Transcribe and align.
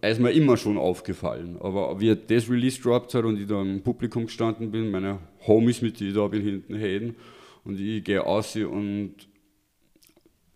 er 0.00 0.10
ist 0.10 0.20
mir 0.20 0.30
immer 0.30 0.56
schon 0.56 0.78
aufgefallen. 0.78 1.56
Aber 1.60 2.00
wie 2.00 2.14
das 2.14 2.48
Release 2.48 2.80
droppt 2.80 3.14
hat 3.14 3.24
und 3.24 3.40
ich 3.40 3.46
da 3.46 3.60
im 3.60 3.82
Publikum 3.82 4.26
gestanden 4.26 4.70
bin, 4.70 4.90
meine 4.90 5.18
Homies, 5.46 5.82
mit 5.82 5.98
denen 6.00 6.10
ich 6.10 6.16
da 6.16 6.26
bin, 6.26 6.42
hinten 6.42 6.74
reden, 6.74 7.16
und 7.64 7.78
ich 7.78 8.02
gehe 8.04 8.24
aus 8.24 8.56
und 8.56 9.14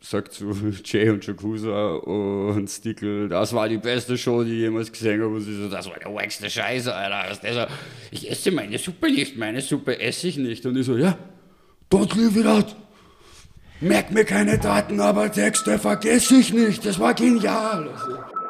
sagt 0.00 0.32
zu 0.32 0.52
Jay 0.84 1.10
und 1.10 1.26
Jakuza 1.26 1.96
und 1.96 2.68
Stickle, 2.68 3.28
das 3.28 3.52
war 3.52 3.68
die 3.68 3.78
beste 3.78 4.16
Show, 4.18 4.42
die 4.44 4.52
ich 4.52 4.60
jemals 4.60 4.90
gesehen 4.90 5.20
habe. 5.20 5.34
Und 5.34 5.42
sie 5.42 5.54
so, 5.54 5.68
das 5.68 5.88
war 5.88 5.98
der 5.98 6.12
wackste 6.12 6.48
Scheiße, 6.48 6.94
Alter. 6.94 7.30
Was 7.30 7.54
so, 7.54 7.66
ich 8.10 8.30
esse 8.30 8.50
meine 8.50 8.78
Suppe 8.78 9.10
nicht, 9.10 9.36
meine 9.36 9.60
Suppe 9.60 10.00
esse 10.00 10.28
ich 10.28 10.36
nicht. 10.36 10.64
Und 10.66 10.76
ich 10.76 10.86
so, 10.86 10.96
ja, 10.96 11.18
don't 11.90 12.16
leave 12.16 12.38
it 12.38 12.46
out. 12.46 12.76
Merk 13.80 14.12
mir 14.12 14.24
keine 14.24 14.58
Daten, 14.58 15.00
aber 15.00 15.30
Texte 15.30 15.78
vergesse 15.78 16.36
ich 16.36 16.52
nicht. 16.52 16.86
Das 16.86 16.98
war 16.98 17.14
genial. 17.14 17.88
Also. 17.88 18.41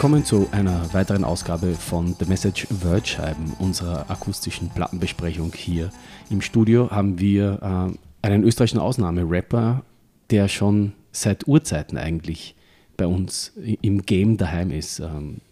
Willkommen 0.00 0.24
zu 0.24 0.48
einer 0.50 0.94
weiteren 0.94 1.24
Ausgabe 1.24 1.74
von 1.74 2.16
The 2.18 2.24
Message 2.24 2.66
Wordscheiben, 2.70 3.52
unserer 3.58 4.10
akustischen 4.10 4.70
Plattenbesprechung 4.70 5.52
hier. 5.54 5.90
Im 6.30 6.40
Studio 6.40 6.90
haben 6.90 7.18
wir 7.18 7.92
äh, 7.92 8.26
einen 8.26 8.42
österreichischen 8.42 8.80
Ausnahmerapper, 8.80 9.84
der 10.30 10.48
schon 10.48 10.94
seit 11.12 11.46
Urzeiten 11.46 11.98
eigentlich 11.98 12.56
bei 12.96 13.06
uns 13.06 13.52
im 13.82 14.00
Game 14.00 14.38
daheim 14.38 14.70
ist. 14.70 15.00
Ähm, 15.00 15.42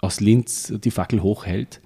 aus 0.00 0.18
Linz 0.18 0.72
die 0.76 0.90
Fackel 0.90 1.22
hochhält 1.22 1.80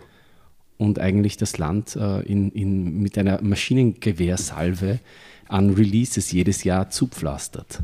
und 0.79 0.99
eigentlich 0.99 1.37
das 1.37 1.59
Land 1.59 1.95
äh, 1.95 2.21
in, 2.21 2.51
in, 2.53 3.03
mit 3.03 3.19
einer 3.19 3.43
Maschinengewehrsalve 3.43 5.01
an 5.47 5.75
Releases 5.75 6.33
jedes 6.33 6.65
Jahr 6.65 6.89
zupflastert. 6.89 7.83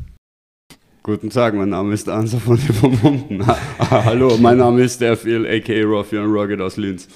Guten 1.05 1.29
Tag, 1.29 1.53
mein 1.53 1.69
Name 1.69 1.93
ist 1.93 2.09
Ansa 2.09 2.39
von 2.39 2.57
den 2.57 2.73
Vermummten. 2.73 3.45
Hallo, 3.91 4.39
mein 4.39 4.57
Name 4.57 4.81
ist 4.81 4.99
Dev 4.99 5.29
Il, 5.29 5.45
aka 5.45 5.83
Ruffian 5.83 6.25
Rugged 6.25 6.59
aus 6.59 6.77
Linz. 6.77 7.07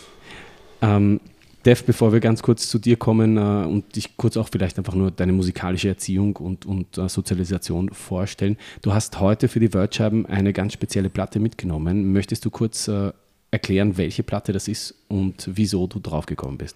Ähm, 0.83 1.19
Dev, 1.65 1.81
bevor 1.87 2.13
wir 2.13 2.19
ganz 2.19 2.43
kurz 2.43 2.69
zu 2.69 2.77
dir 2.77 2.97
kommen 2.97 3.37
äh, 3.37 3.65
und 3.65 3.95
dich 3.95 4.15
kurz 4.15 4.37
auch 4.37 4.47
vielleicht 4.51 4.77
einfach 4.77 4.93
nur 4.93 5.09
deine 5.09 5.31
musikalische 5.31 5.87
Erziehung 5.87 6.35
und, 6.35 6.67
und 6.67 6.99
äh, 6.99 7.09
Sozialisation 7.09 7.89
vorstellen. 7.89 8.57
Du 8.83 8.93
hast 8.93 9.19
heute 9.19 9.47
für 9.47 9.59
die 9.59 9.73
Wordscheiben 9.73 10.27
eine 10.27 10.53
ganz 10.53 10.73
spezielle 10.73 11.09
Platte 11.09 11.39
mitgenommen. 11.39 12.13
Möchtest 12.13 12.45
du 12.45 12.51
kurz 12.51 12.87
äh, 12.87 13.11
erklären, 13.49 13.97
welche 13.97 14.21
Platte 14.21 14.53
das 14.53 14.67
ist 14.67 14.93
und 15.07 15.49
wieso 15.51 15.87
du 15.87 15.97
draufgekommen 15.97 16.59
bist? 16.59 16.75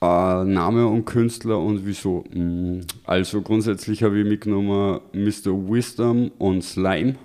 Äh, 0.00 0.44
Name 0.44 0.86
und 0.86 1.04
Künstler 1.06 1.58
und 1.58 1.84
wieso? 1.84 2.24
Mm, 2.32 2.82
also 3.04 3.42
grundsätzlich 3.42 4.02
habe 4.02 4.20
ich 4.20 4.26
mitgenommen 4.26 5.00
Mr. 5.12 5.52
Wisdom 5.68 6.30
und 6.38 6.62
Slime, 6.62 7.16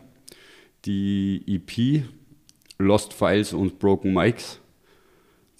die 0.86 1.44
EP, 1.48 2.04
Lost 2.80 3.14
Files 3.14 3.54
und 3.54 3.78
Broken 3.78 4.14
Mics. 4.14 4.60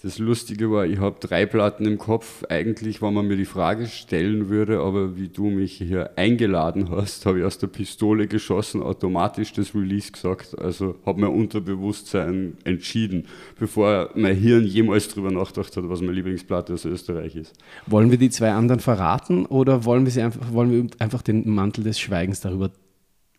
Das 0.04 0.18
Lustige 0.18 0.70
war, 0.70 0.84
ich 0.84 0.98
habe 0.98 1.16
drei 1.18 1.46
Platten 1.46 1.86
im 1.86 1.96
Kopf. 1.96 2.44
Eigentlich, 2.50 3.00
wenn 3.00 3.14
man 3.14 3.26
mir 3.26 3.38
die 3.38 3.46
Frage 3.46 3.86
stellen 3.86 4.50
würde, 4.50 4.80
aber 4.80 5.16
wie 5.16 5.28
du 5.28 5.48
mich 5.48 5.78
hier 5.78 6.10
eingeladen 6.16 6.90
hast, 6.90 7.24
habe 7.24 7.38
ich 7.38 7.44
aus 7.46 7.56
der 7.56 7.68
Pistole 7.68 8.26
geschossen, 8.26 8.82
automatisch 8.82 9.54
das 9.54 9.74
Release 9.74 10.12
gesagt. 10.12 10.58
Also 10.58 10.96
habe 11.06 11.22
mein 11.22 11.30
Unterbewusstsein 11.30 12.58
entschieden, 12.64 13.28
bevor 13.58 14.10
mein 14.14 14.36
Hirn 14.36 14.64
jemals 14.64 15.08
darüber 15.08 15.30
nachgedacht 15.30 15.74
hat, 15.74 15.88
was 15.88 16.02
meine 16.02 16.12
Lieblingsplatte 16.12 16.74
aus 16.74 16.84
Österreich 16.84 17.34
ist. 17.34 17.54
Wollen 17.86 18.10
wir 18.10 18.18
die 18.18 18.28
zwei 18.28 18.52
anderen 18.52 18.80
verraten 18.80 19.46
oder 19.46 19.86
wollen 19.86 20.04
wir, 20.04 20.12
sie 20.12 20.20
einfach, 20.20 20.52
wollen 20.52 20.70
wir 20.70 20.86
einfach 20.98 21.22
den 21.22 21.48
Mantel 21.48 21.82
des 21.82 21.98
Schweigens 21.98 22.42
darüber 22.42 22.70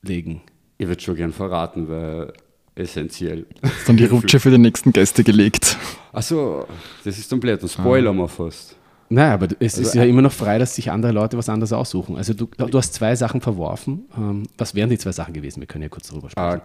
legen? 0.01 0.41
Ich 0.79 0.87
würde 0.87 0.99
schon 0.99 1.15
gern 1.15 1.31
verraten, 1.31 1.89
weil 1.89 2.33
essentiell. 2.75 3.45
Ist 3.61 3.87
dann 3.87 3.97
die 3.97 4.05
Rutsche 4.05 4.39
für 4.39 4.51
die 4.51 4.57
nächsten 4.57 4.91
Gäste 4.93 5.23
gelegt. 5.23 5.77
Achso, 6.15 6.65
das 7.03 7.17
ist 7.17 7.31
dann 7.31 7.39
blöd, 7.39 7.61
dann 7.61 7.69
spoilern 7.69 8.15
wir 8.15 8.27
fast. 8.27 8.75
Nein, 9.09 9.31
aber 9.31 9.47
es 9.59 9.77
also 9.77 9.81
ist 9.81 9.95
ja 9.95 10.03
immer 10.03 10.21
noch 10.21 10.31
frei, 10.31 10.57
dass 10.57 10.75
sich 10.75 10.89
andere 10.89 11.11
Leute 11.11 11.37
was 11.37 11.49
anderes 11.49 11.73
aussuchen. 11.73 12.17
Also 12.17 12.33
du, 12.33 12.45
du 12.45 12.77
hast 12.77 12.93
zwei 12.93 13.15
Sachen 13.15 13.41
verworfen. 13.41 14.05
Ähm, 14.17 14.43
was 14.57 14.73
wären 14.73 14.89
die 14.89 14.97
zwei 14.97 15.11
Sachen 15.11 15.33
gewesen? 15.33 15.59
Wir 15.59 15.67
können 15.67 15.83
ja 15.83 15.89
kurz 15.89 16.07
darüber 16.07 16.29
sprechen. 16.29 16.61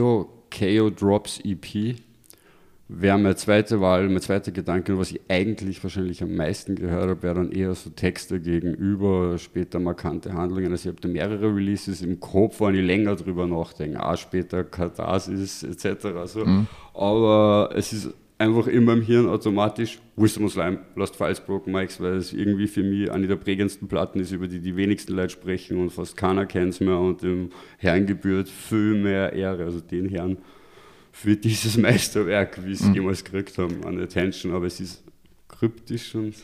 Uh, 0.00 0.24
KO, 0.24 0.28
KO 0.50 0.90
Drops 0.90 1.40
EP 1.44 1.96
wäre 2.88 3.18
meine 3.18 3.36
zweite 3.36 3.80
Wahl, 3.80 4.08
mein 4.08 4.20
zweiter 4.20 4.52
Gedanke, 4.52 4.98
was 4.98 5.10
ich 5.10 5.20
eigentlich 5.28 5.82
wahrscheinlich 5.82 6.22
am 6.22 6.34
meisten 6.34 6.76
gehört 6.76 7.08
habe, 7.08 7.22
wäre 7.22 7.34
dann 7.34 7.50
eher 7.50 7.74
so 7.74 7.90
Texte 7.90 8.40
gegenüber 8.40 9.38
später 9.38 9.80
markante 9.80 10.34
Handlungen. 10.34 10.70
Also 10.70 10.88
ich 10.88 10.94
habe 10.94 11.00
da 11.00 11.08
mehrere 11.08 11.54
Releases 11.54 12.02
im 12.02 12.20
Kopf, 12.20 12.60
wo 12.60 12.68
ich 12.68 12.84
länger 12.84 13.16
drüber 13.16 13.46
nachdenke. 13.46 14.00
Ah, 14.00 14.16
später 14.16 14.64
Katharsis 14.64 15.62
etc. 15.62 16.06
So. 16.26 16.44
Mhm. 16.44 16.66
Aber 16.92 17.70
es 17.74 17.92
ist 17.92 18.10
einfach 18.44 18.66
in 18.66 18.84
meinem 18.84 19.02
Hirn 19.02 19.28
automatisch 19.28 19.98
Wisdom 20.16 20.48
Slime, 20.48 20.78
Lost 20.94 21.16
Files, 21.16 21.40
Broken 21.40 21.72
Mikes, 21.72 22.00
weil 22.00 22.14
es 22.14 22.32
irgendwie 22.32 22.66
für 22.66 22.82
mich 22.82 23.10
eine 23.10 23.26
der 23.26 23.36
prägendsten 23.36 23.88
Platten 23.88 24.20
ist, 24.20 24.32
über 24.32 24.46
die 24.46 24.60
die 24.60 24.76
wenigsten 24.76 25.14
Leute 25.14 25.30
sprechen 25.30 25.78
und 25.78 25.90
fast 25.90 26.16
keiner 26.16 26.46
kennt 26.46 26.74
es 26.74 26.80
mehr 26.80 26.98
und 26.98 27.22
dem 27.22 27.50
Herrn 27.78 28.06
gebührt 28.06 28.48
viel 28.48 28.94
mehr 28.94 29.32
Ehre, 29.32 29.64
also 29.64 29.80
den 29.80 30.08
Herrn 30.08 30.38
für 31.12 31.36
dieses 31.36 31.76
Meisterwerk, 31.78 32.64
wie 32.64 32.74
sie 32.74 32.88
mhm. 32.88 32.94
jemals 32.94 33.24
gekriegt 33.24 33.56
haben, 33.58 33.84
an 33.84 34.00
Attention. 34.00 34.52
Aber 34.52 34.66
es 34.66 34.80
ist 34.80 35.02
kryptisch 35.48 36.14
und 36.14 36.34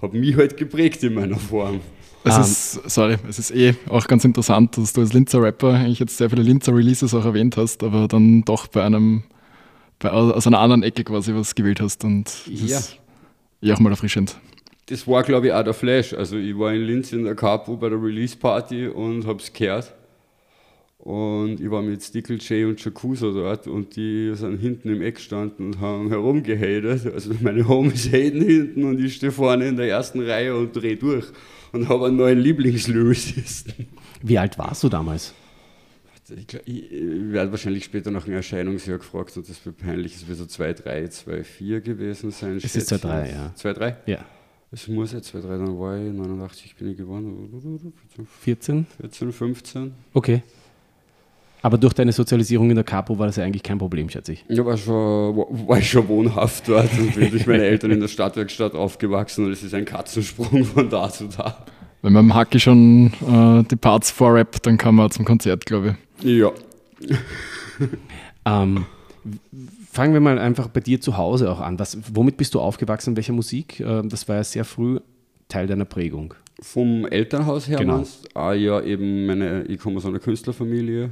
hat 0.00 0.14
mich 0.14 0.36
halt 0.36 0.56
geprägt 0.56 1.02
in 1.02 1.14
meiner 1.14 1.36
Form. 1.36 1.80
Es 2.24 2.36
um. 2.36 2.42
ist, 2.42 2.90
sorry, 2.90 3.16
es 3.28 3.38
ist 3.38 3.50
eh 3.54 3.74
auch 3.88 4.06
ganz 4.06 4.24
interessant, 4.24 4.78
dass 4.78 4.94
du 4.94 5.02
als 5.02 5.12
Linzer 5.12 5.42
Rapper 5.42 5.74
eigentlich 5.74 5.98
jetzt 5.98 6.16
sehr 6.16 6.30
viele 6.30 6.42
Linzer 6.42 6.74
Releases 6.74 7.14
auch 7.14 7.24
erwähnt 7.24 7.58
hast, 7.58 7.82
aber 7.82 8.08
dann 8.08 8.42
doch 8.42 8.66
bei 8.66 8.82
einem, 8.82 9.24
bei, 10.04 10.10
aus 10.10 10.46
einer 10.46 10.60
anderen 10.60 10.82
Ecke 10.82 11.02
quasi 11.02 11.34
was 11.34 11.54
gewählt 11.54 11.80
hast 11.80 12.04
und 12.04 12.30
ja. 12.46 12.78
ist 12.78 12.98
eh 13.62 13.72
auch 13.72 13.80
mal 13.80 13.90
erfrischend. 13.90 14.36
Das 14.86 15.08
war, 15.08 15.22
glaube 15.22 15.46
ich, 15.46 15.52
auch 15.54 15.64
der 15.64 15.72
Flash. 15.72 16.12
Also 16.12 16.36
ich 16.36 16.56
war 16.58 16.74
in 16.74 16.82
Linz 16.82 17.12
in 17.12 17.24
der 17.24 17.34
Capo 17.34 17.76
bei 17.76 17.88
der 17.88 18.00
Release 18.00 18.36
Party 18.36 18.86
und 18.86 19.26
habe 19.26 19.38
es 19.38 19.50
gehört 19.50 19.94
und 20.98 21.60
ich 21.60 21.70
war 21.70 21.82
mit 21.82 22.02
Stickle, 22.02 22.36
Jay 22.38 22.64
und 22.64 22.82
Jakuza 22.82 23.30
dort 23.30 23.66
und 23.66 23.96
die 23.96 24.32
sind 24.34 24.58
hinten 24.58 24.90
im 24.90 25.02
Eck 25.02 25.16
gestanden 25.16 25.66
und 25.66 25.80
haben 25.80 26.08
herumgehatet. 26.08 27.12
Also 27.12 27.32
meine 27.40 27.66
Homies 27.66 28.10
haten 28.12 28.42
hinten 28.42 28.84
und 28.84 29.02
ich 29.02 29.16
stehe 29.16 29.32
vorne 29.32 29.68
in 29.68 29.76
der 29.76 29.88
ersten 29.88 30.20
Reihe 30.20 30.54
und 30.54 30.76
drehe 30.76 30.96
durch 30.96 31.26
und 31.72 31.88
habe 31.88 32.06
einen 32.06 32.16
neuen 32.16 32.38
Lieblingslyricisten. 32.40 33.86
Wie 34.22 34.38
alt 34.38 34.58
warst 34.58 34.82
du 34.82 34.90
damals? 34.90 35.34
Ich, 36.30 36.46
glaub, 36.46 36.62
ich, 36.66 36.90
werde 36.90 37.50
wahrscheinlich 37.50 37.84
später 37.84 38.10
nach 38.10 38.26
einem 38.26 38.36
Erscheinungsjahr 38.36 38.98
gefragt 38.98 39.36
und 39.36 39.48
das 39.48 39.64
wird 39.66 39.78
peinlich. 39.78 40.16
Es 40.16 40.26
wird 40.26 40.38
so 40.38 40.46
2, 40.46 40.72
3, 40.72 41.08
2, 41.08 41.44
4 41.44 41.80
gewesen 41.80 42.30
sein. 42.30 42.56
Es 42.56 42.74
ist 42.74 42.88
2, 42.88 42.96
3, 42.98 43.30
ja. 43.30 43.54
2, 43.54 43.72
3? 43.72 43.96
Ja. 44.06 44.24
Es 44.72 44.88
muss 44.88 45.12
ja 45.12 45.22
2, 45.22 45.40
3, 45.40 45.48
dann 45.48 45.78
war 45.78 45.96
ich 45.96 46.12
89 46.12 46.74
bin 46.76 46.90
ich 46.90 46.96
geworden. 46.96 47.92
14? 48.40 48.86
14, 49.00 49.32
15. 49.32 49.94
Okay. 50.14 50.42
Aber 51.62 51.78
durch 51.78 51.94
deine 51.94 52.12
Sozialisierung 52.12 52.68
in 52.70 52.74
der 52.74 52.84
Capo 52.84 53.18
war 53.18 53.26
das 53.26 53.36
ja 53.36 53.44
eigentlich 53.44 53.62
kein 53.62 53.78
Problem, 53.78 54.10
schätze 54.10 54.32
ich. 54.32 54.44
Ja, 54.48 54.66
war, 54.66 54.76
schon, 54.76 55.36
war 55.66 55.78
ich 55.78 55.88
schon 55.88 56.06
wohnhaft 56.08 56.68
dort 56.68 56.90
und 56.98 57.14
bin 57.14 57.30
durch 57.30 57.46
meine 57.46 57.64
Eltern 57.66 57.90
in 57.90 58.00
der 58.00 58.08
Stadtwerkstatt 58.08 58.74
aufgewachsen 58.74 59.46
und 59.46 59.52
es 59.52 59.62
ist 59.62 59.72
ein 59.72 59.84
Katzensprung 59.84 60.64
von 60.64 60.90
da 60.90 61.08
zu 61.08 61.28
da. 61.28 61.64
Wenn 62.02 62.12
man 62.12 62.24
im 62.26 62.34
Hacki 62.34 62.60
schon 62.60 63.12
äh, 63.26 63.62
die 63.70 63.76
Parts 63.76 64.10
vorrappt, 64.10 64.66
dann 64.66 64.76
kann 64.76 64.94
man 64.94 65.10
zum 65.10 65.24
Konzert, 65.24 65.64
glaube 65.64 65.88
ich. 65.88 65.94
Ja. 66.24 66.52
ähm, 68.46 68.86
fangen 69.92 70.12
wir 70.14 70.20
mal 70.20 70.38
einfach 70.38 70.68
bei 70.68 70.80
dir 70.80 71.00
zu 71.00 71.16
Hause 71.16 71.50
auch 71.50 71.60
an. 71.60 71.78
Was, 71.78 71.98
womit 72.14 72.36
bist 72.36 72.54
du 72.54 72.60
aufgewachsen? 72.60 73.16
Welcher 73.16 73.32
Musik? 73.32 73.80
Äh, 73.80 74.02
das 74.04 74.28
war 74.28 74.36
ja 74.36 74.44
sehr 74.44 74.64
früh 74.64 74.98
Teil 75.48 75.66
deiner 75.66 75.84
Prägung. 75.84 76.34
Vom 76.60 77.04
Elternhaus 77.06 77.68
her 77.68 77.78
genau. 77.78 78.02
Ah 78.34 78.54
ja, 78.54 78.80
eben 78.80 79.26
meine, 79.26 79.64
ich 79.64 79.78
komme 79.78 79.98
aus 79.98 80.06
einer 80.06 80.18
Künstlerfamilie 80.18 81.10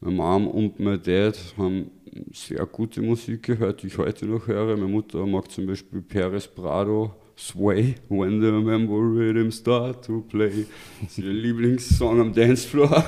meine 0.00 0.16
Mom 0.16 0.46
und 0.46 0.78
mein 0.78 1.02
Dad 1.02 1.36
haben 1.56 1.90
sehr 2.32 2.64
gute 2.66 3.02
Musik 3.02 3.42
gehört, 3.42 3.82
die 3.82 3.88
ich 3.88 3.98
heute 3.98 4.26
noch 4.26 4.46
höre. 4.46 4.76
Meine 4.76 4.88
Mutter 4.88 5.26
mag 5.26 5.50
zum 5.50 5.66
Beispiel 5.66 6.00
Perez 6.02 6.46
Prado, 6.46 7.14
Sway, 7.36 7.96
When 8.08 8.40
the 8.40 8.52
Member 8.52 8.94
Rhythm 8.94 9.50
Start 9.50 10.04
to 10.04 10.20
Play. 10.20 10.66
Das 11.00 11.12
ist 11.12 11.18
ihr 11.18 11.32
Lieblingssong 11.32 12.20
am 12.20 12.32
Dancefloor. 12.32 13.04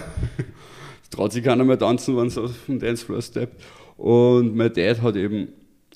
Traut 1.10 1.32
sich 1.32 1.44
keiner 1.44 1.64
mehr 1.64 1.78
tanzen, 1.78 2.16
wenn 2.16 2.28
es 2.28 2.38
auf 2.38 2.52
dem 2.66 2.78
Dancefloor 2.78 3.22
steppt. 3.22 3.62
Und 3.96 4.56
mein 4.56 4.72
Dad 4.72 5.02
hat 5.02 5.16
eben 5.16 5.48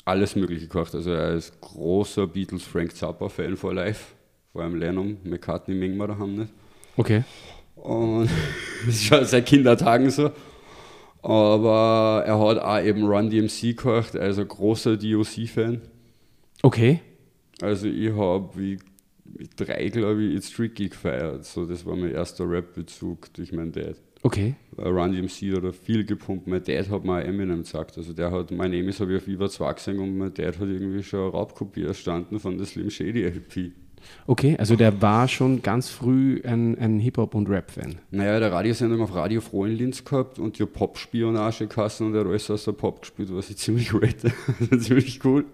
alles 0.05 0.37
Mögliche 0.37 0.67
gekocht. 0.67 0.95
Also 0.95 1.11
er 1.11 1.35
ist 1.35 1.61
großer 1.61 2.27
Beatles 2.27 2.63
Frank 2.63 2.95
Zappa 2.95 3.29
Fan 3.29 3.57
for 3.57 3.73
Life. 3.73 4.15
Vor 4.53 4.63
allem 4.63 4.77
Lennon, 4.77 5.17
McCartney 5.25 5.75
mengen 5.75 5.97
wir 5.97 6.09
da 6.09 6.19
haben 6.19 6.35
nicht. 6.35 6.53
Okay. 6.97 7.25
Und 7.77 8.29
das 8.87 8.95
ist 8.95 9.05
schon 9.05 9.25
seit 9.25 9.47
Kindertagen 9.47 10.11
so. 10.11 10.31
Aber 11.23 12.23
er 12.27 12.39
hat 12.39 12.59
auch 12.59 12.85
eben 12.85 13.05
Run 13.07 13.31
DMC 13.31 13.77
gehört, 13.77 14.15
also 14.15 14.45
großer 14.45 14.99
DOC-Fan. 14.99 15.81
Okay. 16.63 17.01
Also 17.63 17.87
ich 17.87 18.13
habe 18.13 18.51
wie 18.57 18.79
drei, 19.57 19.89
glaube 19.89 20.23
ich, 20.23 20.35
It's 20.37 20.51
Tricky 20.51 20.91
gefeiert. 20.91 21.47
So, 21.47 21.65
das 21.65 21.87
war 21.87 21.97
mein 21.97 22.13
erster 22.13 22.49
Rap-Bezug 22.49 23.33
durch 23.33 23.53
meinen 23.53 23.73
Dad. 23.73 23.97
Okay. 24.25 24.55
Run 24.79 25.13
DMC 25.13 25.55
oder 25.57 25.75
viel 25.75 26.05
gepumpt. 26.05 26.47
Mein 26.47 26.65
Dad 26.65 26.89
hat 26.89 27.05
mir 27.05 27.23
Eminem 27.23 27.63
gesagt. 27.63 27.99
Also 27.99 28.15
der 28.15 28.33
hat, 28.33 28.51
mein 28.51 28.73
Emis 28.73 28.99
habe 28.99 29.13
ich 29.13 29.19
auf 29.19 29.27
Viva 29.27 29.51
2 29.51 29.73
gesehen 29.75 29.99
und 29.99 30.17
mein 30.17 30.33
Dad 30.33 30.59
hat 30.59 30.67
irgendwie 30.67 31.03
schon 31.03 31.21
eine 31.21 31.29
Raubkopie 31.31 31.85
erstanden 31.85 32.41
von 32.41 32.57
der 32.57 32.67
Slim 32.67 32.89
Shady 32.89 33.23
LP. 33.23 33.73
Okay, 34.27 34.57
also 34.59 34.77
der 34.77 35.03
war 35.03 35.29
schon 35.29 35.63
ganz 35.63 35.91
früh 35.91 36.41
ein, 36.45 36.79
ein 36.79 36.99
Hip-Hop- 37.01 37.35
und 37.35 37.49
Rap-Fan. 37.51 37.97
Naja, 38.11 38.41
der 38.41 38.51
Radiosendung 38.53 39.03
auf 39.03 39.15
Radio 39.15 39.43
Froh 39.43 39.67
in 39.67 39.77
Linz 39.77 40.05
gehabt 40.05 40.39
und 40.39 40.59
die 40.59 40.65
Pop-Spionage-Kassen 40.65 42.07
und 42.07 42.15
er 42.15 42.21
hat 42.21 42.27
alles 42.27 42.51
aus 42.51 42.65
der 42.65 42.73
Pop 42.73 43.03
gespielt, 43.03 43.29
was 43.33 43.51
ich 43.51 43.59
ziemlich 43.59 43.93
rate. 43.95 44.33
ziemlich 44.79 45.21
cool. 45.25 45.45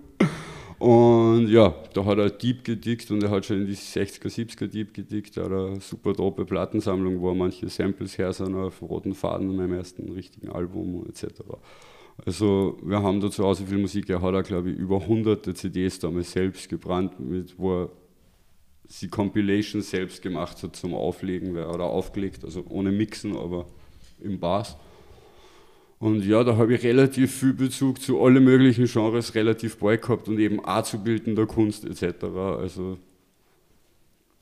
Und 0.80 1.48
ja, 1.48 1.74
da 1.92 2.06
hat 2.06 2.16
er 2.16 2.30
Deep 2.30 2.64
gedickt 2.64 3.10
und 3.10 3.22
er 3.22 3.28
hat 3.28 3.44
schon 3.44 3.58
in 3.58 3.66
die 3.66 3.76
60er, 3.76 4.28
70er 4.28 4.66
Deep 4.66 4.94
gedickt. 4.94 5.36
Er 5.36 5.44
hat 5.44 5.52
eine 5.52 5.80
super 5.80 6.14
dope 6.14 6.46
Plattensammlung, 6.46 7.20
wo 7.20 7.28
er 7.28 7.34
manche 7.34 7.68
Samples 7.68 8.16
her 8.16 8.32
sind 8.32 8.54
auf 8.54 8.80
roten 8.80 9.12
Faden 9.12 9.50
in 9.50 9.56
meinem 9.56 9.74
ersten 9.74 10.10
richtigen 10.10 10.48
Album 10.48 11.04
etc. 11.06 11.42
Also 12.24 12.78
wir 12.82 13.02
haben 13.02 13.20
da 13.20 13.30
zu 13.30 13.44
Hause 13.44 13.66
viel 13.66 13.76
Musik. 13.76 14.08
Er 14.08 14.22
hat 14.22 14.34
auch, 14.34 14.42
glaube 14.42 14.70
ich, 14.70 14.78
über 14.78 15.06
hunderte 15.06 15.52
CDs 15.52 15.98
damals 15.98 16.32
selbst 16.32 16.70
gebrannt, 16.70 17.20
mit, 17.20 17.58
wo 17.58 17.82
er 17.82 17.90
die 19.02 19.08
Compilation 19.08 19.82
selbst 19.82 20.22
gemacht 20.22 20.62
hat 20.62 20.76
zum 20.76 20.94
Auflegen 20.94 21.58
oder 21.58 21.84
aufgelegt, 21.84 22.42
also 22.42 22.64
ohne 22.70 22.90
Mixen, 22.90 23.36
aber 23.36 23.66
im 24.18 24.40
Bass. 24.40 24.78
Und 26.00 26.25
ja, 26.25 26.43
da 26.43 26.56
habe 26.56 26.75
ich 26.75 26.82
relativ 26.82 27.38
viel 27.38 27.52
Bezug 27.52 28.00
zu 28.00 28.20
allen 28.20 28.43
möglichen 28.43 28.87
Genres 28.87 29.35
relativ 29.35 29.76
bald 29.76 30.02
gehabt 30.02 30.29
und 30.29 30.38
eben 30.38 30.58
auch 30.64 30.82
zu 30.82 30.99
bildender 30.99 31.47
Kunst 31.47 31.85
etc. 31.85 32.25
Also 32.25 32.99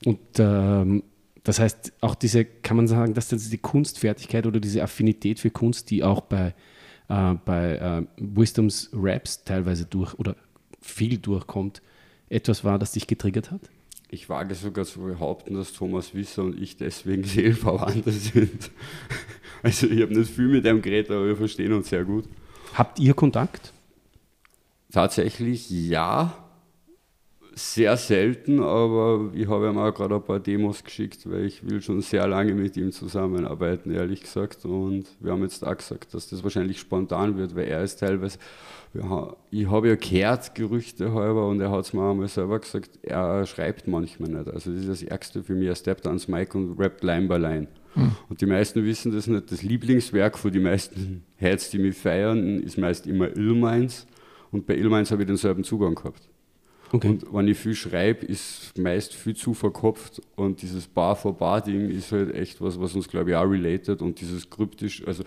und 0.05 0.19
ähm, 0.37 1.03
das 1.43 1.59
heißt, 1.59 1.93
auch 2.01 2.15
diese, 2.15 2.45
kann 2.45 2.77
man 2.77 2.87
sagen, 2.87 3.13
dass 3.13 3.29
das 3.29 3.49
die 3.49 3.57
Kunstfertigkeit 3.57 4.45
oder 4.45 4.59
diese 4.59 4.83
Affinität 4.83 5.39
für 5.39 5.49
Kunst, 5.49 5.89
die 5.89 6.03
auch 6.03 6.21
bei, 6.21 6.53
äh, 7.09 7.33
bei 7.45 7.75
äh, 7.75 8.05
Wisdoms 8.17 8.89
Raps 8.93 9.43
teilweise 9.43 9.85
durch 9.85 10.13
oder 10.15 10.35
viel 10.81 11.17
durchkommt, 11.17 11.81
etwas 12.29 12.63
war, 12.63 12.79
das 12.79 12.93
dich 12.93 13.07
getriggert 13.07 13.51
hat? 13.51 13.61
Ich 14.11 14.27
wage 14.27 14.55
sogar 14.55 14.85
zu 14.85 15.01
behaupten, 15.01 15.53
dass 15.53 15.73
Thomas 15.73 16.15
Wisser 16.15 16.43
und 16.43 16.59
ich 16.59 16.77
deswegen 16.77 17.23
Seelenverwandte 17.25 18.11
sind. 18.11 18.71
Also 19.61 19.87
ich 19.87 20.01
habe 20.01 20.17
nicht 20.17 20.31
viel 20.31 20.47
mit 20.47 20.63
dem 20.63 20.81
geredet, 20.81 21.11
aber 21.11 21.25
wir 21.27 21.35
verstehen 21.35 21.73
uns 21.73 21.89
sehr 21.89 22.05
gut. 22.05 22.23
Habt 22.75 22.97
ihr 22.97 23.13
Kontakt? 23.13 23.73
Tatsächlich 24.89 25.69
ja. 25.69 26.48
Sehr 27.59 27.97
selten, 27.97 28.61
aber 28.61 29.31
ich 29.33 29.47
habe 29.47 29.67
ihm 29.67 29.77
auch 29.77 29.93
gerade 29.93 30.15
ein 30.15 30.23
paar 30.23 30.39
Demos 30.39 30.81
geschickt, 30.81 31.29
weil 31.29 31.45
ich 31.45 31.67
will 31.67 31.81
schon 31.81 31.99
sehr 31.99 32.25
lange 32.25 32.53
mit 32.53 32.77
ihm 32.77 32.93
zusammenarbeiten, 32.93 33.91
ehrlich 33.91 34.21
gesagt. 34.21 34.63
Und 34.63 35.07
wir 35.19 35.33
haben 35.33 35.41
jetzt 35.41 35.67
auch 35.67 35.75
gesagt, 35.75 36.13
dass 36.13 36.29
das 36.29 36.41
wahrscheinlich 36.41 36.79
spontan 36.79 37.37
wird, 37.37 37.55
weil 37.55 37.67
er 37.67 37.83
ist 37.83 37.99
teilweise 37.99 38.37
ich 39.51 39.69
habe 39.69 39.89
ja 39.89 39.95
gehört, 39.95 40.55
Gerüchte 40.55 41.13
halber, 41.13 41.47
und 41.47 41.61
er 41.61 41.69
hat 41.69 41.85
es 41.85 41.93
mir 41.93 42.09
einmal 42.09 42.27
selber 42.27 42.59
gesagt, 42.59 42.97
er 43.03 43.45
schreibt 43.45 43.87
manchmal 43.87 44.29
nicht. 44.29 44.47
Also 44.47 44.71
das 44.71 44.81
ist 44.81 44.89
das 44.89 45.03
Ärgste 45.03 45.43
für 45.43 45.53
mich, 45.53 45.67
er 45.67 45.75
steppt 45.75 46.07
ans 46.07 46.27
Mic 46.27 46.55
und 46.55 46.79
rappt 46.79 47.03
Line 47.03 47.27
by 47.27 47.37
Line. 47.37 47.67
Hm. 47.93 48.11
Und 48.29 48.41
die 48.41 48.45
meisten 48.45 48.83
wissen 48.85 49.11
das 49.11 49.27
nicht. 49.27 49.51
Das 49.51 49.61
Lieblingswerk 49.61 50.37
von 50.37 50.51
den 50.51 50.63
meisten 50.63 51.23
Heads, 51.35 51.69
die 51.69 51.79
mich 51.79 51.97
feiern, 51.97 52.61
ist 52.61 52.77
meist 52.77 53.05
immer 53.05 53.35
Illminds. 53.35 54.07
Und 54.51 54.65
bei 54.65 54.75
Illminds 54.75 55.11
habe 55.11 55.21
ich 55.23 55.27
denselben 55.27 55.63
Zugang 55.63 55.93
gehabt. 55.93 56.27
Okay. 56.91 57.07
Und 57.07 57.33
wenn 57.33 57.47
ich 57.47 57.57
viel 57.57 57.75
schreibe, 57.75 58.25
ist 58.25 58.77
meist 58.77 59.13
viel 59.13 59.35
zu 59.35 59.53
verkopft 59.53 60.21
und 60.35 60.61
dieses 60.61 60.87
Bar-for-Bar-Ding 60.87 61.89
ist 61.89 62.11
halt 62.11 62.33
echt 62.33 62.61
was, 62.61 62.79
was 62.79 62.95
uns, 62.95 63.07
glaube 63.07 63.31
ich, 63.31 63.35
auch 63.35 63.43
related 63.43 64.01
und 64.01 64.19
dieses 64.19 64.49
kryptisch, 64.49 65.05
also 65.05 65.23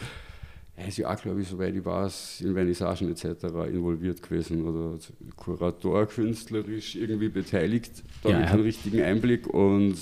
er 0.75 0.89
ist 0.89 0.99
ja 0.99 1.13
auch, 1.13 1.21
glaube 1.21 1.43
ich, 1.43 1.49
soweit 1.49 1.75
ich 1.75 1.85
weiß, 1.85 2.41
in 2.41 2.55
Vernissagen 2.55 3.11
etc. 3.11 3.45
involviert 3.71 4.23
gewesen 4.23 4.67
oder 4.67 4.99
Kurator 5.37 6.07
künstlerisch 6.07 6.97
irgendwie 6.97 7.29
beteiligt. 7.29 8.03
Da 8.23 8.31
ja, 8.31 8.37
habe 8.37 8.45
ich 8.45 8.53
einen 8.53 8.63
richtigen 8.63 9.03
Einblick 9.03 9.47
und 9.47 9.97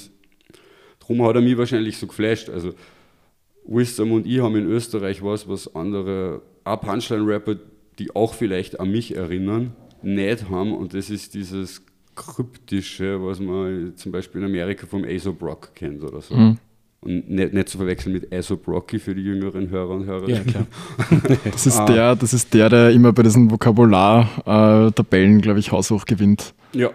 darum 1.00 1.22
hat 1.24 1.34
er 1.34 1.42
mich 1.42 1.58
wahrscheinlich 1.58 1.98
so 1.98 2.06
geflasht. 2.06 2.48
Also 2.48 2.72
Wisdom 3.66 4.12
und 4.12 4.26
ich 4.26 4.40
haben 4.40 4.56
in 4.56 4.66
Österreich 4.66 5.22
was, 5.22 5.48
was 5.48 5.74
andere, 5.74 6.40
auch 6.64 6.80
Punchline-Rapper, 6.80 7.56
die 7.98 8.14
auch 8.14 8.32
vielleicht 8.32 8.80
an 8.80 8.90
mich 8.90 9.16
erinnern, 9.16 9.74
nicht 10.02 10.49
haben 10.49 10.73
und 10.73 10.94
das 10.94 11.11
ist 11.11 11.35
dieses 11.35 11.82
Kryptische, 12.14 13.25
was 13.25 13.41
man 13.41 13.94
zum 13.97 14.12
Beispiel 14.12 14.43
in 14.43 14.49
Amerika 14.49 14.87
vom 14.87 15.05
Aesop 15.05 15.43
Rock 15.43 15.75
kennt 15.75 16.02
oder 16.02 16.20
so. 16.20 16.35
Mhm. 16.35 16.58
Und 17.02 17.31
nicht, 17.31 17.55
nicht 17.55 17.69
zu 17.70 17.79
verwechseln 17.79 18.12
mit 18.12 18.31
Aesop 18.31 18.69
Rocky 18.69 18.99
für 18.99 19.14
die 19.14 19.23
jüngeren 19.23 19.70
Hörer 19.70 19.91
und 19.91 20.05
Hörer. 20.05 20.29
Ja, 20.29 20.41
klar. 20.41 20.67
das, 21.44 21.67
ist 21.67 21.82
der, 21.87 22.14
das 22.14 22.35
ist 22.35 22.52
der, 22.52 22.69
der 22.69 22.91
immer 22.91 23.12
bei 23.14 23.23
diesen 23.23 23.50
Vokabular-Tabellen, 23.50 25.38
äh, 25.38 25.41
glaube 25.41 25.61
ich, 25.61 25.73
haushoch 25.73 26.05
gewinnt. 26.05 26.53
Ja. 26.75 26.91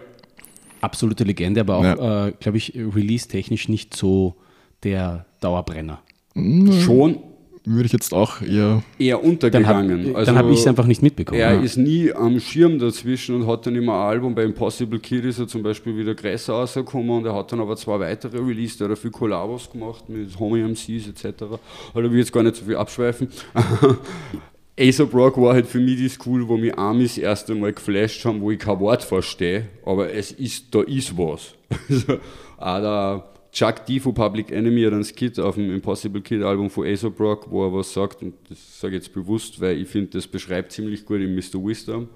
Absolute 0.80 1.24
Legende, 1.24 1.60
aber 1.60 1.76
auch, 1.76 1.82
ja. 1.82 2.28
äh, 2.28 2.32
glaube 2.38 2.58
ich, 2.58 2.74
release-technisch 2.76 3.68
nicht 3.68 3.96
so 3.96 4.36
der 4.84 5.26
Dauerbrenner. 5.40 6.00
Mhm. 6.34 6.72
Schon, 6.72 7.18
würde 7.66 7.86
ich 7.86 7.92
jetzt 7.92 8.14
auch 8.14 8.40
eher. 8.40 8.82
Eher 8.98 9.22
untergegangen. 9.22 10.04
Dann 10.04 10.14
habe 10.14 10.18
also, 10.18 10.34
hab 10.36 10.50
ich 10.50 10.60
es 10.60 10.66
einfach 10.66 10.86
nicht 10.86 11.02
mitbekommen. 11.02 11.40
Er 11.40 11.54
ja. 11.54 11.60
ist 11.60 11.76
nie 11.76 12.12
am 12.12 12.38
Schirm 12.40 12.78
dazwischen 12.78 13.34
und 13.34 13.46
hat 13.46 13.66
dann 13.66 13.74
immer 13.74 13.94
ein 13.94 14.08
Album. 14.08 14.34
Bei 14.34 14.44
Impossible 14.44 15.00
Kid 15.00 15.24
ist 15.24 15.38
er 15.38 15.48
zum 15.48 15.62
Beispiel 15.62 15.96
wieder 15.96 16.14
größer 16.14 16.52
rausgekommen 16.52 17.10
und 17.10 17.26
er 17.26 17.34
hat 17.34 17.50
dann 17.50 17.60
aber 17.60 17.76
zwei 17.76 17.98
weitere 17.98 18.38
Releases. 18.38 18.80
Er 18.80 18.90
hat 18.90 18.98
viel 18.98 19.10
Kollabos 19.10 19.70
gemacht 19.70 20.08
mit 20.08 20.38
Homie 20.38 20.62
MCs 20.62 21.08
etc. 21.08 21.42
Also 21.94 22.10
will 22.10 22.18
jetzt 22.18 22.32
gar 22.32 22.42
nicht 22.42 22.56
so 22.56 22.64
viel 22.64 22.76
abschweifen. 22.76 23.28
Aesop 24.78 25.14
Rock 25.14 25.40
war 25.40 25.54
halt 25.54 25.66
für 25.66 25.80
mich 25.80 25.96
die 25.96 26.08
School, 26.08 26.46
wo 26.46 26.56
mich 26.58 26.76
Amis 26.78 27.14
das 27.14 27.24
erste 27.24 27.54
Mal 27.54 27.72
geflasht 27.72 28.24
haben, 28.26 28.42
wo 28.42 28.50
ich 28.50 28.58
kein 28.58 28.78
Wort 28.78 29.02
verstehe, 29.02 29.68
aber 29.86 30.12
es 30.12 30.32
ist, 30.32 30.74
da 30.74 30.82
ist 30.82 31.16
was. 31.16 31.54
Also, 31.98 32.18
auch 32.58 32.80
der 32.80 33.35
Chuck 33.56 33.86
D 33.86 34.00
von 34.00 34.12
Public 34.12 34.52
Enemy 34.52 34.82
hat 34.82 34.92
einen 34.92 35.02
Skit 35.02 35.40
auf 35.40 35.54
dem 35.54 35.74
Impossible 35.74 36.20
Kid 36.20 36.42
Album 36.42 36.68
von 36.68 36.84
Aesop 36.84 37.18
Rock, 37.18 37.50
wo 37.50 37.64
er 37.64 37.72
was 37.72 37.90
sagt, 37.90 38.20
und 38.20 38.34
das 38.50 38.80
sage 38.80 38.96
ich 38.96 39.04
jetzt 39.04 39.14
bewusst, 39.14 39.58
weil 39.62 39.80
ich 39.80 39.88
finde, 39.88 40.10
das 40.10 40.26
beschreibt 40.26 40.72
ziemlich 40.72 41.06
gut 41.06 41.20
in 41.20 41.34
Mr. 41.34 41.54
Wisdom 41.64 42.10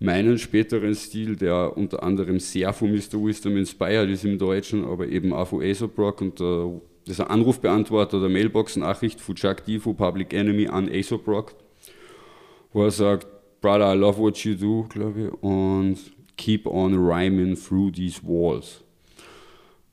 meinen 0.00 0.36
späteren 0.36 0.94
Stil, 0.94 1.34
der 1.34 1.74
unter 1.78 2.02
anderem 2.02 2.38
sehr 2.38 2.74
von 2.74 2.92
Mr. 2.92 3.14
Wisdom 3.24 3.56
inspired 3.56 4.10
ist 4.10 4.26
im 4.26 4.36
Deutschen, 4.36 4.84
aber 4.84 5.08
eben 5.08 5.32
auch 5.32 5.48
von 5.48 5.62
Aesop 5.62 5.96
Rock 5.96 6.20
und 6.20 6.42
uh, 6.42 6.82
das 7.06 7.14
ist 7.14 7.20
ein 7.20 7.28
Anrufbeantworter 7.28 8.18
oder 8.18 8.28
Mailbox-Nachricht 8.28 9.18
von 9.18 9.34
Chuck 9.34 9.64
D 9.64 9.78
von 9.78 9.96
Public 9.96 10.34
Enemy 10.34 10.68
an 10.68 10.90
Aesop 10.90 11.26
Rock, 11.26 11.54
wo 12.74 12.84
er 12.84 12.90
sagt, 12.90 13.26
Brother, 13.62 13.94
I 13.94 13.96
love 13.96 14.18
what 14.18 14.36
you 14.44 14.54
do, 14.54 14.84
glaube 14.90 15.22
ich, 15.22 15.42
und 15.42 15.96
keep 16.36 16.66
on 16.66 16.94
rhyming 16.94 17.56
through 17.56 17.92
these 17.92 18.20
walls. 18.22 18.82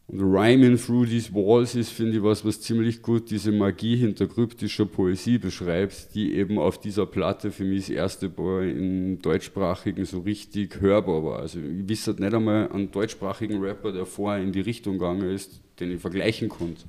Und 0.08 0.20
Rhyming 0.20 0.78
Through 0.78 1.06
These 1.06 1.34
Walls 1.34 1.76
ist, 1.76 1.92
finde 1.92 2.18
ich, 2.18 2.24
was, 2.24 2.44
was 2.44 2.60
ziemlich 2.60 3.02
gut 3.02 3.32
diese 3.32 3.54
Magie 3.54 3.96
hinter 3.96 4.28
kryptischer 4.28 4.86
Poesie 4.86 5.38
beschreibt, 5.38 6.14
die 6.14 6.34
eben 6.34 6.60
auf 6.60 6.78
dieser 6.78 7.06
Platte 7.06 7.52
für 7.52 7.64
mich 7.64 7.88
das 7.88 7.90
erste 7.90 8.30
Mal 8.30 8.70
im 8.70 9.22
deutschsprachigen 9.22 10.04
so 10.04 10.20
richtig 10.20 10.82
hörbar 10.82 11.24
war. 11.24 11.40
Also 11.40 11.60
ich 11.60 11.88
wisse 11.88 12.12
halt 12.12 12.20
nicht 12.20 12.34
einmal 12.34 12.70
einen 12.70 12.92
deutschsprachigen 12.92 13.64
Rapper, 13.64 13.94
der 13.94 14.06
vorher 14.06 14.44
in 14.44 14.52
die 14.52 14.60
Richtung 14.60 14.98
gegangen 14.98 15.30
ist, 15.30 15.62
den 15.80 15.92
ich 15.92 16.02
vergleichen 16.02 16.50
konnte. 16.50 16.84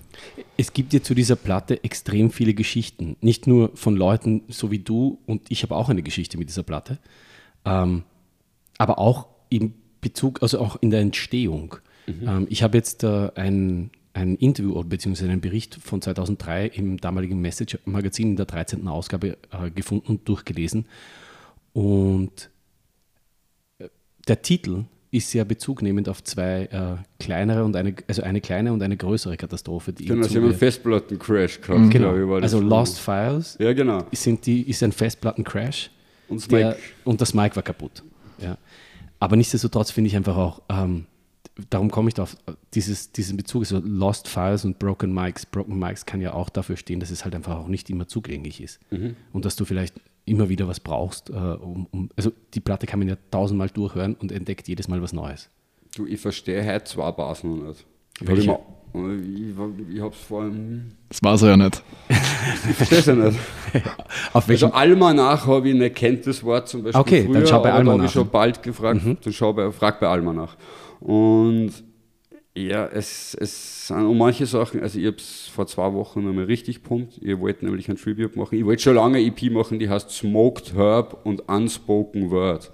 Es 0.56 0.72
gibt 0.72 0.92
ja 0.92 1.00
zu 1.00 1.14
dieser 1.14 1.36
Platte 1.36 1.82
extrem 1.84 2.30
viele 2.30 2.52
Geschichten. 2.52 3.16
Nicht 3.20 3.46
nur 3.46 3.70
von 3.74 3.96
Leuten 3.96 4.42
so 4.48 4.72
wie 4.72 4.80
du 4.80 5.18
und 5.26 5.42
ich 5.50 5.62
habe 5.62 5.76
auch 5.76 5.88
eine 5.88 6.02
Geschichte 6.02 6.36
mit 6.36 6.48
dieser 6.48 6.64
Platte, 6.64 6.98
ähm, 7.64 8.02
aber 8.76 8.98
auch 8.98 9.28
im 9.50 9.72
Bezug, 10.00 10.42
also 10.42 10.58
auch 10.58 10.76
in 10.82 10.90
der 10.90 11.00
Entstehung. 11.00 11.76
Mhm. 12.06 12.28
Ähm, 12.28 12.46
ich 12.50 12.62
habe 12.62 12.76
jetzt 12.76 13.04
äh, 13.04 13.30
ein, 13.34 13.90
ein 14.12 14.36
Interview 14.36 14.82
bzw. 14.82 15.24
einen 15.24 15.40
Bericht 15.40 15.76
von 15.76 16.02
2003 16.02 16.66
im 16.68 16.98
damaligen 16.98 17.40
Message-Magazin 17.40 18.30
in 18.30 18.36
der 18.36 18.46
13. 18.46 18.86
Ausgabe 18.88 19.36
äh, 19.50 19.70
gefunden 19.74 20.06
und 20.06 20.28
durchgelesen. 20.28 20.86
Und 21.72 22.50
äh, 23.78 23.88
der 24.28 24.42
Titel 24.42 24.84
ist 25.14 25.30
sehr 25.30 25.44
bezugnehmend 25.44 26.08
auf 26.08 26.24
zwei 26.24 26.64
äh, 26.64 26.96
kleinere 27.22 27.64
und 27.64 27.76
eine, 27.76 27.94
also 28.08 28.22
eine 28.22 28.40
kleine 28.40 28.72
und 28.72 28.82
eine 28.82 28.96
größere 28.96 29.36
Katastrophe. 29.36 29.92
Die 29.92 30.06
genau, 30.06 30.26
sie 30.26 30.36
haben 30.36 30.44
einen 30.44 30.54
Festplattencrash 30.54 31.60
gehabt, 31.60 31.80
mhm. 31.80 31.90
genau. 31.90 32.34
also 32.34 32.60
Lost 32.60 32.98
Files 32.98 33.56
ja, 33.60 33.72
genau. 33.72 34.04
sind 34.10 34.44
die, 34.44 34.68
ist 34.68 34.82
ein 34.82 34.90
Festplattencrash 34.90 35.90
und, 36.28 36.50
der, 36.50 36.76
und 37.04 37.20
das 37.20 37.32
Mic 37.32 37.54
war 37.54 37.62
kaputt. 37.62 38.02
Ja. 38.40 38.58
Aber 39.20 39.36
nichtsdestotrotz 39.36 39.92
finde 39.92 40.08
ich 40.08 40.16
einfach 40.16 40.36
auch, 40.36 40.62
ähm, 40.68 41.06
darum 41.70 41.90
komme 41.90 42.08
ich 42.08 42.14
darauf, 42.14 42.36
dieses, 42.74 43.12
diesen 43.12 43.36
Bezug, 43.36 43.66
so 43.66 43.80
Lost 43.84 44.28
Files 44.28 44.64
und 44.64 44.78
Broken 44.78 45.12
Mics. 45.14 45.46
Broken 45.46 45.78
Mics 45.78 46.06
kann 46.06 46.20
ja 46.20 46.32
auch 46.32 46.48
dafür 46.48 46.76
stehen, 46.76 47.00
dass 47.00 47.10
es 47.10 47.24
halt 47.24 47.34
einfach 47.34 47.56
auch 47.56 47.68
nicht 47.68 47.90
immer 47.90 48.08
zugänglich 48.08 48.60
ist. 48.60 48.80
Mhm. 48.90 49.16
Und 49.32 49.44
dass 49.44 49.56
du 49.56 49.64
vielleicht 49.64 50.00
immer 50.26 50.48
wieder 50.48 50.66
was 50.66 50.80
brauchst, 50.80 51.30
äh, 51.30 51.32
um, 51.32 51.86
um, 51.90 52.10
also 52.16 52.32
die 52.54 52.60
Platte 52.60 52.86
kann 52.86 52.98
man 52.98 53.08
ja 53.08 53.16
tausendmal 53.30 53.68
durchhören 53.68 54.14
und 54.14 54.32
entdeckt 54.32 54.68
jedes 54.68 54.88
Mal 54.88 55.02
was 55.02 55.12
Neues. 55.12 55.50
Du, 55.96 56.06
ich 56.06 56.20
verstehe 56.20 56.64
heute 56.66 56.84
zwei 56.84 57.12
Basen 57.12 57.58
noch 57.58 57.68
nicht. 57.68 57.84
Welche? 58.20 58.58
Ich, 58.94 59.96
ich 59.96 60.00
hab's 60.00 60.18
vor 60.18 60.42
allem. 60.42 60.92
Das 61.08 61.20
war 61.22 61.36
so 61.36 61.46
ja 61.48 61.56
nicht. 61.56 61.82
ich 62.08 62.76
verstehe 62.76 62.98
es 63.00 63.06
ja 63.06 63.14
nicht. 63.14 63.38
Auf 64.32 64.46
welchem? 64.48 64.66
Also 64.66 64.76
Almanach 64.76 65.46
habe 65.46 65.68
ich 65.68 65.74
nicht 65.74 65.96
kennt 65.96 66.26
das 66.26 66.42
Wort 66.44 66.68
zum 66.68 66.84
Beispiel. 66.84 67.00
Okay, 67.00 67.24
früher, 67.24 67.34
dann 67.34 67.46
schau 67.46 67.60
bei 67.60 67.70
aber 67.70 67.70
da 67.70 67.72
habe 67.72 67.90
Almanach. 67.90 68.04
ich 68.06 68.12
schon 68.12 68.28
bald 68.30 68.62
gefragt, 68.62 69.04
Mhm. 69.04 69.18
dann 69.22 69.32
schau 69.32 69.52
bei, 69.52 69.70
frag 69.72 69.98
bei 70.00 70.06
Almanach. 70.08 70.56
Und 71.04 71.70
ja, 72.56 72.86
es, 72.86 73.36
es 73.38 73.88
sind 73.88 74.06
um 74.06 74.16
manche 74.16 74.46
Sachen, 74.46 74.80
also 74.80 74.98
ich 74.98 75.04
habe 75.04 75.16
es 75.18 75.48
vor 75.48 75.66
zwei 75.66 75.92
Wochen 75.92 76.24
nochmal 76.24 76.44
richtig 76.44 76.82
pumpt. 76.82 77.20
Ich 77.20 77.38
wollte 77.38 77.66
nämlich 77.66 77.90
ein 77.90 77.96
Tribute 77.96 78.36
machen. 78.36 78.56
Ich 78.56 78.64
wollte 78.64 78.82
schon 78.82 78.94
lange 78.94 79.18
eine 79.18 79.26
EP 79.26 79.52
machen, 79.52 79.78
die 79.78 79.90
heißt 79.90 80.10
Smoked 80.10 80.74
Herb 80.74 81.26
und 81.26 81.40
Unspoken 81.46 82.30
Word. 82.30 82.72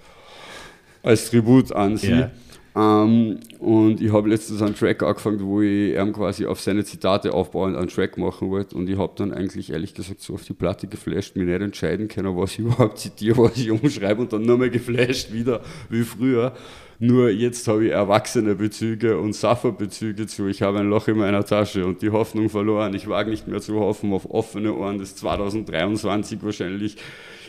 Als 1.02 1.28
Tribut 1.28 1.72
an 1.72 1.96
sie. 1.96 2.10
Ja. 2.12 2.30
Ähm, 2.76 3.40
und 3.58 4.00
ich 4.00 4.12
habe 4.12 4.28
letztens 4.28 4.62
einen 4.62 4.76
Track 4.76 5.02
angefangen, 5.02 5.40
wo 5.40 5.60
ich 5.60 5.96
ihm 5.96 6.12
quasi 6.12 6.46
auf 6.46 6.60
seine 6.60 6.84
Zitate 6.84 7.34
aufbauend 7.34 7.76
einen 7.76 7.88
Track 7.88 8.16
machen 8.16 8.48
wollte. 8.48 8.76
Und 8.76 8.88
ich 8.88 8.96
habe 8.96 9.14
dann 9.16 9.32
eigentlich 9.32 9.72
ehrlich 9.72 9.92
gesagt 9.92 10.20
so 10.20 10.34
auf 10.34 10.44
die 10.44 10.52
Platte 10.52 10.86
geflasht, 10.86 11.34
mich 11.34 11.46
nicht 11.46 11.60
entscheiden 11.60 12.06
können, 12.06 12.36
was 12.36 12.52
ich 12.52 12.58
überhaupt 12.60 12.98
zitiere, 12.98 13.38
was 13.38 13.56
ich 13.56 13.72
umschreibe 13.72 14.22
und 14.22 14.32
dann 14.32 14.42
nochmal 14.42 14.70
geflasht 14.70 15.32
wieder 15.32 15.62
wie 15.88 16.04
früher. 16.04 16.54
Nur 17.02 17.30
jetzt 17.30 17.66
habe 17.66 17.86
ich 17.86 17.92
erwachsene 17.92 18.56
Bezüge 18.56 19.18
und 19.18 19.32
Suffer-Bezüge 19.32 20.26
zu. 20.26 20.48
Ich 20.48 20.60
habe 20.60 20.80
ein 20.80 20.90
Loch 20.90 21.08
in 21.08 21.16
meiner 21.16 21.46
Tasche 21.46 21.86
und 21.86 22.02
die 22.02 22.10
Hoffnung 22.10 22.50
verloren. 22.50 22.92
Ich 22.92 23.08
wage 23.08 23.30
nicht 23.30 23.48
mehr 23.48 23.62
zu 23.62 23.80
hoffen 23.80 24.12
auf 24.12 24.28
offene 24.30 24.74
Ohren, 24.74 24.98
das 24.98 25.16
2023 25.16 26.42
wahrscheinlich 26.42 26.96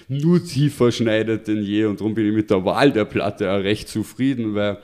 nur 0.08 0.42
tiefer 0.42 0.94
schneidet 0.94 1.50
denn 1.50 1.64
je. 1.64 1.84
Und 1.84 2.00
darum 2.00 2.14
bin 2.14 2.28
ich 2.28 2.34
mit 2.34 2.50
der 2.50 2.64
Wahl 2.64 2.94
der 2.94 3.04
Platte 3.04 3.52
auch 3.52 3.62
recht 3.62 3.90
zufrieden, 3.90 4.56
weil 4.56 4.78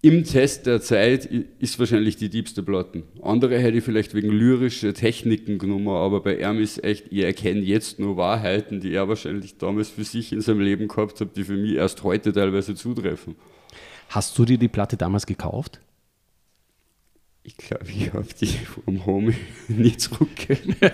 im 0.00 0.22
Test 0.22 0.66
der 0.66 0.80
Zeit 0.80 1.28
ist 1.58 1.80
wahrscheinlich 1.80 2.14
die 2.14 2.28
diebste 2.28 2.62
Platten. 2.62 3.02
Andere 3.20 3.58
hätte 3.58 3.78
ich 3.78 3.84
vielleicht 3.84 4.14
wegen 4.14 4.30
lyrische 4.30 4.92
Techniken 4.92 5.58
genommen, 5.58 5.88
aber 5.88 6.20
bei 6.20 6.36
ihm 6.38 6.60
ist 6.60 6.84
echt, 6.84 7.06
ich 7.10 7.24
erkenne 7.24 7.62
jetzt 7.62 7.98
nur 7.98 8.16
Wahrheiten, 8.16 8.78
die 8.78 8.92
er 8.92 9.08
wahrscheinlich 9.08 9.58
damals 9.58 9.88
für 9.88 10.04
sich 10.04 10.32
in 10.32 10.40
seinem 10.40 10.60
Leben 10.60 10.86
gehabt 10.86 11.20
hat, 11.20 11.36
die 11.36 11.42
für 11.42 11.56
mich 11.56 11.74
erst 11.74 12.04
heute 12.04 12.32
teilweise 12.32 12.76
zutreffen. 12.76 13.34
Hast 14.08 14.38
du 14.38 14.44
dir 14.44 14.58
die 14.58 14.68
Platte 14.68 14.96
damals 14.96 15.26
gekauft? 15.26 15.80
Ich 17.42 17.56
glaube, 17.56 17.86
ich 17.88 18.12
habe 18.12 18.26
die 18.40 18.46
vom 18.46 19.06
Homie 19.06 19.34
nie 19.68 19.96
zurückgegeben. 19.96 20.76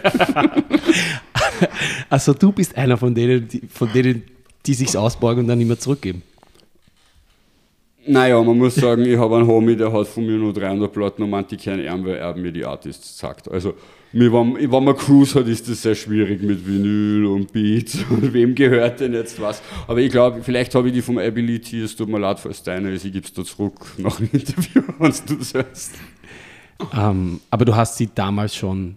Also 2.11 2.35
du 2.35 2.51
bist 2.51 2.77
einer 2.77 2.97
von 2.97 3.15
denen, 3.15 3.47
die, 3.47 3.61
von 3.69 3.91
denen, 3.93 4.25
die 4.67 4.75
sich's 4.75 4.97
ausborgen 4.97 5.41
und 5.41 5.49
dann 5.49 5.59
nicht 5.59 5.69
mehr 5.69 5.79
zurückgeben. 5.79 6.23
Naja, 8.07 8.43
man 8.43 8.59
muss 8.59 8.75
sagen, 8.75 9.05
ich 9.05 9.17
habe 9.17 9.37
einen 9.37 9.47
Homie, 9.47 9.77
der 9.77 9.93
hat 9.93 10.09
von 10.09 10.27
mir 10.27 10.37
nur 10.37 10.53
300 10.53 10.93
Platten 10.93 11.23
und 11.23 11.31
meint, 11.31 11.51
die 11.51 11.57
kennen 11.57 11.85
ihn, 11.85 12.05
weil 12.05 12.17
er 12.17 12.35
mir 12.37 12.53
die 12.53 12.65
Artists 12.65 13.19
sagt. 13.19 13.49
Also, 13.49 13.75
mir, 14.15 14.33
wenn, 14.33 14.71
wenn 14.71 14.85
man 14.85 14.97
Cruise 14.97 15.39
hat, 15.39 15.47
ist 15.49 15.69
das 15.69 15.83
sehr 15.83 15.95
schwierig 15.95 16.43
mit 16.43 16.67
Vinyl 16.67 17.27
und 17.27 17.53
Beats 17.53 17.99
und 18.11 18.33
wem 18.33 18.55
gehört 18.55 19.01
denn 19.01 19.13
jetzt 19.13 19.41
was. 19.41 19.63
Aber 19.87 19.99
ich 20.01 20.11
glaube, 20.11 20.43
vielleicht 20.43 20.75
habe 20.75 20.89
ich 20.89 20.95
die 20.95 21.03
vom 21.03 21.19
Ability, 21.19 21.81
es 21.81 21.97
tut 21.97 22.09
mir 22.09 22.19
leid, 22.19 22.39
falls 22.41 22.63
deine 22.63 22.93
ist, 22.93 23.05
ich 23.05 23.13
gebe 23.13 23.27
es 23.27 23.33
da 23.33 23.45
zurück 23.45 23.75
nach 23.99 24.17
dem 24.17 24.29
Interview, 24.33 24.83
wenn 24.99 25.13
du 25.27 25.35
das 25.37 25.55
hörst. 25.55 25.93
Ähm, 26.97 27.41
aber 27.51 27.65
du 27.65 27.75
hast 27.77 27.97
sie 27.99 28.09
damals 28.15 28.55
schon. 28.57 28.97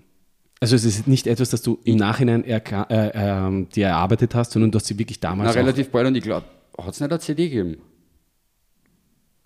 Also 0.60 0.76
es 0.76 0.86
ist 0.86 1.08
nicht 1.08 1.28
etwas, 1.28 1.52
das 1.52 1.62
du 1.62 1.78
im 1.84 1.98
Nachhinein 1.98 2.44
erka- 2.44 2.90
äh, 2.90 3.12
ähm, 3.14 3.70
dir 3.70 3.88
erarbeitet 3.88 4.34
hast, 4.34 4.52
sondern 4.54 4.72
du 4.72 4.78
hast 4.80 4.88
sie 4.88 4.98
wirklich 4.98 5.20
Na, 5.22 5.30
damals. 5.30 5.52
auch, 5.52 5.56
relativ 5.56 5.90
bald 5.90 6.08
und 6.08 6.16
ich 6.16 6.24
glaube, 6.24 6.46
hat 6.78 6.94
es 6.94 7.00
nicht 7.00 7.12
eine 7.12 7.20
CD 7.20 7.50
gegeben? 7.50 7.78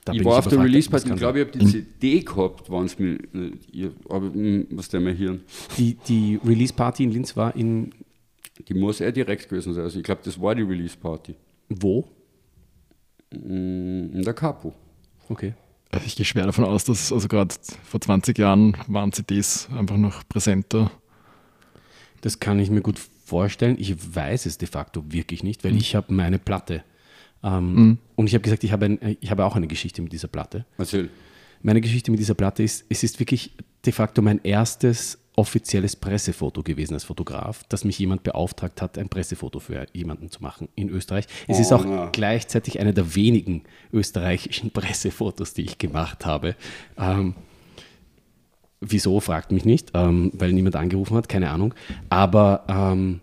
Da 0.05 0.13
ich 0.13 0.25
war 0.25 0.39
auf 0.39 0.46
der 0.46 0.53
überfragt, 0.53 0.70
Release 0.70 0.91
was 0.91 1.03
Party, 1.03 1.08
kann 1.10 1.17
ich 1.17 1.22
glaube, 1.22 1.39
ich 1.41 1.48
habe 1.48 1.60
die 1.60 1.65
CD 1.65 2.20
gehabt, 2.22 2.72
wenn 2.72 2.86
es 2.86 2.98
mir, 3.00 3.20
äh, 3.34 3.91
aber 4.10 4.34
hm, 4.34 4.67
was 4.72 4.89
der 4.89 5.00
mir 5.00 5.13
hier. 5.13 5.39
Die, 5.77 5.96
die 6.08 6.39
Release 6.46 6.74
Party 6.74 7.03
in 7.03 7.12
Linz 7.12 7.36
war 7.38 7.55
in 7.55 7.91
Die 8.67 8.74
muss 8.74 9.00
eher 9.01 9.12
direkt 9.12 9.48
gewesen 9.50 9.74
sein. 9.74 9.84
Also 9.84 10.00
ich 10.00 10.03
glaube, 10.03 10.22
das 10.24 10.39
war 10.41 10.55
die 10.55 10.63
Release 10.63 10.98
Party. 10.98 11.36
wo? 11.70 12.08
Mm, 13.31 14.12
In 14.13 14.24
der 14.24 14.34
Capo. 14.34 14.74
Okay. 15.29 15.53
Also 15.91 16.05
ich 16.05 16.15
gehe 16.15 16.25
schwer 16.25 16.46
davon 16.46 16.65
aus, 16.65 16.84
dass 16.86 17.12
also 17.12 17.27
gerade 17.27 17.53
vor 17.84 18.00
20 18.01 18.38
Jahren 18.38 18.75
waren 18.88 19.12
CDs 19.12 19.67
einfach 19.77 19.98
noch 19.98 20.27
präsenter. 20.27 20.89
Das 22.22 22.39
kann 22.39 22.60
ich 22.60 22.70
mir 22.70 22.81
gut 22.81 23.00
vorstellen. 23.25 23.75
Ich 23.79 24.15
weiß 24.15 24.46
es 24.46 24.58
de 24.58 24.67
facto 24.67 25.03
wirklich 25.12 25.43
nicht, 25.43 25.63
weil 25.63 25.75
ich 25.75 25.96
habe 25.96 26.13
meine 26.13 26.39
Platte. 26.39 26.84
Ähm, 27.43 27.98
Und 28.15 28.27
ich 28.27 28.33
habe 28.33 28.41
gesagt, 28.43 28.63
ich 28.63 28.71
habe, 28.71 28.86
ein, 28.86 29.17
ich 29.19 29.31
habe 29.31 29.45
auch 29.45 29.55
eine 29.55 29.67
Geschichte 29.67 30.01
mit 30.01 30.12
dieser 30.13 30.27
Platte. 30.27 30.65
Erzähl. 30.77 31.10
Meine 31.63 31.81
Geschichte 31.81 32.12
mit 32.12 32.19
dieser 32.19 32.33
Platte 32.33 32.63
ist, 32.63 32.86
es 32.89 33.03
ist 33.03 33.19
wirklich 33.19 33.53
de 33.86 33.93
facto 33.93 34.21
mein 34.21 34.39
erstes 34.43 35.17
offizielles 35.36 35.95
Pressefoto 35.95 36.62
gewesen 36.62 36.93
als 36.93 37.03
Fotograf, 37.05 37.63
dass 37.69 37.86
mich 37.86 37.98
jemand 37.98 38.24
beauftragt 38.24 38.81
hat, 38.81 38.98
ein 38.98 39.07
Pressefoto 39.10 39.60
für 39.60 39.86
jemanden 39.93 40.29
zu 40.29 40.43
machen 40.43 40.67
in 40.75 40.89
Österreich. 40.89 41.25
Es 41.48 41.57
Oh, 41.57 41.62
ist 41.62 41.71
auch 41.74 41.86
na. 41.86 42.10
gleichzeitig 42.12 42.79
einer 42.79 42.91
der 42.93 43.15
wenigen 43.15 43.63
österreichischen 43.93 44.71
Pressefotos, 44.74 45.53
die 45.53 45.62
ich 45.63 45.77
gemacht 45.77 46.25
habe. 46.25 46.55
Ähm, 46.98 47.36
wieso, 48.81 49.19
fragt 49.19 49.51
mich 49.51 49.63
nicht, 49.65 49.91
ähm, 49.93 50.31
weil 50.33 50.51
niemand 50.53 50.75
angerufen 50.75 51.15
hat, 51.15 51.29
keine 51.29 51.50
Ahnung. 51.50 51.74
Aber 52.10 52.65
ähm, 52.67 53.21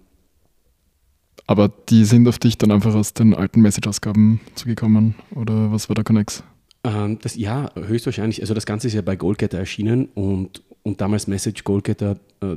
Aber 1.49 1.69
die 1.89 2.05
sind 2.05 2.29
auf 2.29 2.39
dich 2.39 2.59
dann 2.59 2.71
einfach 2.71 2.95
aus 2.95 3.15
den 3.15 3.35
alten 3.35 3.63
Message-Ausgaben 3.63 4.39
zugekommen 4.55 5.15
oder 5.35 5.73
was 5.73 5.89
war 5.89 5.95
der 5.95 6.05
Connex? 6.05 6.45
Ähm, 6.85 7.19
das, 7.23 7.37
ja, 7.37 7.71
höchstwahrscheinlich. 7.75 8.43
Also 8.43 8.53
das 8.53 8.67
Ganze 8.67 8.87
ist 8.89 8.93
ja 8.93 9.01
bei 9.01 9.17
Goalgetter 9.17 9.59
erschienen 9.59 10.11
und, 10.15 10.63
und 10.83 11.01
damals 11.01 11.27
Message 11.27 11.65
Goalgetter, 11.65 12.19
äh, 12.43 12.57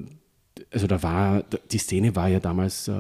also 0.74 0.88
da 0.88 1.04
war, 1.04 1.44
die 1.72 1.78
Szene 1.78 2.16
war 2.16 2.30
ja 2.30 2.40
damals 2.40 2.88
äh, 2.88 2.94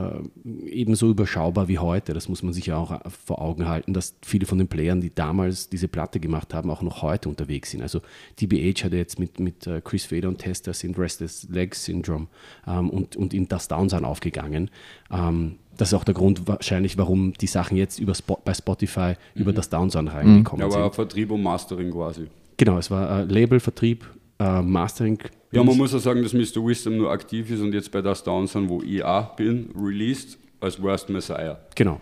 ebenso 0.66 1.10
überschaubar 1.10 1.70
wie 1.70 1.80
heute. 1.80 2.14
Das 2.14 2.28
muss 2.28 2.44
man 2.44 2.52
sich 2.52 2.66
ja 2.66 2.76
auch 2.76 2.92
äh, 2.92 3.00
vor 3.10 3.42
Augen 3.42 3.68
halten, 3.68 3.94
dass 3.94 4.16
viele 4.22 4.46
von 4.46 4.58
den 4.58 4.68
Playern, 4.68 5.00
die 5.00 5.14
damals 5.16 5.70
diese 5.70 5.88
Platte 5.88 6.20
gemacht 6.20 6.54
haben, 6.54 6.70
auch 6.70 6.82
noch 6.82 7.02
heute 7.02 7.30
unterwegs 7.30 7.72
sind. 7.72 7.82
Also 7.82 8.02
DBH 8.42 8.84
hatte 8.84 8.98
jetzt 8.98 9.20
mit, 9.20 9.40
mit 9.40 9.68
äh, 9.68 9.80
Chris 9.82 10.06
Fader 10.06 10.28
und 10.28 10.40
Tester 10.40 10.74
sind 10.74 11.00
Restless 11.00 11.48
Legs 11.50 11.86
Syndrome 11.86 12.28
ähm, 12.68 12.90
und, 12.90 13.16
und 13.16 13.34
in 13.34 13.48
Das 13.48 13.70
Down 13.70 13.88
sind 13.88 14.04
aufgegangen. 14.04 14.70
Ähm, 15.10 15.56
das 15.78 15.90
ist 15.90 15.94
auch 15.94 16.04
der 16.04 16.14
Grund 16.14 16.48
wahrscheinlich, 16.50 16.98
warum 16.98 17.32
die 17.34 17.48
Sachen 17.48 17.78
jetzt 17.78 18.00
über 18.00 18.14
Spo 18.14 18.38
bei 18.44 18.54
Spotify 18.54 19.14
über 19.34 19.54
das 19.54 19.70
Downsound 19.70 20.14
reingekommen 20.14 20.66
Ja, 20.66 20.70
sind. 20.70 20.82
aber 20.82 20.94
Vertrieb 20.94 21.32
und 21.32 21.42
Mastering 21.42 21.90
quasi. 21.92 22.28
Genau, 22.58 22.78
es 22.78 22.92
war 22.92 23.22
äh, 23.22 23.24
Label, 23.24 23.60
Vertrieb, 23.60 24.06
äh, 24.42 24.62
Mastering. 24.62 25.20
Ja, 25.52 25.64
man 25.64 25.78
muss 25.78 25.94
ja 25.94 26.00
sagen, 26.00 26.24
dass 26.24 26.34
Mr. 26.34 26.66
Wisdom 26.66 26.98
nur 26.98 27.12
aktiv 27.12 27.52
ist 27.52 27.62
und 27.62 27.74
jetzt 27.74 27.92
bei 27.92 28.02
Das 28.02 28.24
Down 28.24 28.48
sind, 28.48 28.70
wo 28.70 28.82
ich 28.82 29.04
auch 29.04 29.36
bin, 29.36 29.70
released 29.76 30.38
als 30.60 30.82
Worst 30.82 31.10
Messiah. 31.10 31.60
Genau. 31.76 32.00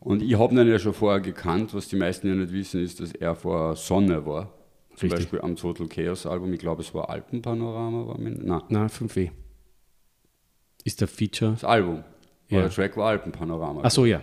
Und 0.00 0.22
ich 0.22 0.36
habe 0.36 0.54
ihn 0.54 0.68
ja 0.68 0.78
schon 0.78 0.92
vorher 0.92 1.20
gekannt, 1.20 1.74
was 1.74 1.88
die 1.88 1.96
meisten 1.96 2.28
ja 2.28 2.34
nicht 2.34 2.52
wissen, 2.52 2.82
ist, 2.82 3.00
dass 3.00 3.12
er 3.12 3.34
vor 3.34 3.76
Sonne 3.76 4.24
war. 4.26 4.52
Zum 4.96 5.08
Richtig. 5.08 5.30
Beispiel 5.30 5.40
am 5.40 5.56
Total 5.56 5.86
Chaos 5.88 6.26
Album, 6.26 6.52
ich 6.52 6.58
glaube 6.58 6.82
es 6.82 6.92
war 6.92 7.08
Alpenpanorama, 7.08 8.08
war 8.08 8.20
mein, 8.20 8.40
nein, 8.42 8.60
Na, 8.68 8.86
5W. 8.86 9.30
Ist 10.84 11.00
der 11.00 11.08
Feature. 11.08 11.52
das 11.52 11.64
Album. 11.64 12.04
Ja. 12.48 12.60
Der 12.60 12.70
Track 12.70 12.96
war 12.96 13.08
Alpenpanorama. 13.08 13.80
Ach 13.84 13.90
so, 13.90 14.04
ja. 14.04 14.22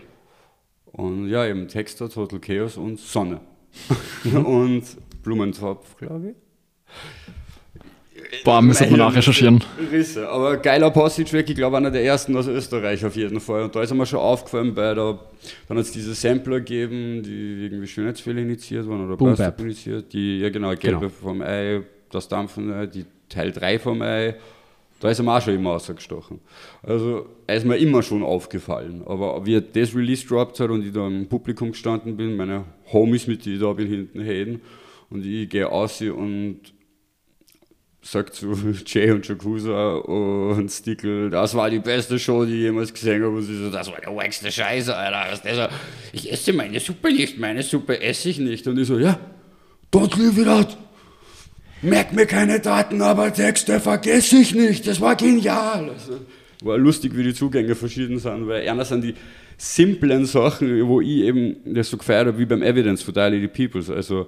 Und 0.86 1.28
ja, 1.30 1.46
eben 1.48 1.68
Texter, 1.68 2.10
Total 2.10 2.40
Chaos 2.40 2.78
und 2.78 3.00
Sonne. 3.00 3.42
Und 4.34 4.84
Blumentopf, 5.22 5.96
glaube 5.98 6.32
ich. 6.32 6.36
Boah, 8.44 8.62
müssen 8.62 8.90
wir 8.90 8.98
nachrecherchieren. 8.98 9.64
Risse, 9.92 10.30
aber 10.30 10.58
geiler 10.58 10.92
Posse-Track, 10.92 11.50
ich 11.50 11.56
glaube 11.56 11.78
einer 11.78 11.92
der 11.92 12.04
ersten 12.04 12.36
aus 12.36 12.48
Österreich 12.48 13.04
auf 13.06 13.16
jeden 13.16 13.40
Fall. 13.40 13.64
Und 13.64 13.76
da 13.76 13.82
ist 13.82 13.94
mir 13.94 14.06
schon 14.06 14.20
aufgefallen 14.20 14.74
bei 14.74 14.94
der, 14.94 15.20
dann 15.68 15.78
hat 15.78 15.86
es 15.86 15.92
diese 15.92 16.14
Sampler 16.14 16.60
gegeben, 16.60 17.24
die 17.24 17.66
irgendwie 17.66 17.88
Schönheitsfehler 17.88 18.42
initiiert 18.42 18.88
waren 18.88 19.06
oder 19.10 19.18
Bap. 19.18 19.60
initiiert, 19.62 20.14
die, 20.14 20.40
ja 20.40 20.50
genau, 20.50 20.76
Gelbe 20.76 21.00
Genau. 21.00 21.10
vom 21.10 21.42
Ei, 21.42 21.82
das 22.12 22.28
Dampfende, 22.28 22.88
die 22.88 23.06
Teil 23.30 23.52
3 23.52 23.80
vom 23.80 24.02
Ei, 24.02 24.36
da 25.00 25.10
ist 25.10 25.20
er 25.20 25.24
mir 25.26 25.38
auch 25.38 25.42
schon 25.42 25.56
immer 25.56 25.72
rausgestochen. 25.72 26.40
Also 26.84 27.26
er 27.48 27.56
ist 27.56 27.66
mir 27.66 27.78
immer 27.78 28.04
schon 28.04 28.22
aufgefallen. 28.22 29.02
Aber 29.06 29.46
wie 29.46 29.62
das 29.62 29.96
Release 29.96 30.28
droppt 30.28 30.60
hat 30.60 30.70
und 30.70 30.86
ich 30.86 30.92
da 30.92 31.08
im 31.08 31.28
Publikum 31.28 31.72
gestanden 31.72 32.18
bin, 32.18 32.36
meine 32.36 32.66
Homies, 32.92 33.26
mit 33.28 33.46
ich 33.48 33.60
da 33.60 33.72
bin, 33.74 33.88
hinten 33.88 34.20
reden, 34.20 34.62
und 35.10 35.26
ich 35.26 35.50
gehe 35.50 35.72
aus 35.72 36.02
und 36.02 36.60
sagt 38.02 38.36
zu 38.36 38.54
Jay 38.86 39.12
und 39.12 39.28
Jakuza 39.28 39.96
und 39.96 40.70
Stickle, 40.70 41.30
das 41.30 41.56
war 41.56 41.70
die 41.70 41.80
beste 41.80 42.18
Show, 42.20 42.46
die 42.46 42.54
ich 42.54 42.62
jemals 42.62 42.94
gesehen 42.94 43.24
habe. 43.24 43.36
Und 43.36 43.44
sie 43.44 43.58
so, 43.58 43.70
das 43.70 43.92
war 43.92 44.00
der 44.00 44.16
wackste 44.16 44.52
Scheiße, 44.52 44.96
Alter. 44.96 45.32
Was 45.32 45.42
das 45.42 45.56
so? 45.56 45.68
Ich 46.14 46.32
esse 46.32 46.54
meine 46.54 46.80
Suppe 46.80 47.12
nicht, 47.12 47.38
meine 47.38 47.64
Suppe 47.64 48.02
esse 48.02 48.30
ich 48.30 48.40
nicht. 48.40 48.68
Und 48.68 48.78
ich 48.80 48.88
so, 48.88 48.98
ja, 48.98 49.20
Don't 49.92 50.16
leave 50.18 50.40
it 50.40 50.48
out. 50.48 50.78
Merk 51.82 52.14
mir 52.14 52.26
keine 52.26 52.60
Daten, 52.60 53.02
aber 53.02 53.34
Texte 53.34 53.80
vergesse 53.80 54.38
ich 54.38 54.54
nicht. 54.54 54.86
Das 54.86 55.02
war 55.02 55.16
genial. 55.16 55.90
Also, 55.90 56.20
war 56.62 56.78
lustig, 56.78 57.16
wie 57.16 57.24
die 57.24 57.34
Zugänge 57.34 57.74
verschieden 57.74 58.20
sind, 58.20 58.48
weil 58.48 58.68
einer 58.68 58.86
sind 58.86 59.04
die 59.04 59.16
simplen 59.58 60.26
Sachen, 60.26 60.88
wo 60.88 61.02
ich 61.02 61.24
eben 61.24 61.56
das 61.66 61.90
so 61.90 61.98
gefeiert 61.98 62.28
habe, 62.28 62.38
wie 62.38 62.46
beim 62.46 62.62
Evidence 62.62 63.02
Fidelity 63.02 63.48
Peoples. 63.48 63.90
Also 63.90 64.28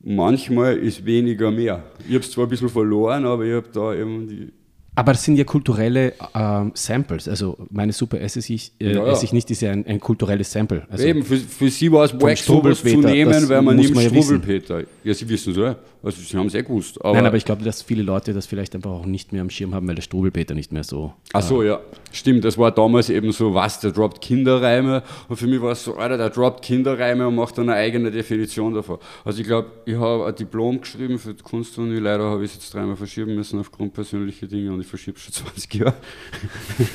manchmal 0.00 0.76
ist 0.76 1.04
weniger 1.04 1.50
mehr. 1.50 1.84
Ich 2.00 2.14
habe 2.14 2.18
es 2.18 2.30
zwar 2.30 2.46
ein 2.46 2.50
bisschen 2.50 2.68
verloren, 2.68 3.24
aber 3.24 3.44
ich 3.44 3.54
habe 3.54 3.68
da 3.72 3.94
eben 3.94 4.28
die 4.28 4.52
aber 4.96 5.12
das 5.12 5.22
sind 5.22 5.36
ja 5.36 5.44
kulturelle 5.44 6.14
ähm, 6.34 6.72
Samples. 6.74 7.28
Also 7.28 7.58
meine 7.70 7.92
Suppe 7.92 8.18
esse 8.18 8.38
ich, 8.38 8.72
äh, 8.80 8.94
ja, 8.94 9.04
ja. 9.04 9.12
esse 9.12 9.26
ich 9.26 9.32
nicht, 9.34 9.50
ist 9.50 9.60
ja 9.60 9.70
ein, 9.70 9.86
ein 9.86 10.00
kulturelles 10.00 10.50
Sample. 10.50 10.86
Also 10.90 11.04
Eben, 11.04 11.22
für, 11.22 11.36
für 11.36 11.68
sie 11.68 11.92
war 11.92 12.06
es 12.06 12.18
wack, 12.18 12.38
sowas 12.38 12.82
zu 12.82 13.00
nehmen, 13.00 13.46
weil 13.48 13.60
man 13.60 13.76
nimmt 13.76 14.00
Struwelpeter. 14.00 14.84
Ja, 15.04 15.12
sie 15.12 15.28
wissen 15.28 15.52
es 15.52 15.58
ja. 15.58 15.76
Also 16.02 16.22
sie 16.22 16.36
haben 16.36 16.46
es 16.46 16.54
eh 16.54 16.62
gewusst. 16.62 17.04
Aber 17.04 17.14
Nein, 17.14 17.26
aber 17.26 17.36
ich 17.36 17.44
glaube, 17.44 17.62
dass 17.62 17.82
viele 17.82 18.02
Leute 18.02 18.32
das 18.32 18.46
vielleicht 18.46 18.74
einfach 18.74 18.90
auch 18.90 19.06
nicht 19.06 19.32
mehr 19.32 19.42
am 19.42 19.50
Schirm 19.50 19.74
haben, 19.74 19.86
weil 19.86 19.96
der 19.96 20.02
Struwelpeter 20.02 20.54
nicht 20.54 20.72
mehr 20.72 20.84
so... 20.84 21.12
Ach 21.32 21.42
so, 21.42 21.62
äh, 21.62 21.66
ja. 21.66 21.80
Stimmt, 22.12 22.44
das 22.44 22.56
war 22.56 22.70
damals 22.70 23.10
eben 23.10 23.32
so, 23.32 23.52
was, 23.52 23.80
der 23.80 23.90
droppt 23.90 24.22
Kinderreime. 24.22 25.02
Und 25.28 25.36
für 25.36 25.46
mich 25.46 25.60
war 25.60 25.72
es 25.72 25.84
so, 25.84 25.96
Alter, 25.96 26.16
der 26.16 26.30
droppt 26.30 26.62
Kinderreime 26.62 27.28
und 27.28 27.34
macht 27.34 27.58
eine 27.58 27.74
eigene 27.74 28.10
Definition 28.10 28.72
davon. 28.72 28.98
Also 29.24 29.40
ich 29.40 29.46
glaube, 29.46 29.68
ich 29.84 29.96
habe 29.96 30.26
ein 30.26 30.34
Diplom 30.34 30.80
geschrieben 30.80 31.18
für 31.18 31.34
die 31.34 31.42
Kunstuni. 31.42 31.98
Leider 31.98 32.24
habe 32.24 32.44
ich 32.44 32.52
es 32.52 32.56
jetzt 32.56 32.72
dreimal 32.72 32.96
verschieben 32.96 33.34
müssen 33.34 33.58
aufgrund 33.58 33.92
persönlicher 33.92 34.46
Dinge 34.46 34.72
und 34.72 34.85
ich 34.86 34.90
verschiebe 34.90 35.18
schon 35.18 35.32
20 35.32 35.74
Jahre. 35.74 35.94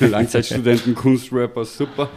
Langzeitstudenten, 0.00 0.94
Kunstrapper, 0.94 1.64
super. 1.64 2.08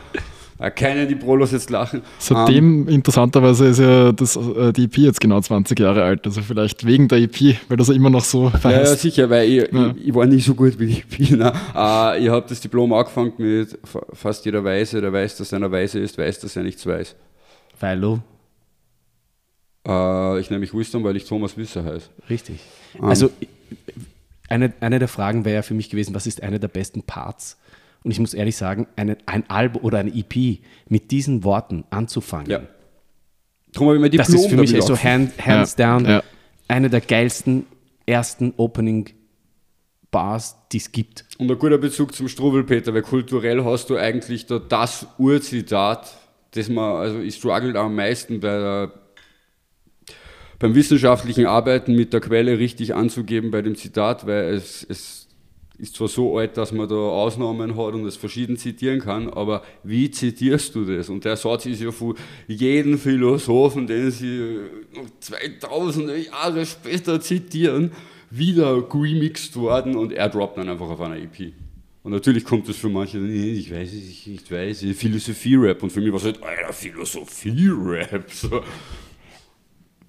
Äh, 0.58 0.72
keine, 0.72 1.05
die 1.05 1.15
Prolos 1.15 1.51
jetzt 1.51 1.70
lachen. 1.70 2.01
Seitdem, 2.17 2.84
um, 2.84 2.88
ähm, 2.88 2.94
interessanterweise, 2.96 3.67
ist 3.67 3.79
ja 3.79 4.13
das, 4.13 4.38
äh, 4.38 4.72
die 4.72 4.86
EP 4.86 4.98
jetzt 5.00 5.20
genau 5.20 5.41
20 5.41 5.77
Jahre 5.77 6.03
alt. 6.03 6.25
Also 6.25 6.41
vielleicht 6.41 6.86
wegen 6.86 7.10
der 7.10 7.17
EP, 7.17 7.58
weil 7.67 7.75
das 7.75 7.89
ja 7.89 7.94
immer 7.94 8.10
noch 8.10 8.24
so 8.24 8.50
feist. 8.50 8.63
Ja, 8.63 8.72
ja, 8.72 8.86
sicher, 8.96 9.29
weil 9.29 9.50
ich, 9.50 9.72
ja. 9.72 9.88
ich, 9.98 10.08
ich, 10.08 10.15
war 10.15 10.25
nicht 10.25 10.46
so 10.46 10.55
gut 10.55 10.79
wie 10.79 10.88
die 10.88 11.00
EP. 11.00 11.32
Ne? 11.32 11.51
Uh, 11.74 12.17
ich 12.17 12.29
habe 12.29 12.46
das 12.48 12.62
Diplom 12.62 12.94
angefangen 12.94 13.34
mit 13.38 13.77
fast 14.13 14.46
jeder 14.46 14.63
Weise, 14.63 15.01
der 15.01 15.12
weiß, 15.12 15.36
dass 15.38 15.51
er 15.51 15.58
eine 15.58 15.72
Weise 15.72 16.00
ist, 16.00 16.17
weiß, 16.17 16.39
dass 16.39 16.55
er 16.55 16.63
nichts 16.63 16.86
weiß. 16.86 17.15
Weil 17.82 18.00
du? 18.00 18.22
Uh, 19.86 20.38
ich 20.38 20.50
nenne 20.50 20.60
mich 20.60 20.74
Wisdom, 20.74 21.03
weil 21.03 21.17
ich 21.17 21.25
Thomas 21.25 21.58
Wisser 21.58 21.84
heiße. 21.84 22.08
Richtig. 22.29 22.62
Um, 22.94 23.03
ähm, 23.03 23.10
also 23.10 23.29
eine, 24.50 24.74
eine 24.80 25.00
der 25.00 25.08
Fragen 25.08 25.46
wäre 25.46 25.56
ja 25.56 25.62
für 25.62 25.74
mich 25.74 25.90
gewesen, 25.90 26.16
was 26.16 26.28
ist 26.28 26.44
einer 26.44 26.60
der 26.60 26.68
besten 26.68 27.04
Parts 27.04 27.58
und 28.04 28.12
ich 28.12 28.20
muss 28.20 28.34
ehrlich 28.34 28.56
sagen, 28.56 28.88
eine, 28.96 29.18
ein 29.25 29.50
Album 29.50 29.84
oder 29.84 30.00
ein 30.00 30.14
EP 30.14 30.60
mit 30.88 31.12
diesen 31.12 31.44
Worten 31.44 31.86
anzufangen, 31.90 32.50
ja. 32.50 32.62
Drum 33.75 33.88
habe 33.88 33.98
ich 33.98 34.02
mir 34.02 34.10
das 34.10 34.30
ist 34.30 34.48
für 34.48 34.56
mich 34.56 34.72
so 34.82 34.98
hand, 34.98 35.34
hands 35.46 35.75
ja. 35.78 35.86
down 35.86 36.06
ja. 36.06 36.24
eine 36.68 36.90
der 36.90 37.02
geilsten 37.02 37.66
ersten 38.06 38.54
Opening 38.58 39.10
Bars, 40.12 40.56
die 40.72 40.78
es 40.78 40.94
gibt. 40.94 41.25
Und 41.38 41.52
ein 41.52 41.60
guter 41.60 41.78
Bezug 41.78 42.16
zum 42.16 42.30
Struwelpeter, 42.30 42.94
weil 42.94 43.02
kulturell 43.02 43.66
hast 43.66 43.90
du 43.90 43.98
eigentlich 43.98 44.46
da 44.46 44.60
das 44.60 45.08
Urzitat, 45.18 46.16
das 46.52 46.70
man, 46.70 46.96
also 46.96 47.20
ich 47.20 47.36
struggle 47.36 47.78
am 47.78 47.96
meisten 47.96 48.40
bei 48.40 48.48
der, 48.48 48.92
beim 50.60 50.76
wissenschaftlichen 50.76 51.46
Arbeiten 51.46 51.96
mit 51.96 52.14
der 52.14 52.22
Quelle 52.22 52.60
richtig 52.60 52.96
anzugeben 52.96 53.52
bei 53.52 53.62
dem 53.62 53.76
Zitat, 53.76 54.26
weil 54.26 54.54
es, 54.54 54.86
es 54.90 55.28
ist 55.78 55.96
zwar 55.96 56.08
so 56.08 56.38
alt, 56.38 56.58
dass 56.58 56.72
man 56.72 56.88
da 56.88 56.96
Ausnahmen 56.96 57.76
hat 57.76 57.94
und 57.94 58.06
es 58.06 58.16
verschieden 58.16 58.58
zitieren 58.58 59.00
kann, 59.00 59.30
aber 59.30 59.64
wie 59.84 60.10
zitierst 60.10 60.74
du 60.76 60.86
das? 60.86 61.10
Und 61.10 61.26
der 61.26 61.36
Satz 61.36 61.66
ist 61.66 61.82
ja 61.82 61.92
von 61.92 62.16
jedem 62.48 62.98
Philosophen, 62.98 63.86
den 63.88 64.12
sie 64.12 64.60
noch 64.94 65.10
2000 65.20 66.28
Jahre 66.28 66.66
später 66.66 67.20
zitieren, 67.20 67.92
wieder 68.30 68.84
remixed 68.94 69.56
worden 69.56 69.96
und 69.96 70.14
er 70.14 70.30
droppt 70.30 70.58
dann 70.58 70.70
einfach 70.70 70.90
auf 70.90 71.02
einer 71.02 71.18
EP. 71.18 71.54
Und 72.04 72.12
natürlich 72.12 72.46
kommt 72.46 72.70
das 72.70 72.76
für 72.76 72.90
manche, 72.90 73.18
ich 73.18 73.72
weiß 73.74 73.90
es, 73.90 74.08
ich, 74.08 74.28
ich 74.32 74.52
weiß, 74.52 74.86
Philosophie-Rap. 74.96 75.82
Und 75.82 75.92
für 75.92 76.02
mich 76.02 76.12
war 76.12 76.20
es 76.20 76.26
halt, 76.26 76.44
Alter, 76.44 76.72
Philosophie-Rap. 76.72 78.32
So. 78.32 78.62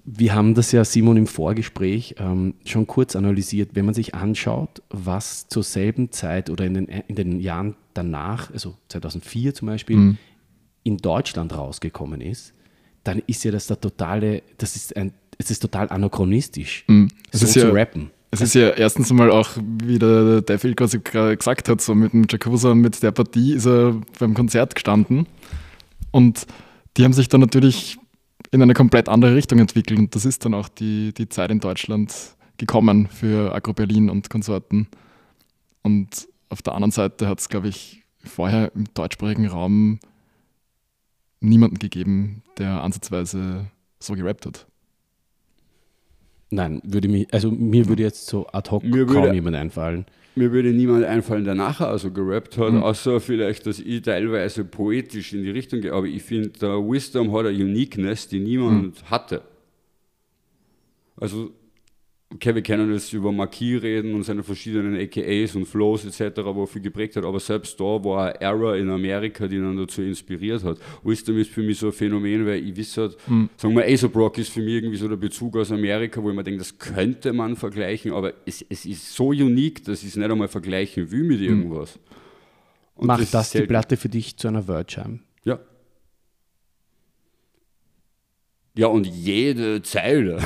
Wir 0.09 0.33
haben 0.33 0.53
das 0.53 0.71
ja, 0.71 0.85
Simon, 0.85 1.17
im 1.17 1.27
Vorgespräch 1.27 2.15
ähm, 2.17 2.53
schon 2.63 2.87
kurz 2.87 3.17
analysiert. 3.17 3.71
Wenn 3.73 3.83
man 3.83 3.93
sich 3.93 4.15
anschaut, 4.15 4.81
was 4.89 5.49
zur 5.49 5.63
selben 5.63 6.13
Zeit 6.13 6.49
oder 6.49 6.63
in 6.63 6.75
den, 6.75 6.87
in 6.87 7.15
den 7.15 7.41
Jahren 7.41 7.75
danach, 7.93 8.49
also 8.53 8.75
2004 8.87 9.53
zum 9.53 9.67
Beispiel, 9.67 9.97
mhm. 9.97 10.17
in 10.83 10.95
Deutschland 10.95 11.53
rausgekommen 11.53 12.21
ist, 12.21 12.53
dann 13.03 13.21
ist 13.27 13.43
ja 13.43 13.51
das 13.51 13.67
der 13.67 13.81
totale, 13.81 14.43
das 14.57 14.77
ist 14.77 14.95
ein, 14.95 15.11
es 15.37 15.51
ist 15.51 15.59
total 15.59 15.89
anachronistisch, 15.89 16.85
mhm. 16.87 17.09
so 17.33 17.45
zu 17.45 17.59
ja, 17.59 17.69
rappen. 17.69 18.09
Es 18.31 18.39
ist 18.39 18.55
ja 18.55 18.69
erstens 18.69 19.11
einmal 19.11 19.29
auch, 19.29 19.49
wie 19.83 19.99
der 19.99 20.41
Devil 20.41 20.73
quasi 20.73 20.99
gesagt 20.99 21.67
hat, 21.67 21.81
so 21.81 21.93
mit 21.93 22.13
dem 22.13 22.25
Jakuza, 22.29 22.75
mit 22.75 23.03
der 23.03 23.11
Partie 23.11 23.55
ist 23.55 23.65
er 23.65 23.99
beim 24.19 24.33
Konzert 24.33 24.73
gestanden 24.73 25.27
und 26.11 26.47
die 26.95 27.03
haben 27.03 27.13
sich 27.13 27.27
dann 27.27 27.41
natürlich 27.41 27.97
in 28.51 28.61
eine 28.61 28.73
komplett 28.73 29.09
andere 29.09 29.35
Richtung 29.35 29.59
entwickelt. 29.59 29.99
Und 29.99 30.15
das 30.15 30.25
ist 30.25 30.45
dann 30.45 30.53
auch 30.53 30.69
die, 30.69 31.13
die 31.13 31.29
Zeit 31.29 31.51
in 31.51 31.59
Deutschland 31.59 32.13
gekommen 32.57 33.07
für 33.07 33.53
Agro 33.53 33.73
Berlin 33.73 34.09
und 34.09 34.29
Konsorten. 34.29 34.87
Und 35.83 36.27
auf 36.49 36.61
der 36.61 36.73
anderen 36.73 36.91
Seite 36.91 37.27
hat 37.27 37.39
es, 37.39 37.49
glaube 37.49 37.67
ich, 37.67 38.03
vorher 38.23 38.71
im 38.75 38.85
deutschsprachigen 38.93 39.47
Raum 39.47 39.99
niemanden 41.39 41.79
gegeben, 41.79 42.43
der 42.57 42.81
ansatzweise 42.83 43.67
so 43.99 44.13
gerappt 44.13 44.45
hat. 44.45 44.67
Nein, 46.49 46.81
würde 46.83 47.07
mich, 47.09 47.31
also 47.33 47.51
mir 47.51 47.87
würde 47.87 48.03
jetzt 48.03 48.27
so 48.27 48.47
ad 48.47 48.71
hoc 48.71 48.83
mir 48.83 49.05
kaum 49.05 49.33
jemand 49.33 49.55
einfallen. 49.55 50.05
Mir 50.37 50.51
würde 50.51 50.71
niemand 50.71 51.03
einfallen, 51.03 51.45
der 51.45 51.55
nachher 51.55 51.87
also 51.87 52.11
gerappt 52.11 52.57
hat, 52.57 52.73
mhm. 52.73 52.83
außer 52.83 53.19
vielleicht, 53.19 53.65
dass 53.65 53.79
ich 53.79 54.03
teilweise 54.03 54.63
poetisch 54.63 55.33
in 55.33 55.41
die 55.41 55.49
Richtung 55.49 55.81
gehe. 55.81 55.93
Aber 55.93 56.05
ich 56.05 56.21
finde, 56.21 56.49
der 56.49 56.77
Wisdom 56.77 57.31
hat 57.33 57.47
eine 57.47 57.57
Uniqueness, 57.57 58.27
die 58.27 58.39
niemand 58.39 59.01
mhm. 59.01 59.09
hatte. 59.09 59.41
Also 61.15 61.51
okay, 62.33 62.53
wir 62.53 62.61
können 62.61 62.91
jetzt 62.91 63.13
über 63.13 63.31
Marquis 63.31 63.81
reden 63.81 64.13
und 64.13 64.23
seine 64.23 64.43
verschiedenen 64.43 64.99
AKAs 64.99 65.55
und 65.55 65.65
Flows 65.65 66.05
etc., 66.05 66.41
wo 66.43 66.63
er 66.63 66.67
viel 66.67 66.81
geprägt 66.81 67.15
hat, 67.15 67.23
aber 67.23 67.39
selbst 67.39 67.79
da 67.79 67.83
war 67.83 68.27
eine 68.27 68.41
Era 68.41 68.75
in 68.75 68.89
Amerika, 68.89 69.47
die 69.47 69.55
ihn 69.55 69.77
dazu 69.77 70.01
inspiriert 70.01 70.63
hat. 70.63 70.77
Wisdom 71.03 71.37
ist 71.37 71.51
für 71.51 71.63
mich 71.63 71.79
so 71.79 71.87
ein 71.87 71.93
Phänomen, 71.93 72.45
weil 72.45 72.67
ich 72.67 72.75
wisse, 72.75 73.01
halt, 73.01 73.17
mhm. 73.27 73.49
sagen 73.55 73.75
wir, 73.75 73.85
Aesop 73.85 74.15
Rock 74.15 74.37
ist 74.37 74.51
für 74.51 74.61
mich 74.61 74.75
irgendwie 74.75 74.97
so 74.97 75.07
der 75.07 75.15
Bezug 75.15 75.55
aus 75.57 75.71
Amerika, 75.71 76.21
wo 76.21 76.29
ich 76.29 76.35
mir 76.35 76.43
denke, 76.43 76.59
das 76.59 76.77
könnte 76.77 77.31
man 77.31 77.55
vergleichen, 77.55 78.11
aber 78.11 78.33
es, 78.45 78.65
es 78.67 78.85
ist 78.85 79.13
so 79.13 79.29
unique, 79.29 79.83
dass 79.85 80.01
ich 80.03 80.09
es 80.09 80.15
nicht 80.17 80.29
einmal 80.29 80.49
vergleichen 80.49 81.09
will 81.11 81.23
mit 81.23 81.39
hm. 81.39 81.47
irgendwas. 81.47 81.99
Und 82.95 83.07
Macht 83.07 83.21
das, 83.21 83.31
das 83.31 83.51
die 83.51 83.61
Platte 83.61 83.95
für 83.95 84.09
dich 84.09 84.37
zu 84.37 84.47
einer 84.47 84.63
Verge 84.63 85.19
Ja. 85.43 85.59
Ja, 88.77 88.87
und 88.87 89.07
jede 89.07 89.81
Zeile. 89.81 90.39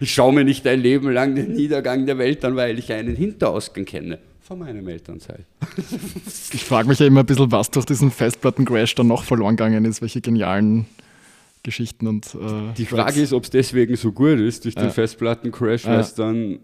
ich 0.00 0.14
schaue 0.14 0.32
mir 0.32 0.44
nicht 0.44 0.66
ein 0.66 0.80
Leben 0.80 1.10
lang 1.10 1.34
den 1.34 1.52
Niedergang 1.52 2.06
der 2.06 2.18
Welt 2.18 2.44
an, 2.44 2.56
weil 2.56 2.78
ich 2.78 2.92
einen 2.92 3.16
Hinterausgang 3.16 3.84
kenne. 3.84 4.18
Von 4.40 4.58
meinem 4.60 4.86
Elternzeit. 4.88 5.44
ich 6.52 6.64
frage 6.64 6.88
mich 6.88 6.98
ja 6.98 7.06
immer 7.06 7.20
ein 7.20 7.26
bisschen, 7.26 7.50
was 7.52 7.70
durch 7.70 7.86
diesen 7.86 8.10
Festplatten-Crash 8.10 8.94
dann 8.94 9.06
noch 9.08 9.24
verloren 9.24 9.56
gegangen 9.56 9.84
ist, 9.84 10.02
welche 10.02 10.20
genialen 10.20 10.86
Geschichten 11.62 12.06
und. 12.06 12.34
Äh, 12.34 12.72
Die 12.76 12.86
Frage 12.86 13.20
ist, 13.20 13.32
ob 13.32 13.44
es 13.44 13.50
deswegen 13.50 13.96
so 13.96 14.12
gut 14.12 14.38
ist, 14.38 14.64
durch 14.64 14.74
den 14.74 14.90
Festplatten-Crash, 14.90 15.86
weil 15.86 16.00
es 16.00 16.14
dann. 16.14 16.58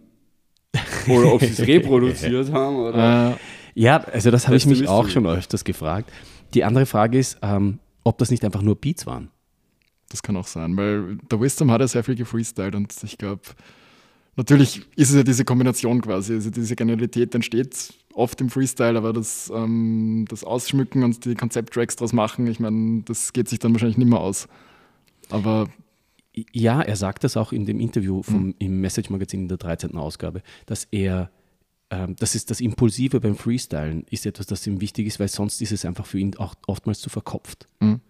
Oder 1.09 1.33
ob 1.33 1.41
sie 1.41 1.47
es 1.53 1.61
reproduziert 1.67 2.53
haben. 2.53 2.77
Oder 2.77 3.39
ja, 3.75 3.99
also 3.99 4.31
das 4.33 4.47
habe 4.49 4.57
ich 4.57 4.67
mich 4.67 4.89
auch 4.89 5.09
schon 5.09 5.27
öfters 5.27 5.65
gefragt. 5.65 6.11
Die 6.55 6.65
andere 6.65 6.85
Frage 6.85 7.19
ist, 7.19 7.39
ähm, 7.43 7.79
ob 8.05 8.19
das 8.19 8.31
nicht 8.31 8.45
einfach 8.45 8.63
nur 8.63 8.75
Beats 8.77 9.07
waren. 9.07 9.31
Das 10.09 10.23
kann 10.23 10.37
auch 10.37 10.47
sein, 10.47 10.77
weil 10.77 11.17
der 11.31 11.41
Wisdom 11.41 11.71
hat 11.71 11.81
ja 11.81 11.89
sehr 11.89 12.05
viel 12.05 12.15
gefreestylt 12.15 12.75
und 12.75 12.95
ich 13.03 13.19
glaube, 13.19 13.43
natürlich 14.37 14.83
ist 14.97 15.11
es 15.11 15.17
ja 15.17 15.23
diese 15.23 15.45
Kombination 15.45 16.01
quasi. 16.01 16.35
Also 16.35 16.51
diese 16.51 16.77
Genialität 16.77 17.35
entsteht 17.35 17.93
oft 18.15 18.41
im 18.41 18.49
Freestyle, 18.49 18.97
aber 18.97 19.13
das, 19.13 19.53
ähm, 19.55 20.25
das 20.29 20.45
Ausschmücken 20.45 21.05
und 21.05 21.25
die 21.25 21.35
Konzepttracks 21.35 21.97
draus 21.97 22.13
machen, 22.13 22.47
ich 22.47 22.59
meine, 22.59 23.03
das 23.03 23.33
geht 23.33 23.49
sich 23.49 23.59
dann 23.59 23.73
wahrscheinlich 23.73 23.99
nicht 23.99 24.09
mehr 24.09 24.21
aus. 24.21 24.49
Aber 25.29 25.69
ja, 26.53 26.81
er 26.83 26.97
sagt 26.97 27.25
das 27.25 27.37
auch 27.37 27.53
in 27.53 27.67
dem 27.67 27.81
Interview 27.81 28.23
vom, 28.23 28.47
mhm. 28.47 28.55
im 28.59 28.81
Message-Magazin 28.81 29.43
in 29.43 29.49
der 29.49 29.59
13. 29.59 29.97
Ausgabe, 29.97 30.43
dass 30.67 30.85
er, 30.91 31.31
ähm, 31.91 32.17
das 32.19 32.35
ist 32.35 32.51
das 32.51 32.61
Impulsive 32.61 33.21
beim 33.21 33.37
Freestylen, 33.37 34.05
ist 34.11 34.27
etwas, 34.27 34.47
das 34.47 34.67
ihm 34.67 34.81
wichtig 34.81 35.07
ist, 35.07 35.21
weil 35.21 35.29
sonst 35.29 35.61
ist 35.61 35.73
es 35.73 35.85
einfach 35.85 36.07
für 36.07 36.19
ihn 36.19 36.37
auch 36.37 36.55
oftmals 36.67 37.01
zu 37.01 37.11
verkopft. 37.11 37.67
Mhm. 37.81 38.01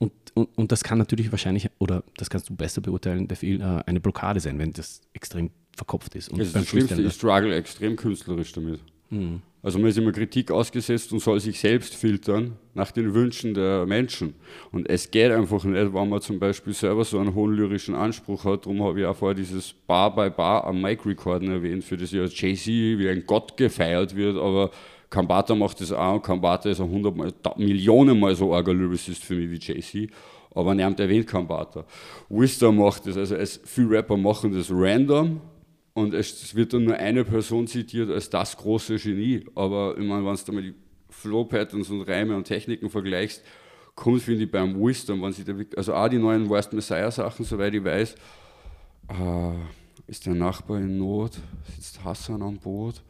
Und, 0.00 0.12
und, 0.34 0.48
und 0.56 0.72
das 0.72 0.82
kann 0.82 0.98
natürlich 0.98 1.30
wahrscheinlich, 1.30 1.68
oder 1.78 2.02
das 2.16 2.30
kannst 2.30 2.48
du 2.48 2.56
besser 2.56 2.80
beurteilen, 2.80 3.28
Fehl, 3.28 3.60
äh, 3.60 3.82
eine 3.86 4.00
Blockade 4.00 4.40
sein, 4.40 4.58
wenn 4.58 4.72
das 4.72 5.02
extrem 5.12 5.50
verkopft 5.76 6.14
ist. 6.14 6.30
Und 6.30 6.38
das, 6.38 6.48
ist 6.48 6.56
das 6.56 6.66
Schlimmste, 6.66 7.02
ich 7.02 7.12
struggle 7.12 7.54
extrem 7.54 7.96
künstlerisch 7.96 8.52
damit. 8.52 8.80
Mhm. 9.10 9.42
Also 9.62 9.78
man 9.78 9.90
ist 9.90 9.98
immer 9.98 10.12
Kritik 10.12 10.50
ausgesetzt 10.50 11.12
und 11.12 11.18
soll 11.18 11.38
sich 11.38 11.60
selbst 11.60 11.94
filtern 11.94 12.56
nach 12.72 12.92
den 12.92 13.12
Wünschen 13.12 13.52
der 13.52 13.84
Menschen. 13.84 14.32
Und 14.72 14.88
es 14.88 15.10
geht 15.10 15.30
einfach 15.32 15.64
nicht, 15.64 15.92
wenn 15.92 16.08
man 16.08 16.22
zum 16.22 16.38
Beispiel 16.38 16.72
selber 16.72 17.04
so 17.04 17.18
einen 17.18 17.34
hohen 17.34 17.52
lyrischen 17.52 17.94
Anspruch 17.94 18.46
hat. 18.46 18.64
Darum 18.64 18.82
habe 18.82 19.00
ich 19.00 19.06
auch 19.06 19.16
vorher 19.16 19.34
dieses 19.34 19.74
Bar 19.86 20.14
by 20.14 20.30
Bar 20.30 20.64
am 20.64 20.80
Mic-Recorden 20.80 21.50
erwähnt, 21.50 21.84
für 21.84 21.98
das 21.98 22.10
ja 22.10 22.24
Jay-Z 22.24 22.66
wie 22.68 23.08
ein 23.10 23.24
Gott 23.26 23.58
gefeiert 23.58 24.16
wird, 24.16 24.38
aber 24.38 24.70
Kambata 25.10 25.54
macht 25.54 25.80
das 25.80 25.92
auch 25.92 26.14
und 26.14 26.22
Kambata 26.22 26.70
ist 26.70 26.80
ein 26.80 26.86
100 26.86 27.16
Mal, 27.16 27.32
Millionen 27.56 28.18
Mal 28.18 28.34
so 28.34 28.54
arger 28.54 28.72
Lyricist 28.72 29.24
für 29.24 29.34
mich 29.34 29.50
wie 29.50 29.58
Jay-Z, 29.58 30.10
aber 30.54 30.74
niemand 30.74 31.00
erwähnt 31.00 31.26
Kambata. 31.26 31.84
Wisdom 32.28 32.76
macht 32.76 33.06
das, 33.06 33.16
also 33.16 33.34
es, 33.34 33.60
viele 33.64 33.90
Rapper 33.90 34.16
machen 34.16 34.52
das 34.52 34.70
random, 34.70 35.40
und 35.92 36.14
es 36.14 36.54
wird 36.54 36.72
dann 36.72 36.84
nur 36.84 36.96
eine 36.96 37.24
Person 37.24 37.66
zitiert 37.66 38.10
als 38.10 38.30
das 38.30 38.56
große 38.56 38.96
Genie. 38.96 39.44
Aber 39.54 39.96
ich 39.98 40.06
meine, 40.06 40.24
wenn 40.24 40.36
du 40.36 40.62
die 40.62 40.74
Flow-Patterns 41.10 41.90
und 41.90 42.02
Reime 42.02 42.36
und 42.36 42.44
Techniken 42.44 42.88
vergleichst, 42.88 43.42
kommt, 43.94 44.22
finde 44.22 44.44
ich, 44.44 44.50
beim 44.50 44.80
Wisdom, 44.80 45.22
wenn 45.22 45.32
sie 45.32 45.44
da, 45.44 45.52
also 45.76 45.94
auch 45.94 46.08
die 46.08 46.18
neuen 46.18 46.48
Worst 46.48 46.72
Messiah-Sachen, 46.72 47.44
soweit 47.44 47.74
ich 47.74 47.84
weiß, 47.84 48.14
äh, 49.08 49.52
ist 50.06 50.26
der 50.26 50.34
Nachbar 50.34 50.78
in 50.78 50.96
Not, 50.98 51.32
sitzt 51.74 52.02
Hassan 52.04 52.42
am 52.42 52.56
Boot, 52.56 53.02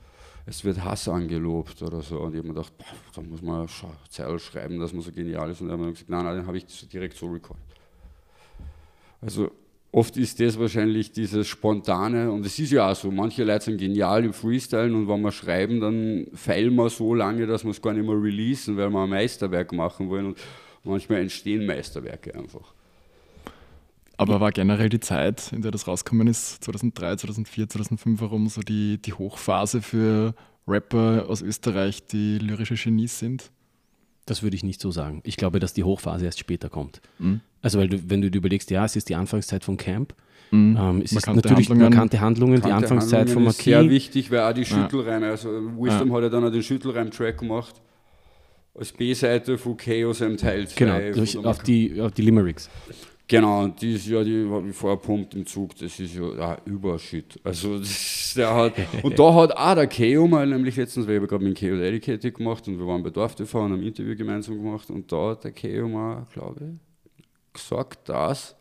es 0.47 0.65
wird 0.65 0.85
Hassan 0.85 1.29
gelobt 1.29 1.83
oder 1.83 2.03
so. 2.03 2.21
Und 2.21 2.33
ich 2.33 2.39
habe 2.39 2.49
mir 2.49 2.55
gedacht, 2.55 2.73
da 3.15 3.23
muss 3.23 3.43
man 3.43 3.69
Zeil 4.09 4.39
schreiben, 4.39 4.79
dass 4.79 4.93
man 4.93 5.03
so 5.03 5.13
genial 5.13 5.51
ist. 5.51 5.61
Und 5.61 5.69
dann 5.69 5.79
habe 5.79 5.91
ich 5.91 5.95
gesagt, 5.95 6.11
nein, 6.11 6.25
nein, 6.25 6.37
den 6.37 6.47
habe 6.47 6.57
ich 6.57 6.67
direkt 6.89 7.17
so 7.17 7.27
recorded. 7.27 7.63
Also 9.21 9.51
Oft 9.93 10.17
ist 10.17 10.39
das 10.39 10.57
wahrscheinlich 10.57 11.11
dieses 11.11 11.49
Spontane, 11.49 12.31
und 12.31 12.47
es 12.47 12.57
ist 12.61 12.71
ja 12.71 12.93
auch 12.93 12.95
so, 12.95 13.11
manche 13.11 13.43
Leute 13.43 13.65
sind 13.65 13.79
genial 13.79 14.25
im 14.25 14.33
Freestylen 14.33 14.95
und 14.95 15.09
wenn 15.09 15.21
wir 15.21 15.33
schreiben, 15.33 15.81
dann 15.81 16.29
feilen 16.33 16.77
wir 16.77 16.89
so 16.91 17.13
lange, 17.13 17.45
dass 17.45 17.65
wir 17.65 17.73
es 17.73 17.83
gar 17.83 17.93
nicht 17.93 18.07
mehr 18.07 18.15
releasen, 18.15 18.77
weil 18.77 18.89
wir 18.89 19.03
ein 19.03 19.11
Meisterwerk 19.11 19.73
machen 19.73 20.09
wollen 20.09 20.27
und 20.27 20.39
manchmal 20.85 21.19
entstehen 21.19 21.67
Meisterwerke 21.67 22.33
einfach. 22.37 22.73
Aber 24.21 24.41
war 24.41 24.53
generell 24.53 24.91
die 24.91 25.01
Zeit, 25.01 25.51
in 25.53 25.63
der 25.63 25.71
das 25.71 25.89
rausgekommen 25.89 26.29
ist, 26.29 26.63
2003, 26.65 27.17
2004, 27.17 27.69
2005 27.71 28.21
herum, 28.21 28.49
so 28.49 28.61
die, 28.61 28.99
die 28.99 29.15
Hochphase 29.15 29.81
für 29.81 30.35
Rapper 30.69 31.25
aus 31.27 31.41
Österreich, 31.41 32.07
die 32.07 32.37
lyrische 32.39 32.75
Genies 32.75 33.19
sind? 33.19 33.51
Das 34.27 34.43
würde 34.43 34.57
ich 34.57 34.63
nicht 34.63 34.81
so 34.81 34.91
sagen. 34.91 35.23
Ich 35.25 35.39
glaube, 35.39 35.59
dass 35.59 35.73
die 35.73 35.85
Hochphase 35.85 36.27
erst 36.27 36.39
später 36.39 36.69
kommt. 36.69 37.01
Mhm. 37.19 37.41
Also, 37.63 37.79
weil 37.79 37.89
du, 37.89 38.11
wenn 38.11 38.21
du 38.21 38.31
dir 38.31 38.39
überlegst, 38.39 38.71
ja, 38.71 38.85
es 38.85 38.95
ist 38.95 39.09
die 39.09 39.15
Anfangszeit 39.15 39.65
von 39.65 39.79
Camp. 39.79 40.15
Mhm. 40.51 40.77
Ähm, 40.79 41.03
es 41.03 41.13
markante 41.13 41.41
ist 41.41 41.45
natürlich 41.45 41.71
Handlungen, 41.71 41.91
markante 41.91 42.21
Handlungen, 42.21 42.61
die 42.61 42.73
Anfangszeit 42.73 43.31
von 43.31 43.45
Marquis. 43.45 43.65
sehr 43.65 43.89
wichtig, 43.89 44.31
weil 44.31 44.41
auch 44.41 44.53
die 44.53 44.67
Schüttelreime, 44.67 45.31
also 45.31 45.49
Wisdom 45.49 46.09
ja. 46.09 46.15
hat 46.15 46.23
ja 46.25 46.29
dann 46.29 46.45
auch 46.45 46.53
den 46.53 46.63
Schüttelreim-Track 46.63 47.39
gemacht. 47.39 47.81
Als 48.75 48.93
B-Seite 48.93 49.59
von 49.59 49.77
Chaos 49.77 50.21
im 50.21 50.37
Teil 50.37 50.69
2. 50.69 50.77
Genau, 50.77 51.17
durch, 51.17 51.37
auf, 51.39 51.63
die, 51.63 52.01
auf 52.01 52.13
die 52.13 52.23
Limericks. 52.23 52.69
Genau, 53.31 53.63
und 53.63 53.81
die 53.81 53.95
ist 53.95 54.09
ja, 54.09 54.25
die 54.25 54.45
habe 54.51 54.71
ich 54.71 54.75
vorher 54.75 54.97
pumpt 54.97 55.37
im 55.37 55.47
Zug, 55.47 55.77
das 55.77 56.01
ist 56.01 56.17
ja, 56.17 56.35
ja 56.35 56.59
Übershit. 56.65 57.39
Also, 57.45 57.79
das, 57.79 58.33
der 58.35 58.53
hat, 58.53 58.73
und 59.05 59.17
da 59.17 59.33
hat 59.33 59.57
auch 59.57 59.75
der 59.77 59.87
Keo 59.87 60.27
mal, 60.27 60.45
nämlich 60.45 60.75
letztens, 60.75 61.07
weil 61.07 61.23
ich 61.23 61.29
gerade 61.29 61.45
mit 61.45 61.57
dem 61.57 61.61
Keo 61.61 61.77
Dedicated 61.77 62.35
gemacht 62.35 62.67
und 62.67 62.77
wir 62.77 62.85
waren 62.89 63.05
bei 63.05 63.11
Dorf 63.11 63.37
TV 63.37 63.57
und 63.61 63.71
haben 63.71 63.81
ein 63.83 63.87
Interview 63.87 64.17
gemeinsam 64.17 64.57
gemacht 64.57 64.91
und 64.91 65.13
da 65.13 65.31
hat 65.31 65.45
der 65.45 65.53
Keo 65.53 65.89
mal, 65.89 66.27
glaube 66.33 66.73
ich, 67.15 67.53
gesagt, 67.53 68.09
dass 68.09 68.57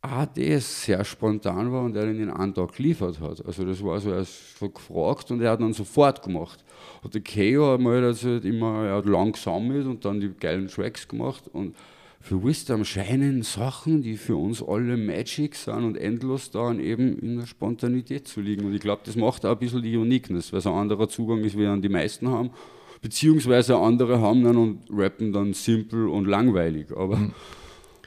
auch 0.00 0.24
das 0.34 0.82
sehr 0.82 1.04
spontan 1.04 1.70
war 1.70 1.82
und 1.82 1.94
er 1.96 2.04
in 2.04 2.30
einen 2.30 2.54
Tag 2.54 2.72
geliefert 2.72 3.20
hat. 3.20 3.44
Also 3.44 3.66
das 3.66 3.84
war 3.84 4.00
so, 4.00 4.10
er 4.10 4.20
ist 4.20 4.58
so 4.58 4.70
gefragt 4.70 5.30
und 5.30 5.42
er 5.42 5.50
hat 5.50 5.60
dann 5.60 5.74
sofort 5.74 6.22
gemacht. 6.22 6.64
Und 7.02 7.12
der 7.12 7.20
Keo 7.20 7.72
hat 7.72 7.80
mal 7.80 8.02
also 8.02 8.36
immer, 8.36 8.86
er 8.86 8.96
hat 8.96 9.04
lang 9.04 9.32
gesammelt 9.32 9.86
und 9.86 10.02
dann 10.06 10.18
die 10.18 10.32
geilen 10.32 10.68
Tracks 10.68 11.06
gemacht 11.06 11.44
und 11.52 11.74
für 12.24 12.42
Wisdom 12.42 12.86
scheinen 12.86 13.42
Sachen, 13.42 14.00
die 14.00 14.16
für 14.16 14.36
uns 14.36 14.62
alle 14.62 14.96
Magic 14.96 15.54
sind 15.54 15.84
und 15.84 15.98
endlos 15.98 16.50
da 16.50 16.72
eben 16.72 17.18
in 17.18 17.36
der 17.36 17.46
Spontanität 17.46 18.26
zu 18.26 18.40
liegen. 18.40 18.64
Und 18.64 18.72
ich 18.72 18.80
glaube, 18.80 19.02
das 19.04 19.14
macht 19.14 19.44
auch 19.44 19.52
ein 19.52 19.58
bisschen 19.58 19.82
die 19.82 19.94
Uniqueness, 19.94 20.50
weil 20.50 20.60
es 20.60 20.66
ein 20.66 20.72
anderer 20.72 21.06
Zugang 21.10 21.44
ist, 21.44 21.58
wie 21.58 21.64
dann 21.64 21.82
die 21.82 21.90
meisten 21.90 22.28
haben. 22.28 22.48
Beziehungsweise 23.02 23.76
andere 23.76 24.22
haben 24.22 24.42
dann 24.42 24.56
und 24.56 24.84
rappen 24.90 25.34
dann 25.34 25.52
simpel 25.52 26.08
und 26.08 26.24
langweilig. 26.24 26.96
Aber 26.96 27.16
mhm. 27.16 27.34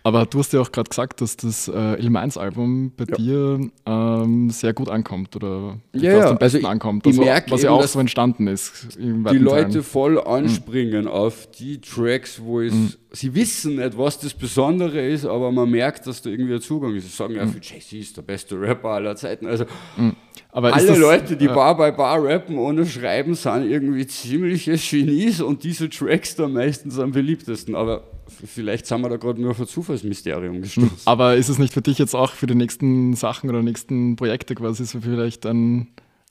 Aber 0.07 0.25
du 0.25 0.39
hast 0.39 0.53
ja 0.53 0.61
auch 0.61 0.71
gerade 0.71 0.87
gesagt, 0.87 1.19
dass 1.19 1.35
das 1.35 1.67
äh, 1.67 2.01
Il 2.01 2.15
Album 2.15 2.93
bei 2.95 3.03
ja. 3.09 3.17
dir 3.17 3.69
ähm, 3.85 4.49
sehr 4.49 4.71
gut 4.71 4.87
ankommt 4.87 5.35
oder 5.35 5.79
ja, 5.91 6.13
ja. 6.13 6.29
am 6.29 6.37
besten 6.37 6.59
also 6.59 6.67
ankommt. 6.69 7.05
Also, 7.05 7.21
merke 7.21 7.51
was 7.51 7.61
ja 7.63 7.71
auch 7.71 7.85
so 7.85 7.99
entstanden 7.99 8.47
ist. 8.47 8.97
Die 8.97 9.37
Leute 9.37 9.69
Teilen. 9.69 9.83
voll 9.83 10.11
mhm. 10.13 10.19
anspringen 10.19 11.01
mhm. 11.01 11.11
auf 11.11 11.51
die 11.51 11.81
Tracks, 11.81 12.41
wo 12.41 12.61
es, 12.61 12.73
mhm. 12.73 12.93
sie 13.11 13.35
wissen 13.35 13.75
nicht, 13.75 13.97
was 13.97 14.17
das 14.17 14.33
Besondere 14.33 15.05
ist, 15.05 15.25
aber 15.25 15.51
man 15.51 15.69
merkt, 15.69 16.07
dass 16.07 16.21
da 16.21 16.29
irgendwie 16.29 16.53
ein 16.53 16.61
Zugang 16.61 16.95
ist. 16.95 17.03
Sie 17.03 17.13
sagen 17.13 17.35
ja, 17.35 17.43
mhm. 17.43 17.51
für 17.51 17.59
Jay-Z 17.61 17.99
ist 17.99 18.15
der 18.15 18.21
beste 18.21 18.57
Rapper 18.61 18.91
aller 18.91 19.17
Zeiten. 19.17 19.45
Also 19.45 19.65
mhm. 19.97 20.15
aber 20.53 20.73
alle 20.73 20.87
das, 20.87 20.97
Leute, 20.99 21.35
die 21.35 21.47
äh, 21.47 21.53
Bar 21.53 21.75
by 21.75 21.91
Bar 21.91 22.23
rappen 22.23 22.57
ohne 22.57 22.85
Schreiben, 22.85 23.33
sind 23.33 23.69
irgendwie 23.69 24.07
ziemliche 24.07 24.77
Genies 24.77 25.41
und 25.41 25.65
diese 25.65 25.89
Tracks 25.89 26.33
da 26.37 26.47
meistens 26.47 26.97
am 26.97 27.11
beliebtesten. 27.11 27.75
Aber 27.75 28.03
vielleicht 28.45 28.85
sind 28.85 29.01
wir 29.01 29.09
da 29.09 29.17
gerade 29.17 29.41
nur 29.41 29.51
auf 29.51 29.59
ein 29.59 29.67
Zufallsmysterium 29.67 30.61
gestoßen. 30.61 30.89
Aber 31.05 31.35
ist 31.35 31.49
es 31.49 31.59
nicht 31.59 31.73
für 31.73 31.81
dich 31.81 31.97
jetzt 31.97 32.15
auch 32.15 32.31
für 32.31 32.47
die 32.47 32.55
nächsten 32.55 33.13
Sachen 33.13 33.49
oder 33.49 33.61
nächsten 33.61 34.15
Projekte 34.15 34.55
quasi 34.55 34.85
so 34.85 35.01
vielleicht 35.01 35.45
ein, 35.45 35.87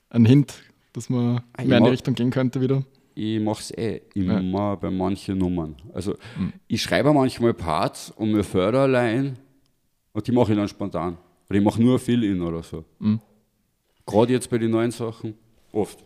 ein 0.09 0.25
Hint, 0.25 0.55
dass 0.93 1.09
man 1.09 1.41
ah, 1.53 1.63
mehr 1.63 1.77
in 1.79 1.83
die 1.83 1.89
Richtung 1.89 2.15
gehen 2.15 2.31
könnte 2.31 2.61
wieder? 2.61 2.83
Ich 3.15 3.39
mache 3.39 3.61
es 3.61 3.71
eh 3.71 4.01
immer 4.13 4.41
ja. 4.41 4.75
bei 4.75 4.91
manchen 4.91 5.37
Nummern. 5.37 5.75
Also 5.93 6.15
mhm. 6.37 6.53
ich 6.67 6.81
schreibe 6.81 7.11
manchmal 7.13 7.53
Parts 7.53 8.11
und 8.11 8.31
mir 8.31 8.43
Förder 8.43 8.81
allein 8.81 9.37
und 10.13 10.27
die 10.27 10.31
mache 10.31 10.51
ich 10.53 10.57
dann 10.57 10.67
spontan. 10.67 11.17
Oder 11.49 11.59
ich 11.59 11.65
mache 11.65 11.81
nur 11.81 11.99
Fill-In 11.99 12.41
oder 12.41 12.61
so. 12.63 12.85
Mhm. 12.99 13.21
Gerade 14.05 14.33
jetzt 14.33 14.49
bei 14.49 14.57
den 14.57 14.71
neuen 14.71 14.91
Sachen, 14.91 15.35
oft. 15.71 16.03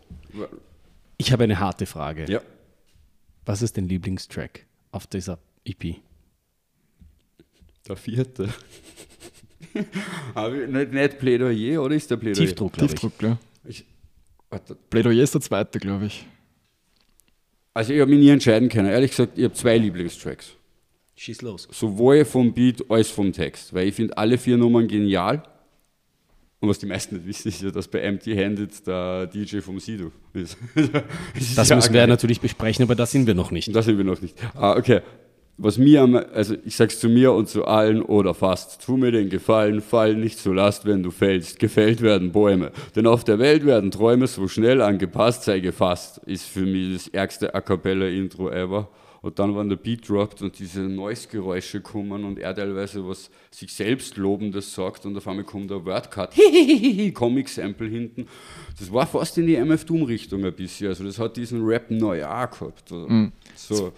Ich 1.18 1.32
habe 1.32 1.44
eine 1.44 1.60
harte 1.60 1.86
Frage. 1.86 2.26
Ja. 2.30 2.42
Was 3.46 3.62
ist 3.62 3.78
dein 3.78 3.88
Lieblingstrack 3.88 4.66
auf 4.92 5.08
dieser 5.08 5.40
EP. 5.66 5.96
Der 7.88 7.96
vierte. 7.96 8.50
Aber 10.34 10.56
nicht, 10.56 10.92
nicht 10.92 11.20
Plädoyer, 11.20 11.82
oder 11.82 11.96
ist 11.96 12.10
der 12.10 12.18
Plädoyer? 12.18 12.46
Tiefdruck, 12.46 12.74
glaube 12.74 12.94
Tiefdruck, 12.94 13.14
ich. 13.66 13.86
ich 14.50 14.60
Plädoyer 14.90 15.24
ist 15.24 15.34
der 15.34 15.42
zweite, 15.42 15.80
glaube 15.80 16.08
ich. 16.08 16.26
Also 17.74 17.94
ich 17.94 18.02
habe 18.02 18.12
mich 18.12 18.20
nie 18.20 18.30
entscheiden 18.30 18.68
können. 18.68 18.90
Ehrlich 18.90 19.12
gesagt, 19.12 19.38
ich 19.38 19.46
habe 19.46 19.54
zwei 19.54 19.78
Lieblingstracks. 19.78 20.56
Schieß 21.16 21.42
los. 21.44 21.68
Sowohl 21.72 22.26
vom 22.26 22.54
Beat 22.54 22.84
als 22.90 23.10
vom 23.10 23.32
Text. 23.32 23.74
Weil 23.74 23.88
ich 23.88 23.96
finde 23.96 24.18
alle 24.18 24.38
vier 24.38 24.58
Nummern 24.58 24.88
genial. 24.88 25.44
Und 26.60 26.70
was 26.70 26.80
die 26.80 26.86
meisten 26.86 27.16
nicht 27.16 27.28
wissen, 27.28 27.48
ist 27.48 27.62
ja, 27.62 27.72
dass 27.72 27.88
bei 27.88 28.00
Empty 28.00 28.36
Handed 28.36 28.86
der 28.86 29.28
DJ 29.28 29.60
vom 29.60 29.80
Sido 29.80 30.12
ist. 30.34 30.58
das, 30.76 31.56
das 31.56 31.70
müssen 31.70 31.94
wir 31.94 32.06
natürlich 32.06 32.40
besprechen, 32.40 32.84
aber 32.84 32.94
da 32.94 33.06
sind 33.06 33.26
wir 33.26 33.34
noch 33.34 33.52
nicht. 33.52 33.74
Da 33.74 33.82
sind 33.82 33.98
wir 33.98 34.04
noch 34.04 34.22
nicht. 34.22 34.36
Ah, 34.54 34.76
okay 34.76 35.02
was 35.58 35.78
mir, 35.78 36.28
also 36.34 36.56
ich 36.66 36.76
sag's 36.76 37.00
zu 37.00 37.08
mir 37.08 37.34
und 37.34 37.48
zu 37.48 37.66
allen 37.66 38.02
oder 38.02 38.34
fast, 38.34 38.84
tu 38.84 38.98
mir 38.98 39.12
den 39.12 39.30
Gefallen, 39.30 39.82
fall 39.82 40.16
nicht 40.16 40.40
zu 40.40 40.54
Last, 40.54 40.86
wenn 40.86 41.04
du 41.04 41.12
fällst. 41.12 41.60
Gefällt 41.60 42.02
werden 42.02 42.32
Bäume. 42.32 42.72
Denn 42.96 43.06
auf 43.06 43.24
der 43.24 43.38
Welt 43.40 43.66
werden 43.66 43.92
Träume 43.92 44.28
so 44.28 44.48
schnell 44.48 44.82
angepasst, 44.82 45.44
sei 45.44 45.60
gefasst. 45.60 46.20
Ist 46.26 46.46
für 46.46 46.66
mich 46.66 46.94
das 46.94 47.08
ärgste 47.10 47.54
A 47.54 47.62
Cappella-Intro 47.62 48.50
ever. 48.50 48.90
Und 49.22 49.38
dann, 49.38 49.56
wenn 49.56 49.70
der 49.70 49.76
Beat 49.76 50.10
droppt 50.10 50.42
und 50.42 50.58
diese 50.58 50.82
Noise-Geräusche 50.82 51.80
kommen 51.82 52.26
und 52.26 52.40
er 52.40 52.56
teilweise 52.56 53.08
was 53.08 53.30
sich 53.52 53.72
selbst 53.72 54.18
Lobendes 54.18 54.74
sagt 54.74 55.06
und 55.06 55.16
auf 55.16 55.28
einmal 55.28 55.46
kommt 55.46 55.70
der 55.70 55.86
Wordcut, 55.86 56.32
Comic-Sample 57.14 57.88
hinten. 57.88 58.26
Das 58.80 58.92
war 58.92 59.06
fast 59.06 59.38
in 59.38 59.46
die 59.46 59.56
MF 59.56 59.86
Doom-Richtung 59.86 60.44
ein 60.44 60.54
bisschen. 60.54 60.88
Also 60.88 61.04
das 61.04 61.20
hat 61.20 61.38
diesen 61.38 61.64
Rap 61.64 61.92
neu 61.92 62.26
auch 62.26 62.50
gehabt. 62.50 62.90
Mhm. 62.90 63.32
So. 63.56 63.92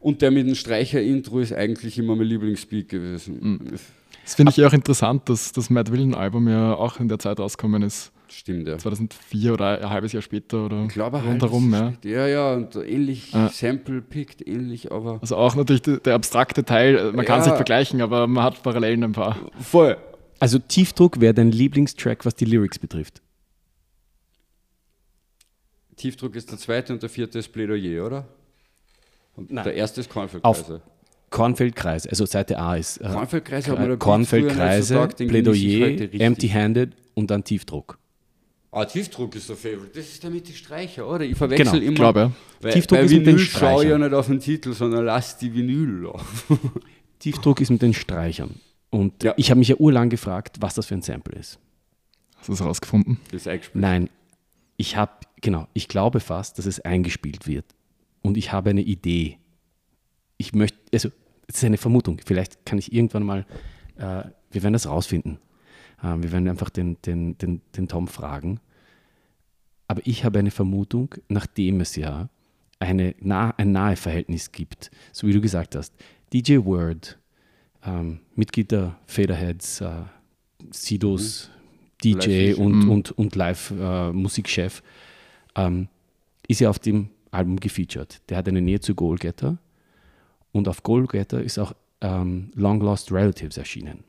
Und 0.00 0.22
der 0.22 0.30
mit 0.30 0.46
dem 0.46 0.54
Streicher-Intro 0.54 1.40
ist 1.40 1.52
eigentlich 1.52 1.98
immer 1.98 2.14
mein 2.14 2.26
Lieblingsbeat 2.26 2.88
gewesen. 2.88 3.38
Mhm. 3.40 3.78
Das 4.24 4.34
finde 4.34 4.50
ich 4.50 4.56
ja 4.58 4.68
auch 4.68 4.72
interessant, 4.72 5.28
dass 5.28 5.52
das 5.52 5.70
Mad 5.70 5.90
Villain-Album 5.90 6.48
ja 6.48 6.74
auch 6.74 7.00
in 7.00 7.08
der 7.08 7.18
Zeit 7.18 7.40
rausgekommen 7.40 7.82
ist. 7.82 8.12
Stimmt, 8.28 8.68
ja. 8.68 8.76
2004 8.76 9.54
oder 9.54 9.80
ein 9.80 9.90
halbes 9.90 10.12
Jahr 10.12 10.22
später 10.22 10.66
oder 10.66 10.84
ich 10.84 10.92
glaube, 10.92 11.22
rundherum. 11.22 11.72
Ja. 11.72 11.94
ja, 12.04 12.26
ja, 12.26 12.54
und 12.54 12.76
ähnlich 12.76 13.32
ja. 13.32 13.48
Sample-pickt, 13.48 14.46
ähnlich, 14.46 14.92
aber. 14.92 15.18
Also 15.22 15.36
auch 15.36 15.54
natürlich 15.54 15.82
der, 15.82 15.96
der 15.98 16.14
abstrakte 16.14 16.64
Teil, 16.64 17.12
man 17.12 17.24
kann 17.24 17.40
es 17.40 17.46
nicht 17.46 17.56
vergleichen, 17.56 18.02
aber 18.02 18.26
man 18.26 18.44
hat 18.44 18.62
Parallelen 18.62 19.02
ein 19.02 19.12
paar. 19.12 19.38
Voll. 19.60 19.96
Also 20.38 20.58
Tiefdruck 20.58 21.20
wäre 21.20 21.34
dein 21.34 21.50
Lieblingstrack, 21.50 22.24
was 22.24 22.34
die 22.34 22.44
Lyrics 22.44 22.78
betrifft. 22.78 23.22
Tiefdruck 25.96 26.36
ist 26.36 26.50
der 26.50 26.58
zweite 26.58 26.92
und 26.92 27.02
der 27.02 27.08
vierte 27.08 27.38
ist 27.38 27.48
Plädoyer, 27.48 28.06
oder? 28.06 28.28
Und 29.38 29.52
Nein. 29.52 29.64
der 29.64 29.74
erste 29.74 30.00
ist 30.00 30.10
Kornfeldkreise. 30.10 30.82
Kornfeldkreise, 31.30 32.08
also 32.10 32.24
Seite 32.26 32.58
A 32.58 32.74
ist 32.76 32.96
äh, 32.98 33.08
Kornfeldkreise, 33.08 33.96
Kornfeldkreise 33.98 35.08
Plädoyer, 35.16 36.12
Empty-Handed 36.12 36.94
und 37.14 37.30
dann 37.30 37.44
Tiefdruck. 37.44 37.98
Ah, 38.72 38.84
Tiefdruck 38.84 39.34
ist 39.36 39.48
der 39.48 39.56
Favorite. 39.56 39.90
Das 39.94 40.06
ist 40.06 40.22
der 40.22 40.30
mit 40.30 40.48
die 40.48 40.52
Streicher, 40.54 41.08
oder? 41.08 41.24
Ich 41.24 41.36
verwechsel 41.36 41.66
Genau, 41.80 41.86
immer. 41.86 41.94
glaub, 41.94 42.16
ja. 42.16 42.32
Weil, 42.60 42.72
Tiefdruck 42.72 42.98
bei 42.98 43.04
ist 43.04 43.12
mit 43.12 43.26
den 43.26 43.36
Vinyl 43.36 43.38
schaue 43.46 43.58
ich 43.58 43.62
ja 43.62 43.78
Streichern. 43.78 44.00
nicht 44.02 44.14
auf 44.14 44.26
den 44.26 44.40
Titel, 44.40 44.72
sondern 44.72 45.04
lass 45.04 45.38
die 45.38 45.54
Vinyl 45.54 46.02
laufen. 46.02 46.58
Tiefdruck 47.18 47.60
ist 47.60 47.70
mit 47.70 47.82
den 47.82 47.94
Streichern. 47.94 48.56
Und 48.90 49.22
Ja. 49.22 49.34
ich 49.36 49.50
habe 49.50 49.58
mich 49.58 49.68
ja 49.68 49.76
urlang 49.76 50.08
gefragt, 50.10 50.56
was 50.60 50.74
das 50.74 50.86
für 50.86 50.94
ein 50.94 51.02
Sample 51.02 51.38
ist. 51.38 51.58
Hast 52.36 52.48
du 52.48 52.52
es 52.54 52.60
rausgefunden? 52.64 53.18
Das 53.30 53.42
ist 53.42 53.48
eingespielt. 53.48 53.82
Nein, 53.82 54.10
ich 54.76 54.96
habe, 54.96 55.12
genau, 55.40 55.66
ich 55.72 55.88
glaube 55.88 56.20
fast, 56.20 56.58
dass 56.58 56.66
es 56.66 56.80
eingespielt 56.80 57.46
wird. 57.46 57.64
Und 58.28 58.36
ich 58.36 58.52
habe 58.52 58.68
eine 58.68 58.82
Idee. 58.82 59.38
Ich 60.36 60.52
möchte, 60.52 60.78
also, 60.92 61.08
es 61.46 61.56
ist 61.56 61.64
eine 61.64 61.78
Vermutung. 61.78 62.20
Vielleicht 62.22 62.66
kann 62.66 62.76
ich 62.76 62.92
irgendwann 62.92 63.22
mal, 63.22 63.46
äh, 63.96 64.24
wir 64.50 64.62
werden 64.62 64.74
das 64.74 64.86
rausfinden. 64.86 65.38
Äh, 66.02 66.14
wir 66.18 66.30
werden 66.30 66.46
einfach 66.46 66.68
den, 66.68 67.00
den, 67.06 67.38
den, 67.38 67.62
den 67.74 67.88
Tom 67.88 68.06
fragen. 68.06 68.60
Aber 69.86 70.02
ich 70.04 70.26
habe 70.26 70.40
eine 70.40 70.50
Vermutung, 70.50 71.14
nachdem 71.28 71.80
es 71.80 71.96
ja 71.96 72.28
eine, 72.80 73.14
nah, 73.18 73.54
ein 73.56 73.72
nahe 73.72 73.96
Verhältnis 73.96 74.52
gibt, 74.52 74.90
so 75.10 75.26
wie 75.26 75.32
du 75.32 75.40
gesagt 75.40 75.74
hast. 75.74 75.94
DJ 76.30 76.58
Word, 76.58 77.18
ähm, 77.82 78.20
Mitglied 78.34 78.72
der 78.72 78.98
Faderheads, 79.06 79.80
äh, 79.80 80.02
Sidos, 80.70 81.50
DJ 82.04 82.50
Live-Musik. 82.50 82.58
und, 82.58 82.88
und, 82.90 83.10
und 83.12 83.34
Live-Musikchef, 83.36 84.82
ähm, 85.54 85.88
ist 86.46 86.60
ja 86.60 86.68
auf 86.68 86.78
dem 86.78 87.08
Album 87.30 87.58
gefeatured. 87.58 88.20
Der 88.28 88.38
hat 88.38 88.48
eine 88.48 88.60
Nähe 88.60 88.80
zu 88.80 88.94
Goalgetter 88.94 89.58
und 90.52 90.68
auf 90.68 90.82
Goalgetter 90.82 91.42
ist 91.42 91.58
auch 91.58 91.74
ähm, 92.00 92.50
Long 92.54 92.80
Lost 92.80 93.12
Relatives 93.12 93.56
erschienen. 93.56 94.04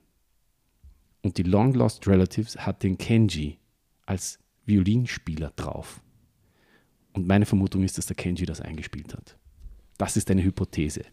Und 1.21 1.38
die 1.38 1.43
Long 1.43 1.73
Lost 1.73 2.08
Relatives 2.08 2.58
hat 2.58 2.84
den 2.84 2.97
Kenji 2.97 3.60
als 4.05 4.39
Violinspieler 4.65 5.51
drauf. 5.55 6.01
Und 7.13 7.27
meine 7.27 7.45
Vermutung 7.45 7.84
ist, 7.84 7.97
dass 7.97 8.05
der 8.05 8.15
Kenji 8.15 8.45
das 8.45 8.62
eingespielt 8.62 9.13
hat. 9.13 9.38
Das 9.97 10.15
ist 10.15 10.32
eine 10.32 10.43
Hypothese. 10.43 11.03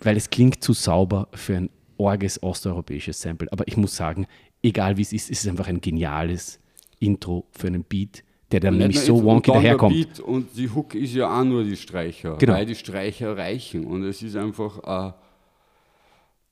Weil 0.00 0.16
es 0.16 0.28
klingt 0.28 0.62
zu 0.62 0.72
sauber 0.72 1.28
für 1.32 1.56
ein 1.56 1.70
orges 1.96 2.42
osteuropäisches 2.42 3.20
Sample. 3.20 3.50
Aber 3.52 3.66
ich 3.68 3.76
muss 3.76 3.96
sagen, 3.96 4.26
egal 4.62 4.96
wie 4.96 5.02
es 5.02 5.12
ist, 5.12 5.30
ist 5.30 5.44
es 5.44 5.48
einfach 5.48 5.68
ein 5.68 5.80
geniales 5.80 6.60
Intro 6.98 7.46
für 7.52 7.68
einen 7.68 7.84
Beat, 7.84 8.24
der 8.52 8.60
dann 8.60 8.76
nämlich 8.78 8.96
Nicht 8.98 9.06
so 9.06 9.22
wonky 9.22 9.50
und 9.50 9.56
daherkommt. 9.56 9.94
Beat 9.94 10.20
Und 10.20 10.48
die 10.56 10.68
Hook 10.68 10.94
ist 10.94 11.14
ja 11.14 11.40
auch 11.40 11.44
nur 11.44 11.64
die 11.64 11.76
Streicher, 11.76 12.36
Genau. 12.38 12.52
weil 12.54 12.66
die 12.66 12.74
Streicher 12.74 13.36
reichen. 13.36 13.84
Und 13.86 14.04
es 14.04 14.22
ist 14.22 14.36
einfach, 14.36 15.08
äh, 15.08 15.12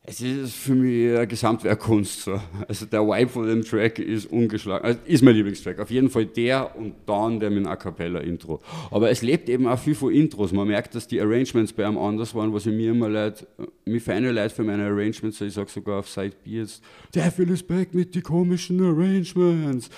es 0.02 0.20
ist 0.22 0.54
für 0.54 0.74
mich 0.74 1.14
eine 1.14 1.26
Gesamtwerkkunst. 1.26 2.22
So. 2.22 2.40
Also 2.66 2.86
der 2.86 3.02
Vibe 3.02 3.28
von 3.30 3.46
dem 3.46 3.62
Track 3.62 3.98
ist 3.98 4.32
ungeschlagen. 4.32 4.82
Also 4.84 4.98
ist 5.04 5.22
mein 5.22 5.34
Lieblingstrack. 5.34 5.78
Auf 5.78 5.90
jeden 5.90 6.08
Fall 6.08 6.24
der 6.24 6.74
und 6.74 6.94
dann 7.06 7.38
der 7.38 7.50
mit 7.50 7.64
dem 7.64 7.68
A 7.68 7.76
Cappella 7.76 8.20
Intro. 8.20 8.60
Aber 8.90 9.10
es 9.10 9.20
lebt 9.20 9.48
eben 9.50 9.66
auch 9.66 9.78
viel 9.78 9.94
von 9.94 10.12
Intros. 10.12 10.52
Man 10.52 10.66
merkt, 10.68 10.94
dass 10.94 11.06
die 11.06 11.20
Arrangements 11.20 11.72
bei 11.74 11.86
einem 11.86 11.98
anders 11.98 12.34
waren, 12.34 12.52
was 12.52 12.64
ich 12.66 12.72
mir 12.74 12.92
immer 12.92 13.10
leid, 13.10 13.46
mir 13.84 14.00
feine 14.00 14.32
leid 14.32 14.52
für 14.52 14.64
meine 14.64 14.84
Arrangements. 14.86 15.40
Ich 15.42 15.52
sage 15.52 15.70
sogar 15.70 15.98
auf 16.00 16.08
Side 16.08 16.32
B 16.44 16.52
jetzt, 16.52 16.82
der 17.14 17.30
Phil 17.30 17.50
ist 17.50 17.68
back 17.68 17.92
mit 17.94 18.14
die 18.14 18.22
komischen 18.22 18.80
Arrangements. 18.82 19.90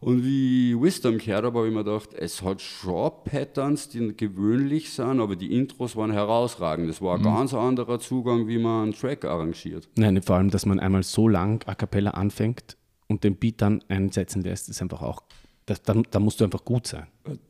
Und 0.00 0.24
wie 0.24 0.74
Wisdom 0.80 1.18
gehört 1.18 1.44
habe, 1.44 1.58
habe 1.58 1.68
ich 1.68 1.74
mir 1.74 1.84
gedacht, 1.84 2.14
es 2.14 2.40
hat 2.40 2.62
schon 2.62 3.10
Patterns, 3.24 3.90
die 3.90 4.16
gewöhnlich 4.16 4.90
sind, 4.94 5.20
aber 5.20 5.36
die 5.36 5.54
Intros 5.54 5.94
waren 5.94 6.10
herausragend. 6.10 6.88
Das 6.88 7.02
war 7.02 7.16
ein 7.18 7.22
ganz 7.22 7.52
anderer 7.52 7.98
Zugang, 8.00 8.48
wie 8.48 8.58
man 8.58 8.84
einen 8.84 8.92
Track 8.94 9.26
arrangiert. 9.26 9.88
Nein, 9.96 10.22
vor 10.22 10.36
allem, 10.36 10.48
dass 10.50 10.64
man 10.64 10.80
einmal 10.80 11.02
so 11.02 11.28
lang 11.28 11.62
a 11.68 11.74
cappella 11.74 12.12
anfängt 12.12 12.78
und 13.08 13.24
den 13.24 13.36
Beat 13.36 13.60
dann 13.60 13.84
einsetzen 13.88 14.40
lässt, 14.42 14.70
ist 14.70 14.80
einfach 14.80 15.02
auch, 15.02 15.22
das, 15.66 15.82
da, 15.82 15.92
da 16.10 16.18
musst 16.18 16.40
du 16.40 16.44
einfach 16.44 16.64
gut 16.64 16.86
sein. 16.86 17.06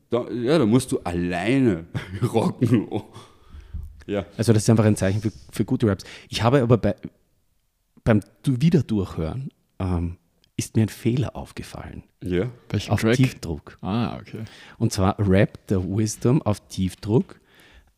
Da, 0.09 0.29
ja, 0.29 0.57
da 0.59 0.65
musst 0.65 0.91
du 0.91 0.99
alleine 0.99 1.85
rocken. 2.33 2.85
Ja. 4.07 4.25
Also 4.35 4.51
das 4.51 4.63
ist 4.63 4.69
einfach 4.69 4.83
ein 4.83 4.97
Zeichen 4.97 5.21
für, 5.21 5.31
für 5.53 5.63
gute 5.63 5.87
Raps. 5.87 6.03
Ich 6.27 6.43
habe 6.43 6.61
aber 6.61 6.77
bei, 6.77 6.95
beim 8.03 8.19
Du- 8.43 8.59
Wiederdurchhören 8.59 9.51
ähm, 9.79 10.17
ist 10.61 10.75
mir 10.75 10.83
ein 10.83 10.89
Fehler 10.89 11.35
aufgefallen. 11.35 12.03
Ja. 12.23 12.51
Welchen 12.69 12.91
Auf 12.91 13.01
Track? 13.01 13.15
Tiefdruck. 13.15 13.79
Ah, 13.81 14.17
okay. 14.17 14.43
Und 14.77 14.93
zwar 14.93 15.15
Rap 15.17 15.65
der 15.67 15.83
Wisdom 15.83 16.41
auf 16.43 16.59
Tiefdruck 16.67 17.39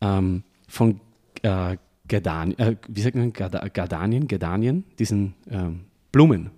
ähm, 0.00 0.44
von 0.66 1.00
äh, 1.42 1.76
Gardan, 2.08 2.56
äh, 2.58 2.76
wie 2.88 3.02
sagt 3.02 3.16
man, 3.16 3.32
Garda, 3.34 3.68
Gardanien, 3.68 4.26
Gardanien, 4.28 4.84
diesen 4.98 5.34
ähm, 5.50 5.80
Blumen, 6.10 6.50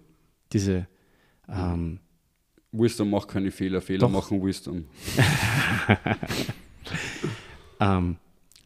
diese 0.52 0.86
ähm, 1.48 1.98
Wisdom 2.70 3.10
macht 3.10 3.28
keine 3.28 3.50
Fehler, 3.50 3.80
Fehler 3.80 4.00
Doch. 4.00 4.10
machen 4.10 4.40
Wisdom. 4.44 4.84
Ähm, 7.80 8.16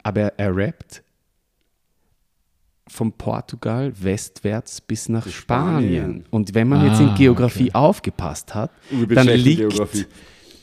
aber 0.03 0.39
er 0.39 0.57
rappt 0.57 1.03
von 2.91 3.13
Portugal 3.13 3.93
westwärts 4.01 4.81
bis 4.81 5.09
nach 5.09 5.25
Bis 5.25 5.33
Spanien. 5.35 5.93
Spanien. 6.03 6.25
Und 6.31 6.55
wenn 6.55 6.69
man 6.69 6.85
jetzt 6.87 7.01
in 7.01 7.11
Ah, 7.11 7.15
Geografie 7.17 7.73
aufgepasst 7.73 8.55
hat, 8.55 8.71
dann 9.09 9.29
liegt 9.29 9.61
Geografie. 9.61 10.07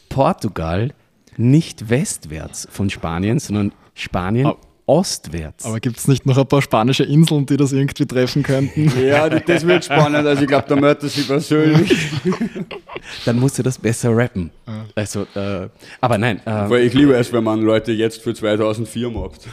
Portugal 0.10 0.94
nicht 1.38 1.90
westwärts 1.90 2.68
von 2.72 2.90
Spanien, 2.90 3.40
sondern 3.40 3.72
Spanien 3.94 4.48
Aber- 4.48 4.58
ostwärts. 4.88 5.66
Aber 5.66 5.80
gibt 5.80 5.98
es 5.98 6.08
nicht 6.08 6.26
noch 6.26 6.38
ein 6.38 6.48
paar 6.48 6.62
spanische 6.62 7.04
Inseln, 7.04 7.46
die 7.46 7.58
das 7.58 7.72
irgendwie 7.74 8.06
treffen 8.06 8.42
könnten? 8.44 8.92
Ja, 9.06 9.28
das 9.30 9.66
wird 9.68 9.86
spannend. 9.86 10.26
Also 10.26 10.42
ich 10.44 10.48
glaube, 10.48 10.66
da 10.68 10.76
meldet 10.76 11.04
er 11.04 11.10
sich 11.10 11.28
persönlich. 11.28 12.08
dann 13.26 13.40
musst 13.40 13.58
du 13.58 13.64
das 13.64 13.78
besser 13.78 14.16
rappen. 14.16 14.52
Also, 14.96 15.28
äh, 15.36 15.70
aber 16.02 16.18
nein, 16.18 16.40
äh, 16.46 16.70
Weil 16.70 16.84
ich 16.84 16.94
liebe 16.94 17.16
es, 17.16 17.32
wenn 17.34 17.44
man 17.44 17.62
Leute 17.62 17.92
jetzt 17.92 18.22
für 18.22 18.34
2004 18.34 19.10
mobbt. 19.10 19.48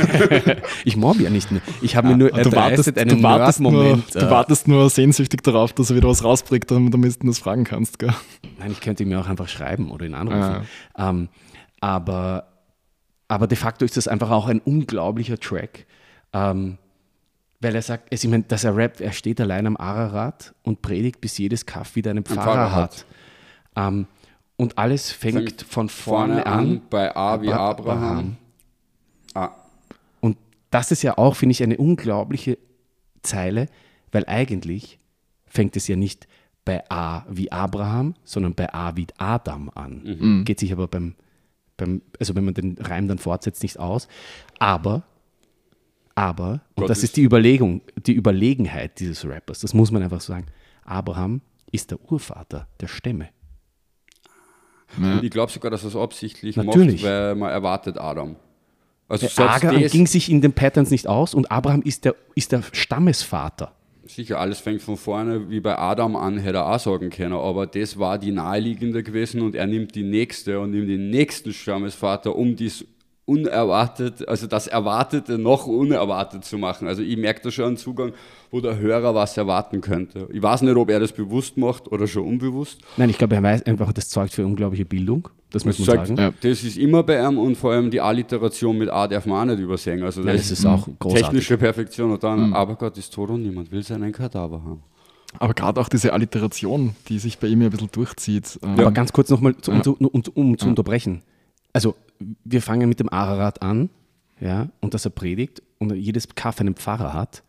ich 0.84 0.96
mobbe 0.96 1.22
ja 1.22 1.30
nicht 1.30 1.50
mehr. 1.50 1.60
Ich 1.82 1.96
habe 1.96 2.08
mir 2.08 2.16
nur 2.16 2.32
Und 2.32 2.46
du 2.46 2.52
wartest, 2.52 2.98
einen 2.98 3.18
du, 3.18 3.22
wartest 3.22 3.60
nur, 3.60 3.72
Nerd-Moment. 3.72 4.14
du 4.14 4.18
äh, 4.18 4.30
wartest 4.30 4.68
nur 4.68 4.90
sehnsüchtig 4.90 5.42
darauf, 5.42 5.72
dass 5.72 5.90
er 5.90 5.96
wieder 5.96 6.08
was 6.08 6.24
rausbringt, 6.24 6.70
damit 6.70 6.94
du 6.94 7.26
das 7.26 7.38
fragen 7.38 7.64
kannst. 7.64 7.98
Gell? 7.98 8.14
Nein, 8.58 8.72
ich 8.72 8.80
könnte 8.80 9.02
ihm 9.02 9.10
ja 9.10 9.20
auch 9.20 9.28
einfach 9.28 9.48
schreiben 9.48 9.90
oder 9.90 10.06
ihn 10.06 10.14
anrufen. 10.14 10.66
Ähm, 10.98 11.28
aber, 11.80 12.48
aber 13.28 13.46
de 13.46 13.56
facto 13.56 13.84
ist 13.84 13.96
das 13.96 14.08
einfach 14.08 14.30
auch 14.30 14.48
ein 14.48 14.60
unglaublicher 14.60 15.38
Track. 15.38 15.86
Ähm, 16.32 16.78
weil 17.60 17.74
er 17.74 17.82
sagt, 17.82 18.10
also 18.12 18.26
ich 18.26 18.30
meine, 18.30 18.44
dass 18.44 18.64
er 18.64 18.74
rappt, 18.76 19.00
er 19.00 19.12
steht 19.12 19.40
allein 19.40 19.66
am 19.66 19.76
Ararat 19.76 20.54
und 20.62 20.82
predigt, 20.82 21.20
bis 21.20 21.36
jedes 21.38 21.66
Kaff 21.66 21.94
wieder 21.96 22.10
einen 22.10 22.24
Pfarrer, 22.24 22.42
Pfarrer 22.42 22.72
hat. 22.74 23.04
Ähm, 23.76 24.06
und 24.56 24.76
alles 24.78 25.10
fängt, 25.10 25.36
Fängt 25.36 25.62
von 25.62 25.88
vorne, 25.88 26.44
an. 26.46 26.82
bei 26.90 27.14
A 27.14 27.40
wie 27.42 27.48
Abra- 27.48 27.70
Abraham. 27.70 28.36
Ah, 29.34 29.50
Und 30.20 30.36
das 30.70 30.90
ist 30.90 31.02
ja 31.02 31.16
auch, 31.18 31.36
finde 31.36 31.52
ich, 31.52 31.62
eine 31.62 31.76
unglaubliche 31.78 32.58
Zeile, 33.22 33.66
weil 34.12 34.24
eigentlich 34.26 34.98
fängt 35.46 35.76
es 35.76 35.86
ja 35.88 35.96
nicht 35.96 36.26
bei 36.64 36.82
A 36.90 37.24
wie 37.30 37.50
Abraham, 37.52 38.14
sondern 38.24 38.54
bei 38.54 38.72
A 38.72 38.96
wie 38.96 39.06
Adam 39.18 39.70
an. 39.74 40.42
Geht 40.44 40.60
sich 40.60 40.72
aber 40.72 40.88
beim, 40.88 41.14
beim, 41.76 42.02
also 42.18 42.34
wenn 42.34 42.44
man 42.44 42.54
den 42.54 42.76
Reim 42.78 43.08
dann 43.08 43.18
fortsetzt, 43.18 43.62
nicht 43.62 43.78
aus. 43.78 44.08
Aber, 44.58 45.04
aber, 46.14 46.62
und 46.74 46.82
Gott 46.82 46.90
das 46.90 46.98
ist- 46.98 47.04
ist 47.04 47.16
die 47.16 47.22
Überlegung, 47.22 47.82
die 48.06 48.14
Überlegenheit 48.14 48.98
dieses 49.00 49.24
Rappers, 49.26 49.60
das 49.60 49.74
muss 49.74 49.90
man 49.90 50.02
einfach 50.02 50.20
sagen. 50.20 50.46
Abraham 50.84 51.40
ist 51.72 51.90
der 51.90 51.98
Urvater 52.10 52.66
der 52.80 52.88
Stämme. 52.88 53.28
Und 54.98 55.22
ich 55.22 55.30
glaube 55.30 55.52
sogar, 55.52 55.70
dass 55.70 55.84
er 55.84 55.88
es 55.88 55.96
absichtlich 55.96 56.56
Natürlich. 56.56 57.02
macht, 57.02 57.04
weil 57.10 57.34
man 57.36 57.50
erwartet 57.50 57.96
Adam. 57.98 58.36
Also 59.08 59.26
Abraham 59.42 59.86
ging 59.86 60.06
sich 60.06 60.30
in 60.30 60.40
den 60.40 60.52
Patterns 60.52 60.90
nicht 60.90 61.06
aus 61.06 61.34
und 61.34 61.50
Abraham 61.50 61.82
ist 61.82 62.04
der, 62.04 62.14
ist 62.34 62.52
der 62.52 62.62
Stammesvater. 62.72 63.72
sicher, 64.04 64.40
alles 64.40 64.58
fängt 64.58 64.82
von 64.82 64.96
vorne 64.96 65.48
wie 65.50 65.60
bei 65.60 65.78
Adam 65.78 66.16
an, 66.16 66.38
hätte 66.38 66.58
er 66.58 66.66
auch 66.66 66.78
sagen 66.80 67.10
können, 67.10 67.34
aber 67.34 67.66
das 67.68 67.96
war 67.98 68.18
die 68.18 68.32
naheliegende 68.32 69.04
gewesen 69.04 69.40
und 69.42 69.54
er 69.54 69.66
nimmt 69.68 69.94
die 69.94 70.02
nächste 70.02 70.58
und 70.58 70.72
nimmt 70.72 70.88
den 70.88 71.10
nächsten 71.10 71.52
Stammesvater, 71.52 72.34
um 72.34 72.56
dies 72.56 72.84
unerwartet, 73.26 74.26
also 74.28 74.46
das 74.46 74.66
Erwartete 74.66 75.38
noch 75.38 75.66
unerwartet 75.66 76.44
zu 76.44 76.58
machen. 76.58 76.88
Also 76.88 77.02
ich 77.02 77.16
merke 77.16 77.40
da 77.42 77.50
schon 77.50 77.64
einen 77.66 77.76
Zugang, 77.76 78.12
wo 78.50 78.60
der 78.60 78.78
Hörer 78.78 79.14
was 79.14 79.36
erwarten 79.36 79.80
könnte. 79.80 80.28
Ich 80.32 80.42
weiß 80.42 80.62
nicht, 80.62 80.76
ob 80.76 80.90
er 80.90 81.00
das 81.00 81.12
bewusst 81.12 81.56
macht 81.56 81.90
oder 81.92 82.06
schon 82.06 82.24
unbewusst. 82.24 82.80
Nein, 82.96 83.10
ich 83.10 83.18
glaube, 83.18 83.36
er 83.36 83.42
weiß 83.42 83.64
einfach, 83.66 83.92
das 83.92 84.08
zeugt 84.08 84.32
für 84.34 84.44
unglaubliche 84.44 84.84
Bildung. 84.84 85.28
Das 85.52 85.64
muss 85.64 85.76
Das, 85.78 85.86
man 85.86 85.96
sagt, 85.96 86.08
sagen. 86.08 86.20
Ja. 86.20 86.32
das 86.50 86.64
ist 86.64 86.76
immer 86.76 87.02
bei 87.02 87.24
ihm 87.24 87.38
und 87.38 87.56
vor 87.56 87.72
allem 87.72 87.90
die 87.90 88.00
Alliteration 88.00 88.76
mit 88.78 88.88
A 88.88 89.06
darf 89.08 89.26
man 89.26 89.48
auch 89.48 89.52
nicht 89.54 89.62
übersehen. 89.62 90.02
Also 90.02 90.20
Nein, 90.22 90.36
das 90.36 90.48
das 90.48 90.58
ist 90.60 90.66
auch 90.66 90.88
großartig. 90.98 91.26
technische 91.26 91.58
Perfektion 91.58 92.10
und 92.12 92.22
dann, 92.22 92.52
aber 92.52 92.74
Gott 92.76 92.96
ist 92.98 93.12
tot 93.12 93.30
und 93.30 93.42
niemand 93.42 93.70
will 93.72 93.82
seinen 93.82 94.12
Kadaver 94.12 94.62
haben. 94.64 94.82
Aber 95.38 95.54
gerade 95.54 95.80
auch 95.80 95.88
diese 95.88 96.12
Alliteration, 96.12 96.96
die 97.08 97.20
sich 97.20 97.38
bei 97.38 97.46
ihm 97.46 97.60
ja 97.62 97.68
ein 97.68 97.70
bisschen 97.70 97.90
durchzieht. 97.92 98.58
ähm, 98.64 98.70
Aber 98.80 98.90
ganz 98.90 99.12
kurz 99.12 99.30
nochmal, 99.30 99.54
um, 99.68 99.74
Ja. 99.74 99.82
zu, 99.82 99.96
um, 99.96 100.22
um 100.34 100.58
zu 100.58 100.66
unterbrechen. 100.68 101.22
Also, 101.72 101.94
wir 102.44 102.62
fangen 102.62 102.88
mit 102.88 103.00
dem 103.00 103.08
Ararat 103.08 103.62
an, 103.62 103.90
ja, 104.40 104.68
und 104.80 104.94
dass 104.94 105.04
er 105.04 105.10
predigt 105.10 105.62
und 105.78 105.94
jedes 105.94 106.34
Kaff 106.34 106.60
einen 106.60 106.74
Pfarrer 106.74 107.14
hat. 107.14 107.42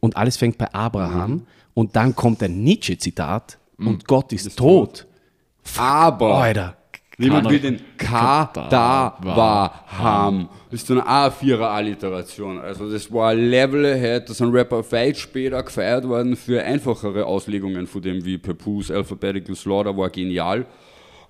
Und 0.00 0.16
alles 0.16 0.36
fängt 0.36 0.58
bei 0.58 0.72
Abraham. 0.72 1.46
Und 1.74 1.94
dann 1.94 2.14
kommt 2.14 2.42
ein 2.42 2.62
Nietzsche-Zitat 2.62 3.58
und 3.78 4.06
Gott 4.06 4.32
ist, 4.32 4.56
tot. 4.56 5.06
Aber 5.76 6.36
Alter. 6.36 6.76
niemand 7.18 7.50
will 7.50 7.60
den 7.60 7.80
Kadaver 7.98 9.72
haben. 9.86 10.48
Das 10.70 10.80
ist 10.80 10.86
so 10.86 10.94
eine 10.94 11.06
A4er-Alliteration. 11.06 12.58
Also 12.58 12.90
das 12.90 13.12
war 13.12 13.30
ein 13.30 13.38
Level 13.38 13.84
ahead, 13.84 14.28
da 14.28 14.34
sind 14.34 14.54
Rapper 14.54 14.90
weit 14.90 15.16
später 15.16 15.62
gefeiert 15.62 16.08
worden 16.08 16.36
für 16.36 16.62
einfachere 16.62 17.26
Auslegungen 17.26 17.86
von 17.86 18.00
dem 18.00 18.24
wie 18.24 18.38
Papoose 18.38 18.94
Alphabetical 18.94 19.54
Slaughter 19.54 19.96
war 19.96 20.08
genial. 20.08 20.66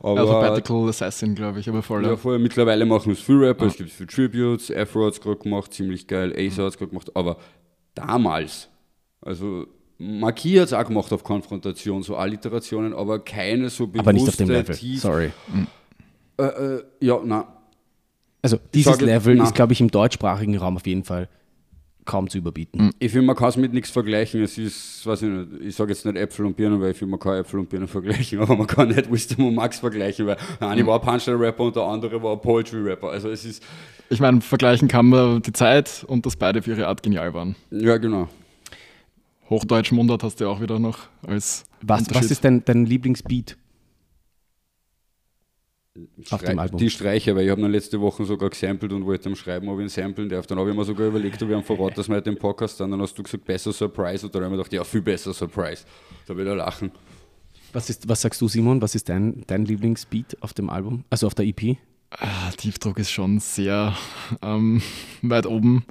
Aber 0.01 0.21
Alphabetical 0.21 0.89
Assassin, 0.89 1.35
glaube 1.35 1.61
ich, 1.61 1.69
aber 1.69 1.83
voll. 1.83 2.05
ja, 2.05 2.17
vorher, 2.17 2.39
mittlerweile 2.39 2.85
machen 2.87 3.13
es 3.13 3.21
viele 3.21 3.49
Rapper, 3.49 3.67
es 3.67 3.77
gibt 3.77 3.91
viele 3.91 4.07
Tributes, 4.09 4.71
Afro 4.71 5.07
hat 5.07 5.15
es 5.15 5.21
gerade 5.21 5.37
gemacht, 5.39 5.73
ziemlich 5.73 6.07
geil, 6.07 6.33
Ace 6.37 6.59
hat 6.59 6.67
es 6.69 6.79
gerade 6.79 6.91
gemacht, 6.91 7.11
aber 7.15 7.39
damals, 7.95 8.69
also 9.21 9.67
Marquis 9.99 10.61
hat 10.61 10.67
es 10.67 10.73
auch 10.75 10.85
gemacht 10.85 11.13
auf 11.13 11.25
Konfrontation, 11.25 12.03
so 12.03 12.17
Alliterationen, 12.17 12.93
aber 12.93 13.19
keine 13.21 13.71
so 13.71 13.87
bewusste, 13.87 14.01
Aber 14.01 14.13
nicht 14.13 14.29
auf 14.29 14.37
dem 14.37 14.49
Level. 14.51 14.75
tief- 14.77 15.01
Sorry. 15.01 15.33
Äh, 16.39 16.43
äh, 16.45 16.85
ja, 17.01 17.19
na, 17.25 17.47
Also 18.43 18.59
dieses 18.75 19.01
Level 19.01 19.37
na. 19.37 19.45
ist, 19.45 19.55
glaube 19.55 19.73
ich, 19.73 19.81
im 19.81 19.91
deutschsprachigen 19.91 20.57
Raum 20.59 20.77
auf 20.77 20.87
jeden 20.87 21.05
Fall 21.05 21.29
kaum 22.07 22.31
zu 22.31 22.39
überbieten. 22.39 22.93
ich 22.99 23.13
finde, 23.13 23.27
man 23.27 23.37
kann 23.37 23.49
es 23.51 23.57
mit 23.57 23.73
nichts 23.73 23.91
vergleichen. 23.91 24.43
Es 24.43 24.57
ist, 24.57 25.05
weiß 25.07 25.23
ich 25.23 25.29
nicht, 25.29 25.49
ich 25.61 25.77
sage 25.77 25.93
jetzt 25.93 26.07
nicht 26.07 26.17
Äpfel 26.17 26.47
und 26.47 26.57
Birnen, 26.57 26.81
weil 26.81 26.93
ich 26.93 26.97
finde, 26.97 27.11
man 27.11 27.21
kann 27.21 27.35
Äpfel 27.35 27.61
und 27.61 27.69
Birnen 27.69 27.89
vergleichen, 27.89 28.39
aber 28.41 28.57
man 28.57 28.67
kann 28.67 28.89
nicht 28.89 29.11
Wisdom 29.11 29.49
und 29.49 29.55
Max 29.55 29.81
vergleichen, 29.81 30.27
weil 30.27 30.37
der 30.61 30.69
eine 30.69 30.87
war 30.87 31.01
ein 31.01 31.07
Punchline-Rapper 31.07 31.65
und 31.65 31.77
der 31.77 31.83
andere 31.83 32.23
war 32.23 32.33
ein 32.33 32.41
Poetry-Rapper. 32.41 33.11
Also 33.11 33.29
es 33.29 33.45
ist, 33.45 33.63
Ich 34.09 34.21
meine, 34.21 34.41
vergleichen 34.41 34.89
kann 34.89 35.07
man 35.07 35.43
die 35.43 35.53
Zeit 35.53 36.05
und 36.09 36.25
dass 36.25 36.37
beide 36.37 36.63
für 36.63 36.71
ihre 36.71 36.87
Art 36.87 37.03
genial 37.03 37.35
waren. 37.35 37.57
ja 37.71 37.97
genau. 37.99 38.29
Hochdeutsch 39.51 39.93
Mundart 39.93 40.23
hast 40.25 40.41
du 40.41 40.45
ja 40.45 40.51
auch 40.51 40.61
wieder 40.61 40.79
noch 40.79 40.99
als 41.27 41.65
Was, 41.83 42.13
was 42.13 42.31
ist 42.31 42.45
dein, 42.45 42.65
dein 42.65 42.85
Lieblingsbeat? 42.87 43.57
Auf 46.31 46.43
dem 46.43 46.59
Album. 46.59 46.79
Die 46.79 46.91
Streicher, 46.91 47.35
weil 47.37 47.45
ich 47.45 47.51
habe 47.51 47.61
noch 47.61 47.69
letzte 47.69 48.01
Woche 48.01 48.25
sogar 48.25 48.51
gesampelt 48.51 48.93
und 48.93 49.05
wollte 49.07 49.29
am 49.29 49.37
Schreiben, 49.37 49.69
ob 49.69 49.79
ich 49.79 49.85
ihn 49.85 49.89
samplen 49.89 50.29
darf. 50.29 50.47
Dann 50.47 50.59
habe 50.59 50.71
ich 50.71 50.77
mir 50.77 50.85
sogar 50.85 51.09
überlegt, 51.09 51.43
ob 51.43 51.51
ich 51.51 51.57
ihn 51.57 51.63
verrate, 51.63 51.97
dass 51.97 52.09
wir 52.09 52.17
heute 52.17 52.31
den 52.31 52.39
Podcast 52.39 52.81
dann, 52.81 52.91
dann 52.91 53.01
hast 53.01 53.17
du 53.19 53.23
gesagt, 53.23 53.45
besser 53.45 53.73
Surprise. 53.73 54.27
Und 54.27 54.35
dann 54.35 54.43
habe 54.43 54.55
ich 54.55 54.59
mir 54.59 54.63
gedacht, 54.63 54.73
ja, 54.73 54.85
viel 54.85 55.03
besser 55.03 55.33
Surprise. 55.33 55.85
Da 56.27 56.37
will 56.37 56.47
er 56.47 56.57
lachen. 56.57 56.91
Was, 57.73 57.91
ist, 57.91 58.09
was 58.09 58.23
sagst 58.23 58.41
du, 58.41 58.49
Simon? 58.49 58.81
Was 58.81 58.95
ist 58.95 59.09
dein, 59.09 59.45
dein 59.47 59.65
Lieblingsbeat 59.65 60.37
auf 60.41 60.55
dem 60.55 60.71
Album? 60.71 61.05
Also 61.11 61.27
auf 61.27 61.35
der 61.35 61.47
EP? 61.47 61.77
Ah, 62.11 62.51
Tiefdruck 62.57 62.99
ist 62.99 63.11
schon 63.11 63.41
sehr 63.41 63.95
ähm, 64.43 64.81
weit 65.23 65.47
oben. 65.47 65.85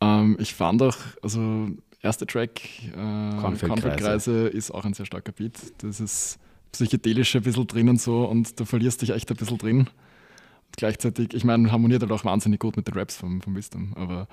Ähm, 0.00 0.36
ich 0.38 0.54
fand 0.54 0.82
auch, 0.82 0.96
also 1.22 1.68
erster 2.00 2.26
Track, 2.26 2.60
äh. 2.84 3.40
Kornfeldkreise, 3.40 4.48
ist 4.48 4.70
auch 4.70 4.84
ein 4.84 4.94
sehr 4.94 5.06
starker 5.06 5.32
Beat. 5.32 5.58
Das 5.78 6.00
ist 6.00 6.38
psychedelisch 6.74 7.34
ein 7.36 7.42
bisschen 7.42 7.66
drin 7.66 7.88
und 7.88 8.00
so 8.00 8.24
und 8.28 8.58
du 8.60 8.64
verlierst 8.64 9.02
dich 9.02 9.10
echt 9.10 9.30
ein 9.30 9.36
bisschen 9.36 9.58
drin. 9.58 9.78
Und 9.78 10.76
gleichzeitig, 10.76 11.32
ich 11.34 11.44
meine, 11.44 11.70
harmoniert 11.72 12.02
halt 12.02 12.12
auch 12.12 12.24
wahnsinnig 12.24 12.60
gut 12.60 12.76
mit 12.76 12.86
den 12.86 12.94
Raps 12.94 13.16
vom, 13.16 13.40
vom 13.40 13.54
Wisdom, 13.56 13.92
aber 13.96 14.28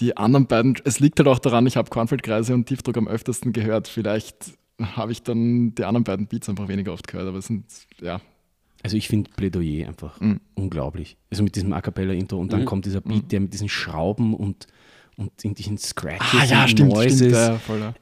die 0.00 0.16
anderen 0.16 0.46
beiden, 0.46 0.76
es 0.84 1.00
liegt 1.00 1.18
halt 1.18 1.28
auch 1.28 1.38
daran, 1.38 1.66
ich 1.66 1.76
habe 1.76 1.90
Kornfeldkreise 1.90 2.54
und 2.54 2.66
Tiefdruck 2.66 2.96
am 2.96 3.06
öftesten 3.06 3.52
gehört. 3.52 3.86
Vielleicht 3.88 4.54
habe 4.80 5.12
ich 5.12 5.22
dann 5.22 5.74
die 5.74 5.84
anderen 5.84 6.04
beiden 6.04 6.26
Beats 6.26 6.48
einfach 6.48 6.66
weniger 6.68 6.92
oft 6.94 7.06
gehört, 7.06 7.28
aber 7.28 7.38
es 7.38 7.46
sind, 7.46 7.66
ja, 8.00 8.20
Also 8.82 8.96
ich 8.96 9.06
finde 9.06 9.30
Plädoyer 9.36 9.86
einfach 9.86 10.18
Mhm. 10.20 10.40
unglaublich. 10.54 11.16
Also 11.30 11.42
mit 11.44 11.54
diesem 11.54 11.72
A 11.74 11.80
Cappella-Intro 11.82 12.38
und 12.38 12.52
dann 12.52 12.64
kommt 12.64 12.86
dieser 12.86 13.02
Beat, 13.02 13.30
der 13.30 13.40
mit 13.40 13.52
diesen 13.52 13.68
Schrauben 13.68 14.34
und, 14.34 14.66
und 15.16 15.30
in 15.44 15.54
diesen 15.54 15.76
Scratches 15.78 16.40
Ah 16.40 16.44
ja, 16.44 16.62
und 16.62 16.68
stimmt, 16.70 16.92
Noises. 16.94 17.16
stimmt. 17.16 17.32
Ja, 17.32 17.58
voll, 17.58 17.80
ja. 17.80 17.94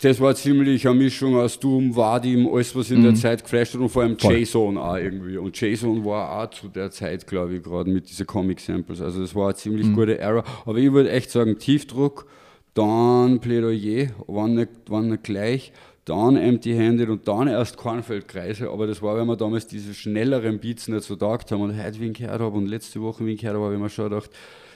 Das 0.00 0.20
war 0.20 0.34
ziemlich 0.34 0.86
eine 0.88 0.98
Mischung 0.98 1.36
aus 1.36 1.58
Doom, 1.60 1.94
Vadim, 1.94 2.48
alles, 2.52 2.74
was 2.74 2.90
in 2.90 3.02
der 3.02 3.14
Zeit 3.14 3.42
geflasht 3.42 3.74
hat 3.74 3.80
und 3.80 3.88
vor 3.90 4.02
allem. 4.02 4.16
J-Zone 4.18 4.80
auch 4.80 4.96
irgendwie. 4.96 5.36
Und 5.36 5.60
J-Zone 5.60 6.04
war 6.04 6.42
auch 6.42 6.50
zu 6.50 6.68
der 6.68 6.90
Zeit, 6.90 7.26
glaube 7.26 7.56
ich, 7.56 7.62
gerade 7.62 7.90
mit 7.90 8.08
diesen 8.08 8.26
Comic-Samples. 8.26 9.00
Also 9.00 9.20
das 9.20 9.34
war 9.34 9.46
eine 9.48 9.54
ziemlich 9.54 9.92
gute 9.92 10.18
Era. 10.18 10.42
Aber 10.64 10.78
ich 10.78 10.90
würde 10.92 11.10
echt 11.10 11.30
sagen, 11.30 11.58
Tiefdruck, 11.58 12.26
dann 12.74 13.40
Plädoyer, 13.40 14.08
waren 14.26 14.54
nicht, 14.54 14.70
waren 14.88 15.08
nicht 15.08 15.24
gleich, 15.24 15.72
dann 16.06 16.36
Empty-Handed 16.36 17.08
und 17.10 17.28
dann 17.28 17.48
erst 17.48 17.76
Kornfeldkreise. 17.76 18.70
Aber 18.70 18.86
das 18.86 19.02
war, 19.02 19.16
wenn 19.16 19.26
wir 19.26 19.36
damals 19.36 19.66
diese 19.66 19.92
schnelleren 19.94 20.58
Beats 20.58 20.88
nicht 20.88 21.02
so 21.04 21.16
taugt 21.16 21.52
haben 21.52 21.60
und 21.60 21.76
heute 21.76 22.00
wen 22.00 22.14
gehört 22.14 22.40
habe 22.40 22.56
und 22.56 22.66
letzte 22.66 23.00
Woche 23.02 23.26
wen 23.26 23.36
gehört 23.36 23.56
habe, 23.56 23.66
habe 23.66 23.74
ich 23.74 23.80
mir 23.80 23.90
schon 23.90 24.08
gedacht, 24.08 24.30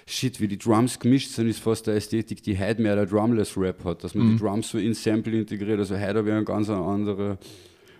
shit, 0.07 0.41
wie 0.41 0.49
die 0.49 0.59
Drums 0.59 0.99
gemischt 0.99 1.31
sind, 1.31 1.49
ist 1.49 1.61
fast 1.61 1.87
der 1.87 1.95
Ästhetik, 1.95 2.43
die 2.43 2.59
heute 2.59 2.83
mehr 2.83 2.97
der 2.97 3.07
Drumless-Rap 3.07 3.85
hat, 3.85 4.05
dass 4.05 4.15
man 4.15 4.33
die 4.33 4.37
Drums 4.39 4.71
so 4.71 4.79
ins 4.79 5.03
Sample 5.03 5.39
integriert. 5.39 5.79
Also 5.79 5.95
heute 5.95 6.19
habe 6.19 6.29
ich 6.29 6.35
einen 6.35 6.45
ganz 6.45 6.69
anderen 6.69 7.39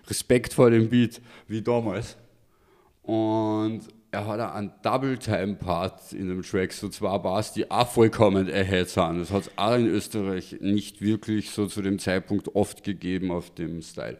Respekt 0.07 0.53
vor 0.53 0.69
dem 0.69 0.89
Beat 0.89 1.21
wie 1.47 1.61
damals. 1.61 2.15
Und 3.01 3.81
er 4.11 4.27
hat 4.27 4.39
auch 4.39 4.55
einen 4.55 4.71
Double-Time-Part 4.81 6.13
in 6.13 6.29
dem 6.29 6.41
Track, 6.41 6.73
so 6.73 6.89
zwei 6.89 7.17
Bars, 7.17 7.53
die 7.53 7.69
auch 7.69 7.87
vollkommen 7.87 8.49
ahead 8.49 8.89
sind. 8.89 9.19
Das 9.19 9.31
hat 9.31 9.43
es 9.43 9.51
auch 9.57 9.75
in 9.75 9.87
Österreich 9.87 10.57
nicht 10.61 11.01
wirklich 11.01 11.51
so 11.51 11.67
zu 11.67 11.81
dem 11.81 11.99
Zeitpunkt 11.99 12.55
oft 12.55 12.83
gegeben 12.83 13.31
auf 13.31 13.53
dem 13.53 13.81
Style. 13.81 14.17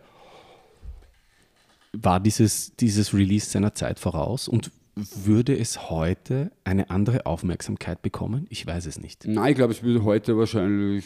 War 1.94 2.20
dieses, 2.20 2.76
dieses 2.76 3.14
Release 3.14 3.50
seiner 3.50 3.74
Zeit 3.74 4.00
voraus 4.00 4.48
und 4.48 4.72
würde 4.96 5.58
es 5.58 5.90
heute 5.90 6.52
eine 6.64 6.90
andere 6.90 7.26
Aufmerksamkeit 7.26 8.02
bekommen? 8.02 8.48
Ich 8.50 8.66
weiß 8.66 8.86
es 8.86 9.00
nicht. 9.00 9.28
Nein, 9.28 9.52
ich 9.52 9.56
glaube, 9.56 9.74
es 9.74 9.84
würde 9.84 10.04
heute 10.04 10.38
wahrscheinlich 10.38 11.06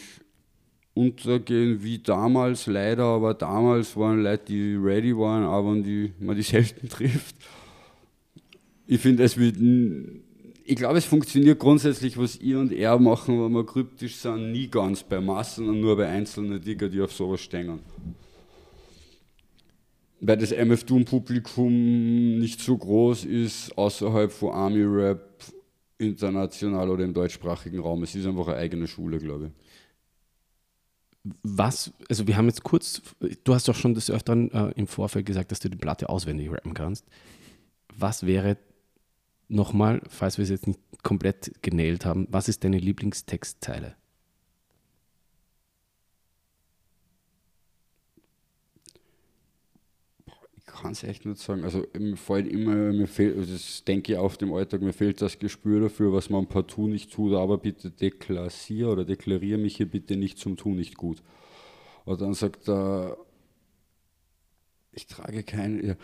untergehen 0.94 1.82
wie 1.82 1.98
damals, 1.98 2.66
leider, 2.66 3.04
aber 3.04 3.34
damals 3.34 3.96
waren 3.96 4.22
Leute, 4.22 4.44
die 4.46 4.74
ready 4.74 5.16
waren, 5.16 5.44
aber 5.44 5.74
die 5.76 6.12
man 6.18 6.36
die 6.36 6.42
selten 6.54 6.88
trifft. 6.88 7.36
Ich 8.86 9.00
finde, 9.00 9.24
es 9.24 9.36
wird. 9.36 9.56
Ich 10.64 10.76
glaube, 10.76 10.98
es 10.98 11.04
funktioniert 11.04 11.58
grundsätzlich, 11.58 12.16
was 12.16 12.36
ihr 12.40 12.60
und 12.60 12.72
er 12.72 12.96
machen, 12.98 13.42
wenn 13.42 13.50
wir 13.52 13.66
kryptisch 13.66 14.16
sind, 14.16 14.52
nie 14.52 14.68
ganz 14.68 15.02
bei 15.02 15.20
Massen 15.20 15.68
und 15.68 15.80
nur 15.80 15.96
bei 15.96 16.06
einzelnen 16.06 16.60
Digger, 16.60 16.88
die 16.88 17.00
auf 17.00 17.12
sowas 17.12 17.40
stehen. 17.40 17.80
Weil 20.20 20.36
das 20.36 20.52
MF 20.52 20.84
Doom-Publikum 20.84 22.38
nicht 22.38 22.60
so 22.60 22.76
groß 22.76 23.24
ist, 23.24 23.76
außerhalb 23.76 24.30
von 24.30 24.52
Army 24.52 24.82
Rap, 24.82 25.42
international 25.98 26.90
oder 26.90 27.04
im 27.04 27.14
deutschsprachigen 27.14 27.80
Raum. 27.80 28.02
Es 28.02 28.14
ist 28.14 28.26
einfach 28.26 28.48
eine 28.48 28.56
eigene 28.56 28.86
Schule, 28.86 29.18
glaube 29.18 29.46
ich. 29.46 29.52
Was, 31.42 31.92
also 32.08 32.26
wir 32.26 32.36
haben 32.36 32.46
jetzt 32.46 32.62
kurz, 32.62 33.02
du 33.44 33.54
hast 33.54 33.68
doch 33.68 33.74
schon 33.74 33.94
des 33.94 34.10
Öfteren 34.10 34.50
äh, 34.52 34.70
im 34.76 34.86
Vorfeld 34.86 35.26
gesagt, 35.26 35.52
dass 35.52 35.60
du 35.60 35.68
die 35.68 35.76
Platte 35.76 36.08
auswendig 36.08 36.50
rappen 36.50 36.72
kannst. 36.72 37.04
Was 37.94 38.24
wäre 38.24 38.56
nochmal, 39.48 40.00
falls 40.08 40.38
wir 40.38 40.44
es 40.44 40.50
jetzt 40.50 40.66
nicht 40.66 40.80
komplett 41.02 41.62
genäht 41.62 42.06
haben, 42.06 42.26
was 42.30 42.48
ist 42.48 42.64
deine 42.64 42.78
Lieblingstextzeile? 42.78 43.96
Kann 50.80 50.92
es 50.92 51.02
echt 51.02 51.26
nicht 51.26 51.38
sagen. 51.38 51.64
Also 51.64 51.86
mir 51.98 52.16
fällt 52.16 52.46
immer, 52.46 52.74
mir 52.74 53.06
fehlt, 53.06 53.36
also 53.36 53.52
das 53.52 53.84
denke 53.84 54.12
ich 54.12 54.18
auf 54.18 54.36
dem 54.36 54.52
Alltag, 54.52 54.82
mir 54.82 54.92
fehlt 54.92 55.20
das 55.20 55.38
Gespür 55.38 55.80
dafür, 55.80 56.12
was 56.12 56.30
man 56.30 56.46
partout 56.46 56.88
nicht 56.88 57.12
tut, 57.12 57.34
aber 57.34 57.58
bitte 57.58 57.90
deklassiere 57.90 58.90
oder 58.90 59.04
deklariere 59.04 59.58
mich 59.58 59.76
hier 59.76 59.86
bitte 59.86 60.16
nicht 60.16 60.38
zum 60.38 60.56
Tun 60.56 60.76
nicht 60.76 60.96
gut. 60.96 61.22
Und 62.04 62.20
dann 62.20 62.34
sagt 62.34 62.68
er, 62.68 63.16
ich 64.92 65.06
trage 65.06 65.42
keine, 65.42 65.86
ja, 65.86 65.94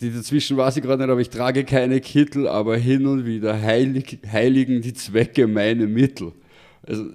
die 0.00 0.12
dazwischen 0.12 0.56
weiß 0.56 0.76
ich 0.76 0.82
gerade 0.82 1.02
nicht, 1.02 1.10
aber 1.10 1.20
ich 1.20 1.30
trage 1.30 1.64
keine 1.64 2.00
Kittel, 2.00 2.48
aber 2.48 2.76
hin 2.76 3.06
und 3.06 3.26
wieder 3.26 3.60
heilig, 3.60 4.18
heiligen 4.30 4.82
die 4.82 4.94
Zwecke 4.94 5.46
meine 5.46 5.86
Mittel. 5.86 6.32
Also 6.82 7.10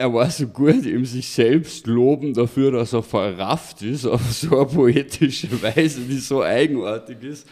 er 0.00 0.14
war 0.14 0.30
so 0.30 0.46
gut 0.46 0.86
im 0.86 1.04
sich 1.04 1.28
selbst 1.28 1.86
loben 1.86 2.32
dafür, 2.32 2.72
dass 2.72 2.94
er 2.94 3.02
verrafft 3.02 3.82
ist, 3.82 4.06
auf 4.06 4.32
so 4.32 4.56
eine 4.56 4.66
poetische 4.66 5.60
Weise, 5.62 6.00
die 6.00 6.16
so 6.16 6.42
eigenartig 6.42 7.22
ist. 7.22 7.46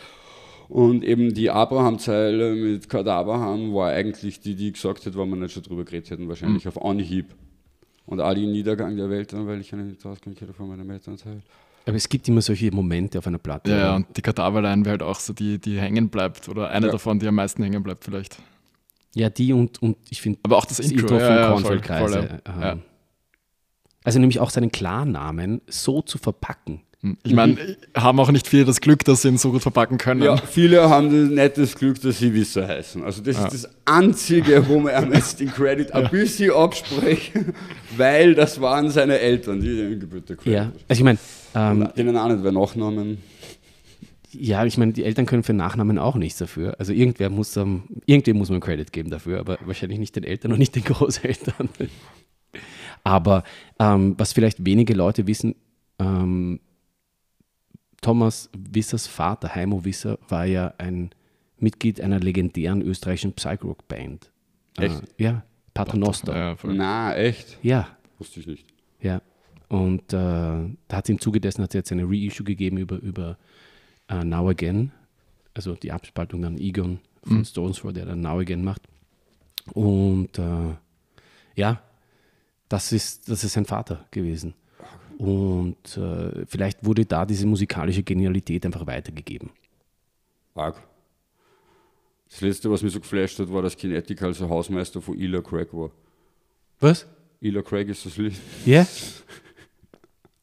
Und 0.70 1.04
eben 1.04 1.34
die 1.34 1.50
Abraham-Zeile 1.50 2.54
mit 2.54 2.88
Kadaverham 2.88 3.74
war 3.74 3.90
eigentlich 3.90 4.40
die, 4.40 4.54
die 4.54 4.72
gesagt 4.72 5.04
hat, 5.04 5.14
wenn 5.14 5.28
wir 5.28 5.36
nicht 5.36 5.52
schon 5.52 5.62
drüber 5.62 5.84
geredet 5.84 6.10
hätten, 6.10 6.26
wahrscheinlich 6.26 6.66
auf 6.66 6.82
Anhieb. 6.82 7.34
Und 8.06 8.20
Ali 8.20 8.46
Niedergang 8.46 8.96
der 8.96 9.10
Welt, 9.10 9.30
weil 9.34 9.60
ich 9.60 9.74
eine 9.74 9.94
Ausgangskette 10.02 10.54
von 10.54 10.68
meiner 10.68 10.90
Elternzeit. 10.90 11.42
Aber 11.84 11.96
es 11.96 12.08
gibt 12.08 12.28
immer 12.28 12.40
solche 12.40 12.70
Momente 12.70 13.18
auf 13.18 13.26
einer 13.26 13.36
Platte. 13.38 13.72
Ja, 13.72 13.78
ja, 13.78 13.96
und 13.96 14.06
die 14.16 14.22
Kadaverline 14.22 14.86
wäre 14.86 14.92
halt 14.92 15.02
auch 15.02 15.20
so 15.20 15.34
die, 15.34 15.58
die 15.58 15.78
hängen 15.78 16.08
bleibt 16.08 16.48
oder 16.48 16.70
eine 16.70 16.86
Ja. 16.86 16.92
davon, 16.92 17.18
die 17.18 17.28
am 17.28 17.34
meisten 17.34 17.62
hängen 17.62 17.82
bleibt 17.82 18.04
vielleicht. 18.04 18.38
Ja, 19.14 19.30
die 19.30 19.52
und, 19.52 19.80
und 19.82 19.96
ich 20.10 20.20
finde 20.20 20.38
Aber 20.42 20.58
auch 20.58 20.64
das 20.64 20.80
Intro, 20.80 21.18
ja, 21.18 21.26
von 21.26 21.36
ja, 21.36 21.48
Kornfeldkreise. 21.50 22.14
voll, 22.14 22.28
voll, 22.28 22.62
ja. 22.62 22.72
ähm, 22.72 22.82
Also 24.04 24.18
nämlich 24.18 24.40
auch 24.40 24.50
seinen 24.50 24.70
Klarnamen 24.70 25.60
so 25.66 26.02
zu 26.02 26.18
verpacken. 26.18 26.82
Ich 27.22 27.32
meine, 27.32 27.52
mhm. 27.52 27.76
haben 27.96 28.18
auch 28.18 28.32
nicht 28.32 28.48
viele 28.48 28.64
das 28.64 28.80
Glück, 28.80 29.04
dass 29.04 29.22
sie 29.22 29.28
ihn 29.28 29.38
so 29.38 29.52
gut 29.52 29.62
verpacken 29.62 29.98
können. 29.98 30.20
Ja, 30.20 30.36
viele 30.36 30.90
haben 30.90 31.32
nicht 31.32 31.56
das 31.56 31.76
Glück, 31.76 32.02
dass 32.02 32.18
sie 32.18 32.34
Wisser 32.34 32.66
heißen. 32.66 33.04
Also 33.04 33.22
das 33.22 33.36
ja. 33.36 33.46
ist 33.46 33.64
das 33.64 33.70
Einzige, 33.84 34.66
wo 34.66 34.80
man 34.80 34.94
einem 34.94 35.12
jetzt 35.12 35.38
den 35.38 35.48
Credit 35.48 35.92
ein 35.94 36.10
bisschen 36.10 36.50
absprechen, 36.50 37.54
weil 37.96 38.34
das 38.34 38.60
waren 38.60 38.90
seine 38.90 39.20
Eltern, 39.20 39.60
die 39.60 39.76
den 39.76 40.00
Gebürter 40.00 40.34
Ja, 40.44 40.72
also 40.88 41.00
ich 41.00 41.04
meine... 41.04 41.18
Ähm, 41.54 41.88
denen 41.96 42.16
auch 42.16 42.28
nicht 42.28 42.42
wer 42.42 42.52
Nachnamen... 42.52 43.18
Ja, 44.32 44.64
ich 44.64 44.76
meine, 44.76 44.92
die 44.92 45.04
Eltern 45.04 45.26
können 45.26 45.42
für 45.42 45.54
Nachnamen 45.54 45.98
auch 45.98 46.16
nichts 46.16 46.38
dafür. 46.38 46.76
Also 46.78 46.92
irgendwer 46.92 47.30
muss, 47.30 47.56
um, 47.56 47.84
irgendwem 48.06 48.36
muss 48.36 48.50
man 48.50 48.60
Credit 48.60 48.92
geben 48.92 49.10
dafür, 49.10 49.40
aber 49.40 49.58
wahrscheinlich 49.64 49.98
nicht 49.98 50.16
den 50.16 50.24
Eltern 50.24 50.52
und 50.52 50.58
nicht 50.58 50.74
den 50.74 50.84
Großeltern. 50.84 51.68
Aber 53.04 53.44
ähm, 53.78 54.14
was 54.18 54.32
vielleicht 54.32 54.64
wenige 54.66 54.94
Leute 54.94 55.26
wissen, 55.26 55.54
ähm, 55.98 56.60
Thomas 58.00 58.50
Wissers 58.56 59.06
Vater, 59.06 59.54
Heimo 59.54 59.84
Wisser, 59.84 60.18
war 60.28 60.44
ja 60.44 60.74
ein 60.78 61.10
Mitglied 61.58 62.00
einer 62.00 62.20
legendären 62.20 62.82
österreichischen 62.82 63.32
Psych-Rock-Band. 63.32 64.30
Äh, 64.78 64.86
echt? 64.86 65.02
Äh, 65.02 65.22
ja, 65.22 65.44
Paternoster. 65.74 66.36
Ja, 66.36 66.56
Na, 66.64 67.16
echt? 67.16 67.58
Ja. 67.62 67.88
Wusste 68.18 68.40
ich 68.40 68.46
nicht. 68.46 68.66
Ja. 69.00 69.22
Und 69.68 70.12
äh, 70.12 70.16
da 70.16 70.68
hat 70.92 71.04
es 71.04 71.10
im 71.10 71.20
Zuge 71.20 71.40
dessen 71.40 71.62
hat 71.62 71.70
es 71.70 71.74
jetzt 71.74 71.92
eine 71.92 72.04
Reissue 72.04 72.44
gegeben 72.44 72.78
über, 72.78 72.96
über 72.96 73.36
uh, 74.10 74.24
Now 74.24 74.48
Again, 74.48 74.92
also 75.54 75.74
die 75.74 75.92
Abspaltung 75.92 76.44
an 76.44 76.58
Egon 76.58 77.00
von 77.24 77.38
mhm. 77.38 77.44
Stones 77.44 77.82
der 77.82 78.06
dann 78.06 78.20
Now 78.20 78.38
Again 78.38 78.64
macht. 78.64 78.82
Und 79.72 80.38
äh, 80.38 80.74
ja, 81.54 81.82
das 82.68 82.92
ist, 82.92 83.28
das 83.28 83.44
ist 83.44 83.52
sein 83.52 83.64
Vater 83.64 84.04
gewesen. 84.10 84.54
Und 85.18 85.96
äh, 85.96 86.46
vielleicht 86.46 86.84
wurde 86.84 87.04
da 87.04 87.26
diese 87.26 87.46
musikalische 87.46 88.02
Genialität 88.02 88.64
einfach 88.64 88.86
weitergegeben. 88.86 89.50
Arg. 90.54 90.80
Das 92.30 92.40
letzte, 92.40 92.70
was 92.70 92.82
mich 92.82 92.92
so 92.92 93.00
geflasht 93.00 93.38
hat, 93.38 93.52
war, 93.52 93.62
dass 93.62 93.76
Kinetic 93.76 94.22
also 94.22 94.48
Hausmeister 94.48 95.00
von 95.00 95.18
Ila 95.18 95.40
Craig 95.40 95.72
war. 95.72 95.90
Was? 96.78 97.06
Ila 97.40 97.62
Craig 97.62 97.88
ist 97.88 98.04
das 98.04 98.16
Lied. 98.16 98.34
Ja? 98.64 98.82
Yeah? 98.82 98.86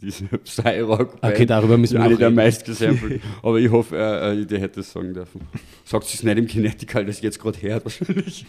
Diese 0.06 0.26
Psy-Rock. 0.26 1.18
Okay, 1.22 1.48
darüber 1.48 1.78
müssen 1.78 1.96
wir 1.96 2.04
Eine 2.04 2.16
der 2.16 2.30
meistgesampelt. 2.30 3.22
Aber 3.42 3.58
ich 3.58 3.72
hoffe, 3.72 3.98
äh, 3.98 4.42
äh, 4.42 4.46
der 4.46 4.60
hätte 4.60 4.82
es 4.82 4.92
sagen 4.92 5.16
dürfen. 5.16 5.42
Sagt 5.84 6.06
sie 6.06 6.18
es 6.18 6.24
nicht 6.24 6.38
im 6.38 6.46
Kinetical, 6.46 7.06
das 7.06 7.22
jetzt 7.22 7.40
gerade 7.40 7.60
hört 7.62 7.86
wahrscheinlich. 7.86 8.46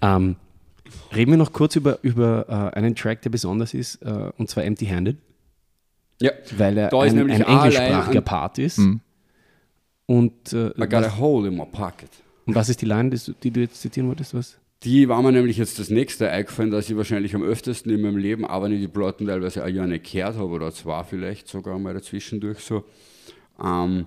Ähm, 0.00 0.36
reden 1.14 1.32
wir 1.32 1.38
noch 1.38 1.52
kurz 1.52 1.74
über, 1.74 1.98
über 2.02 2.46
äh, 2.48 2.76
einen 2.76 2.94
Track, 2.94 3.22
der 3.22 3.30
besonders 3.30 3.74
ist, 3.74 3.96
äh, 4.02 4.30
und 4.36 4.48
zwar 4.48 4.64
Empty 4.64 4.86
Handed. 4.86 5.16
Ja. 6.20 6.30
Weil 6.56 6.78
er 6.78 6.92
ein, 6.92 7.30
ein 7.30 7.40
englischsprachiger 7.42 8.20
Part 8.20 8.58
ist. 8.58 8.78
Mhm. 8.78 9.00
Und, 10.06 10.52
äh, 10.52 10.68
I 10.68 10.88
got 10.88 11.04
a 11.04 11.18
hole 11.18 11.48
in 11.48 11.56
my 11.56 11.66
pocket. 11.66 12.10
Und 12.46 12.54
was 12.54 12.68
ist 12.68 12.80
die 12.80 12.86
Line, 12.86 13.10
die 13.10 13.50
du 13.50 13.60
jetzt 13.60 13.80
zitieren 13.80 14.08
wolltest? 14.08 14.34
Was? 14.34 14.56
Die 14.82 15.08
war 15.08 15.22
mir 15.22 15.32
nämlich 15.32 15.56
jetzt 15.56 15.78
das 15.78 15.90
nächste 15.90 16.30
eingefallen, 16.30 16.70
dass 16.70 16.90
ich 16.90 16.96
wahrscheinlich 16.96 17.34
am 17.34 17.42
öftesten 17.42 17.92
in 17.92 18.02
meinem 18.02 18.18
Leben, 18.18 18.44
aber 18.44 18.68
nicht 18.68 18.82
die 18.82 18.88
Platten 18.88 19.26
teilweise 19.26 19.64
ein 19.64 19.74
Jahr 19.74 19.86
nicht 19.86 20.10
gehört 20.10 20.36
habe 20.36 20.50
oder 20.50 20.72
zwei 20.72 21.02
vielleicht 21.02 21.48
sogar 21.48 21.78
mal 21.78 21.94
dazwischendurch 21.94 22.60
so, 22.60 22.84
ähm, 23.62 24.06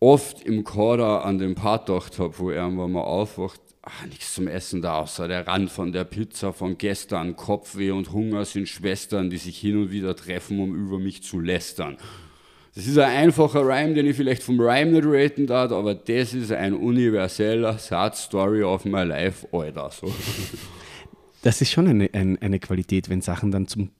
oft 0.00 0.42
im 0.44 0.64
Kader 0.64 1.24
an 1.24 1.38
den 1.38 1.54
Part 1.54 1.86
gedacht 1.86 2.18
habe, 2.18 2.38
wo 2.38 2.50
er 2.50 2.70
mal 2.70 3.00
aufwacht 3.00 3.60
ach, 3.88 4.06
nichts 4.06 4.34
zum 4.34 4.48
Essen 4.48 4.82
da, 4.82 4.98
außer 4.98 5.28
der 5.28 5.46
Rand 5.46 5.70
von 5.70 5.92
der 5.92 6.04
Pizza 6.04 6.52
von 6.52 6.78
gestern. 6.78 7.36
Kopfweh 7.36 7.90
und 7.90 8.12
Hunger 8.12 8.44
sind 8.44 8.68
Schwestern, 8.68 9.30
die 9.30 9.38
sich 9.38 9.58
hin 9.58 9.76
und 9.80 9.90
wieder 9.90 10.14
treffen, 10.14 10.60
um 10.60 10.74
über 10.74 10.98
mich 10.98 11.22
zu 11.22 11.40
lästern. 11.40 11.96
Das 12.78 12.86
ist 12.86 12.96
ein 12.96 13.10
einfacher 13.10 13.62
Rhyme, 13.62 13.92
den 13.94 14.06
ich 14.06 14.14
vielleicht 14.14 14.40
vom 14.40 14.60
Rhyme 14.60 14.92
nicht 14.92 15.04
raten 15.04 15.48
darf, 15.48 15.72
aber 15.72 15.96
das 15.96 16.32
ist 16.32 16.52
ein 16.52 16.74
universeller 16.74 17.76
Satz, 17.76 18.26
Story 18.26 18.62
of 18.62 18.84
my 18.84 19.02
life, 19.02 19.48
Alter. 19.50 19.90
So. 19.90 20.06
Das 21.42 21.60
ist 21.60 21.72
schon 21.72 21.88
eine, 21.88 22.08
eine, 22.12 22.40
eine 22.40 22.60
Qualität, 22.60 23.08
wenn 23.08 23.20
Sachen 23.20 23.50
dann 23.50 23.66
zum 23.66 23.90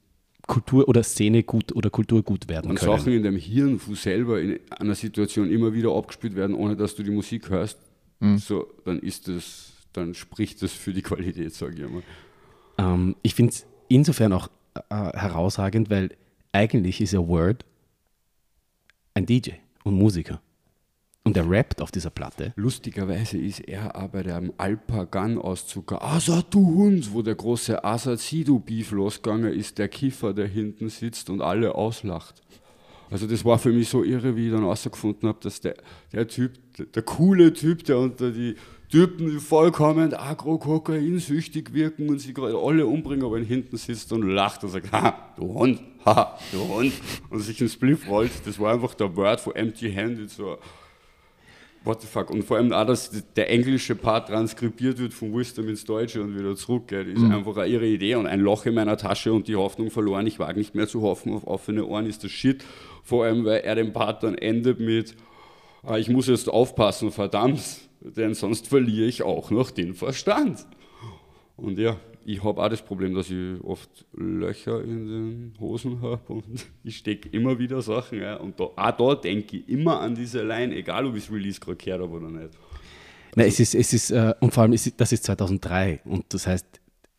Kultur 0.46 0.88
oder 0.88 1.02
Szene 1.02 1.42
gut 1.42 1.74
oder 1.74 1.90
Kultur 1.90 2.22
gut 2.22 2.48
werden 2.48 2.70
und 2.70 2.78
können. 2.78 2.98
Sachen 2.98 3.12
in 3.12 3.24
dem 3.24 3.36
Hirn 3.36 3.80
selber 3.94 4.40
in 4.40 4.60
einer 4.70 4.94
Situation 4.94 5.50
immer 5.50 5.72
wieder 5.72 5.92
abgespielt 5.96 6.36
werden, 6.36 6.54
ohne 6.54 6.76
dass 6.76 6.94
du 6.94 7.02
die 7.02 7.10
Musik 7.10 7.50
hörst, 7.50 7.78
mhm. 8.20 8.38
so, 8.38 8.66
dann 8.84 9.00
ist 9.00 9.26
das 9.26 9.72
dann 9.92 10.14
spricht 10.14 10.62
das 10.62 10.72
für 10.72 10.92
die 10.92 11.02
Qualität, 11.02 11.52
sage 11.52 11.74
ich 11.76 11.84
einmal. 11.84 12.02
Ähm, 12.78 13.16
ich 13.22 13.34
finde 13.34 13.54
es 13.54 13.66
insofern 13.88 14.32
auch 14.32 14.48
äh, 14.74 14.94
herausragend, 14.94 15.90
weil 15.90 16.10
eigentlich 16.52 17.00
ist 17.00 17.12
ja 17.12 17.26
Word 17.26 17.64
ein 19.18 19.26
DJ 19.26 19.50
und 19.84 19.94
Musiker. 19.94 20.40
Und 21.24 21.36
er 21.36 21.50
rappt 21.50 21.82
auf 21.82 21.90
dieser 21.90 22.10
Platte. 22.10 22.52
Lustigerweise 22.56 23.36
ist 23.36 23.60
er 23.60 23.94
aber 23.96 24.22
der 24.22 24.42
Alpagan-Auszug 24.56 25.92
Asa 25.92 26.42
du 26.48 26.64
Hund, 26.64 27.12
wo 27.12 27.20
der 27.20 27.34
große 27.34 27.84
Asad-Sidu-Beef 27.84 28.92
losgegangen 28.92 29.52
ist, 29.52 29.76
der 29.76 29.88
Kiffer, 29.88 30.32
der 30.32 30.46
hinten 30.46 30.88
sitzt 30.88 31.28
und 31.28 31.42
alle 31.42 31.74
auslacht. 31.74 32.40
Also 33.10 33.26
das 33.26 33.44
war 33.44 33.58
für 33.58 33.72
mich 33.72 33.88
so 33.88 34.04
irre, 34.04 34.36
wie 34.36 34.46
ich 34.46 34.52
dann 34.52 34.62
herausgefunden 34.62 35.28
habe, 35.28 35.38
dass 35.42 35.60
der, 35.60 35.74
der 36.12 36.28
Typ, 36.28 36.52
der, 36.76 36.86
der 36.86 37.02
coole 37.02 37.52
Typ, 37.52 37.84
der 37.84 37.98
unter 37.98 38.30
die 38.30 38.54
Typen, 38.90 39.30
die 39.30 39.38
vollkommen 39.38 40.14
agro-kokain-süchtig 40.14 41.74
wirken 41.74 42.08
und 42.08 42.20
sie 42.20 42.32
gerade 42.32 42.56
alle 42.56 42.86
umbringen, 42.86 43.24
aber 43.24 43.38
hinten 43.38 43.76
sitzt 43.76 44.12
und 44.12 44.22
lacht 44.22 44.64
und 44.64 44.70
sagt, 44.70 44.90
ha, 44.92 45.34
du 45.36 45.52
Hund, 45.52 45.82
ha, 46.06 46.38
du 46.52 46.66
Hund, 46.68 46.92
und 47.28 47.40
sich 47.40 47.60
ein 47.60 47.68
Spliff 47.68 48.08
rollt. 48.08 48.30
Das 48.46 48.58
war 48.58 48.72
einfach 48.72 48.94
der 48.94 49.14
Word 49.14 49.40
von 49.40 49.54
empty-handed, 49.54 50.30
so, 50.30 50.56
what 51.84 52.00
the 52.00 52.06
fuck. 52.06 52.30
Und 52.30 52.44
vor 52.44 52.56
allem 52.56 52.72
auch, 52.72 52.86
dass 52.86 53.10
der 53.36 53.50
englische 53.50 53.94
Part 53.94 54.28
transkribiert 54.28 54.98
wird 54.98 55.12
von 55.12 55.36
Wisdom 55.36 55.68
ins 55.68 55.84
Deutsche 55.84 56.22
und 56.22 56.38
wieder 56.38 56.56
zurückgeht, 56.56 57.08
ist 57.08 57.20
mhm. 57.20 57.32
einfach 57.32 57.66
ihre 57.66 57.86
Idee 57.86 58.14
und 58.14 58.26
ein 58.26 58.40
Loch 58.40 58.64
in 58.64 58.72
meiner 58.72 58.96
Tasche 58.96 59.34
und 59.34 59.48
die 59.48 59.56
Hoffnung 59.56 59.90
verloren. 59.90 60.26
Ich 60.26 60.38
wage 60.38 60.58
nicht 60.58 60.74
mehr 60.74 60.88
zu 60.88 61.02
hoffen 61.02 61.34
auf 61.34 61.46
offene 61.46 61.84
Ohren, 61.84 62.06
ist 62.06 62.24
das 62.24 62.30
Shit. 62.30 62.64
Vor 63.04 63.26
allem, 63.26 63.44
weil 63.44 63.60
er 63.60 63.74
den 63.74 63.92
Part 63.92 64.22
dann 64.22 64.34
endet 64.34 64.80
mit, 64.80 65.14
ah, 65.82 65.98
ich 65.98 66.08
muss 66.08 66.26
jetzt 66.26 66.48
aufpassen, 66.48 67.12
verdammt 67.12 67.87
denn 68.00 68.34
sonst 68.34 68.68
verliere 68.68 69.06
ich 69.06 69.22
auch 69.22 69.50
noch 69.50 69.70
den 69.70 69.94
Verstand. 69.94 70.66
Und 71.56 71.78
ja, 71.78 71.98
ich 72.24 72.44
habe 72.44 72.62
auch 72.62 72.68
das 72.68 72.82
Problem, 72.82 73.14
dass 73.14 73.30
ich 73.30 73.62
oft 73.64 74.06
Löcher 74.12 74.82
in 74.84 75.06
den 75.06 75.54
Hosen 75.58 76.00
habe 76.02 76.32
und 76.32 76.44
ich 76.84 76.98
stecke 76.98 77.28
immer 77.30 77.58
wieder 77.58 77.82
Sachen. 77.82 78.20
Ja. 78.20 78.36
Und 78.36 78.60
da, 78.60 78.64
auch 78.64 78.90
da 78.92 79.14
denke 79.14 79.56
ich 79.56 79.68
immer 79.68 80.00
an 80.00 80.14
diese 80.14 80.42
Line, 80.42 80.74
egal 80.74 81.06
ob 81.06 81.16
ich 81.16 81.24
das 81.24 81.34
Release 81.34 81.58
gerade 81.58 81.76
gehört 81.76 82.02
habe 82.02 82.12
oder 82.12 82.30
nicht. 82.30 82.50
Nein, 83.34 83.48
es 83.48 83.60
ist, 83.60 83.74
es 83.74 83.92
ist 83.92 84.10
äh, 84.10 84.34
und 84.40 84.52
vor 84.52 84.62
allem, 84.62 84.72
ist, 84.72 84.92
das 85.00 85.12
ist 85.12 85.24
2003 85.24 86.00
und 86.04 86.24
das 86.32 86.46
heißt, 86.46 86.66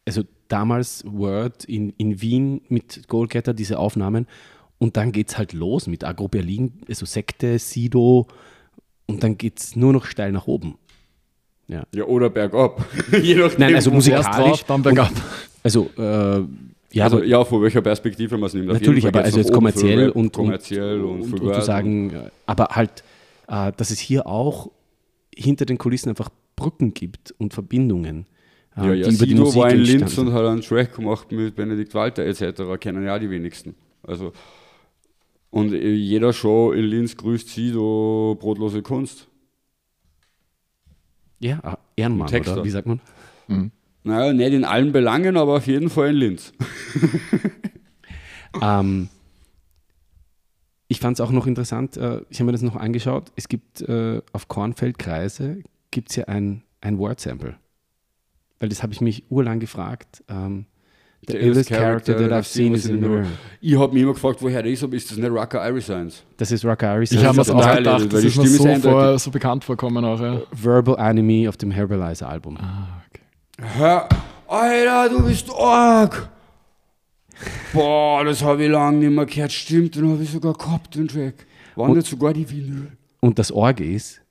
also 0.06 0.24
damals 0.48 1.04
Word 1.06 1.66
in, 1.66 1.92
in 1.98 2.22
Wien 2.22 2.62
mit 2.70 3.08
Goalgetter, 3.08 3.54
diese 3.54 3.80
Aufnahmen 3.80 4.28
und 4.80 4.98
dann 4.98 5.12
geht 5.12 5.30
es 5.30 5.38
halt 5.38 5.54
los 5.54 5.88
mit 5.88 6.04
Agro 6.04 6.28
Berlin, 6.28 6.82
also 6.88 7.06
Sekte, 7.06 7.60
Sido, 7.60 8.28
und 9.10 9.24
dann 9.24 9.38
geht 9.38 9.60
es 9.60 9.76
nur 9.76 9.92
noch 9.92 10.06
steil 10.06 10.32
nach 10.32 10.46
oben. 10.46 10.76
Ja, 11.68 11.84
ja 11.94 12.04
oder 12.04 12.30
bergab. 12.30 12.86
Je 13.22 13.36
nachdem, 13.36 13.60
Nein, 13.60 13.76
also 13.76 13.90
musikalisch. 13.92 14.28
Drauf, 14.28 14.64
dann 14.66 14.84
bergab. 14.84 15.12
also, 15.64 15.90
äh, 15.98 16.44
ja, 16.92 17.04
also, 17.04 17.24
ja, 17.24 17.44
von 17.44 17.62
welcher 17.62 17.82
Perspektive 17.82 18.38
man 18.38 18.48
es 18.48 18.54
nimmt. 18.54 18.68
Natürlich, 18.68 19.08
aber 19.08 19.24
also 19.24 19.40
jetzt 19.40 19.52
kommerziell 19.52 20.10
und, 20.10 20.32
kommerziell 20.32 21.02
und, 21.02 21.22
und, 21.22 21.34
und, 21.34 21.42
und 21.42 21.56
zu 21.56 21.62
sagen, 21.62 22.12
äh, 22.12 22.30
aber 22.46 22.70
halt, 22.72 23.04
äh, 23.48 23.72
dass 23.76 23.90
es 23.92 24.00
hier 24.00 24.28
auch 24.28 24.72
hinter 25.36 25.66
den 25.66 25.80
Kulissen 25.80 26.10
einfach 26.10 26.30
Brücken 26.56 26.94
gibt 26.94 27.34
und 27.38 27.54
Verbindungen. 27.54 28.28
Äh, 28.78 28.88
ja, 28.88 28.94
ja, 28.94 29.12
Sido 29.12 29.56
war 29.56 29.72
in 29.72 29.80
Linz 29.80 30.18
und 30.20 30.34
hat 30.34 30.46
einen 30.46 30.62
Track 30.62 30.96
gemacht 30.96 31.32
mit 31.32 31.56
Benedikt 31.56 31.96
Walter 31.96 32.26
etc., 32.26 32.62
kennen 32.80 33.04
ja 33.06 33.18
die 33.18 33.30
wenigsten. 33.30 33.76
Also 34.04 34.34
und 35.52 35.72
jeder 35.72 36.34
Show 36.34 36.72
in 36.72 36.86
Linz 36.86 37.18
grüßt 37.18 37.50
Sido 37.50 38.38
brotlose 38.40 38.82
Kunst. 38.82 39.28
Ja, 41.40 41.60
ah, 41.64 41.78
Ehrenmann, 41.96 42.28
Texter. 42.28 42.54
oder? 42.54 42.66
Wie 42.66 42.70
sagt 42.70 42.88
man? 42.88 43.00
Mhm. 43.48 43.72
Naja, 44.04 44.34
nicht 44.34 44.54
in 44.54 44.66
allen 44.66 44.92
Belangen, 44.92 45.38
aber 45.38 45.58
auf 45.58 45.68
jeden 45.68 45.90
Fall 45.90 46.10
in 46.10 46.16
Linz. 46.16 46.54
ähm, 48.62 49.10
ich 50.88 51.00
fand 51.00 51.18
es 51.18 51.22
auch 51.22 51.32
noch 51.32 51.48
interessant, 51.48 51.98
äh, 51.98 52.22
ich 52.30 52.40
habe 52.40 52.46
mir 52.46 52.52
das 52.52 52.62
noch 52.62 52.76
angeschaut, 52.76 53.32
es 53.36 53.48
gibt 53.48 53.82
äh, 53.82 54.22
auf 54.34 54.48
Kornfeldkreise 54.48 55.64
gibt 55.92 56.10
es 56.10 56.16
ja 56.18 56.26
ein, 56.26 56.64
ein 56.82 56.98
Word-Sample. 56.98 57.58
Weil 58.60 58.70
das 58.70 58.84
habe 58.84 58.94
ich 58.94 59.02
mich 59.02 59.24
urlang 59.30 59.60
gefragt. 59.60 60.24
Ähm, 60.28 60.66
The, 61.28 61.34
the 61.34 61.40
illest 61.40 61.70
character, 61.70 62.14
character 62.14 62.30
that 62.30 62.32
I've 62.32 62.48
seen 62.48 62.74
is 62.74 62.86
in 62.86 63.02
the 63.02 63.08
room. 63.08 63.28
Ich 63.62 63.78
habe 63.78 63.94
mich 63.94 64.04
immer 64.04 64.14
gefragt, 64.14 64.42
woher 64.42 64.64
der 64.64 64.72
ist, 64.72 64.84
aber 64.84 64.96
ist 64.96 65.12
das 65.12 65.18
nicht 65.18 65.30
Rucker 65.30 65.68
Iriscience? 65.68 66.24
Das 66.38 66.52
ist 66.52 66.64
Rucker 66.64 66.96
Iriscience. 66.96 67.22
Ich 67.22 67.28
habe 67.28 67.54
mir 67.54 67.66
auch 67.66 67.76
gedacht, 67.76 68.14
das 68.14 68.24
ist 68.24 68.38
mir 68.38 68.48
so, 68.48 68.76
vor, 68.90 69.20
so 69.20 69.30
bekannt 69.30 69.64
vorkommen 69.64 70.04
auch. 70.06 70.20
Ja. 70.20 70.42
Verbal 70.52 70.96
Enemy 70.98 71.48
auf 71.48 71.58
dem 71.58 71.72
Herbalizer 71.72 72.30
Album. 72.30 72.58
Ah, 72.58 73.02
okay. 73.10 73.24
Hör, 73.78 74.08
Alter, 74.48 75.10
du 75.10 75.26
bist 75.26 75.50
arg! 75.52 76.30
Boah, 77.74 78.24
das 78.24 78.42
habe 78.44 78.64
ich 78.64 78.72
lange 78.72 78.98
nicht 78.98 79.12
mehr 79.12 79.26
gehört. 79.26 79.52
Stimmt, 79.52 79.96
den 79.96 80.12
habe 80.12 80.24
ich 80.24 80.32
sogar 80.32 80.54
gehabt, 80.54 80.96
den 80.96 81.08
Track. 81.08 81.46
Waren 81.76 81.96
jetzt 81.96 82.10
sogar 82.10 82.34
die 82.34 82.50
Vinyl. 82.50 82.92
Und 83.20 83.38
das 83.38 83.52
Orge 83.52 83.84
ist, 83.86 84.22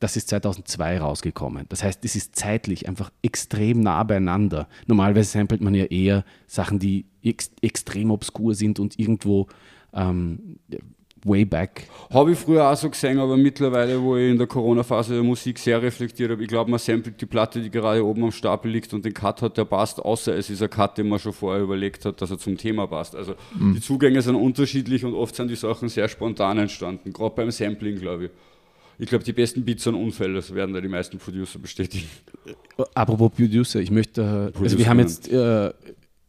das 0.00 0.16
ist 0.16 0.28
2002 0.30 0.98
rausgekommen. 0.98 1.66
Das 1.68 1.84
heißt, 1.84 2.04
es 2.04 2.16
ist 2.16 2.34
zeitlich 2.34 2.88
einfach 2.88 3.10
extrem 3.22 3.80
nah 3.80 4.02
beieinander. 4.02 4.66
Normalerweise 4.86 5.30
samplet 5.30 5.60
man 5.60 5.74
ja 5.74 5.84
eher 5.84 6.24
Sachen, 6.46 6.78
die 6.78 7.04
ex 7.22 7.50
extrem 7.60 8.10
obskur 8.10 8.54
sind 8.54 8.80
und 8.80 8.98
irgendwo 8.98 9.46
ähm, 9.92 10.58
way 11.24 11.44
back. 11.44 11.86
Habe 12.10 12.32
ich 12.32 12.38
früher 12.38 12.66
auch 12.66 12.76
so 12.76 12.88
gesehen, 12.88 13.18
aber 13.18 13.36
mittlerweile, 13.36 14.00
wo 14.00 14.16
ich 14.16 14.30
in 14.30 14.38
der 14.38 14.46
Corona-Phase 14.46 15.14
der 15.14 15.22
Musik 15.22 15.58
sehr 15.58 15.82
reflektiert 15.82 16.30
habe, 16.30 16.42
ich 16.42 16.48
glaube, 16.48 16.70
man 16.70 16.80
samplet 16.80 17.20
die 17.20 17.26
Platte, 17.26 17.60
die 17.60 17.70
gerade 17.70 18.04
oben 18.04 18.24
am 18.24 18.32
Stapel 18.32 18.70
liegt 18.70 18.94
und 18.94 19.04
den 19.04 19.12
Cut 19.12 19.42
hat, 19.42 19.58
der 19.58 19.66
passt, 19.66 20.00
außer 20.00 20.34
es 20.34 20.48
ist 20.48 20.62
ein 20.62 20.70
Cut, 20.70 20.96
den 20.96 21.08
man 21.08 21.18
schon 21.18 21.34
vorher 21.34 21.62
überlegt 21.62 22.06
hat, 22.06 22.22
dass 22.22 22.30
er 22.30 22.38
zum 22.38 22.56
Thema 22.56 22.86
passt. 22.86 23.14
Also 23.14 23.34
mhm. 23.54 23.74
die 23.74 23.80
Zugänge 23.80 24.22
sind 24.22 24.36
unterschiedlich 24.36 25.04
und 25.04 25.14
oft 25.14 25.34
sind 25.34 25.48
die 25.48 25.56
Sachen 25.56 25.90
sehr 25.90 26.08
spontan 26.08 26.56
entstanden, 26.58 27.12
gerade 27.12 27.34
beim 27.34 27.50
Sampling, 27.50 27.98
glaube 27.98 28.24
ich. 28.26 28.30
Ich 29.00 29.08
glaube, 29.08 29.24
die 29.24 29.32
besten 29.32 29.64
Beats 29.64 29.84
sind 29.84 29.94
Unfälle, 29.94 30.34
das 30.34 30.54
werden 30.54 30.74
da 30.74 30.80
die 30.80 30.88
meisten 30.88 31.18
Producer 31.18 31.58
bestätigen. 31.58 32.06
Apropos 32.94 33.32
Producer, 33.32 33.80
ich 33.80 33.90
möchte, 33.90 34.52
also 34.60 34.78
wir 34.78 34.88
haben 34.88 34.98
jetzt 34.98 35.28
äh, 35.32 35.72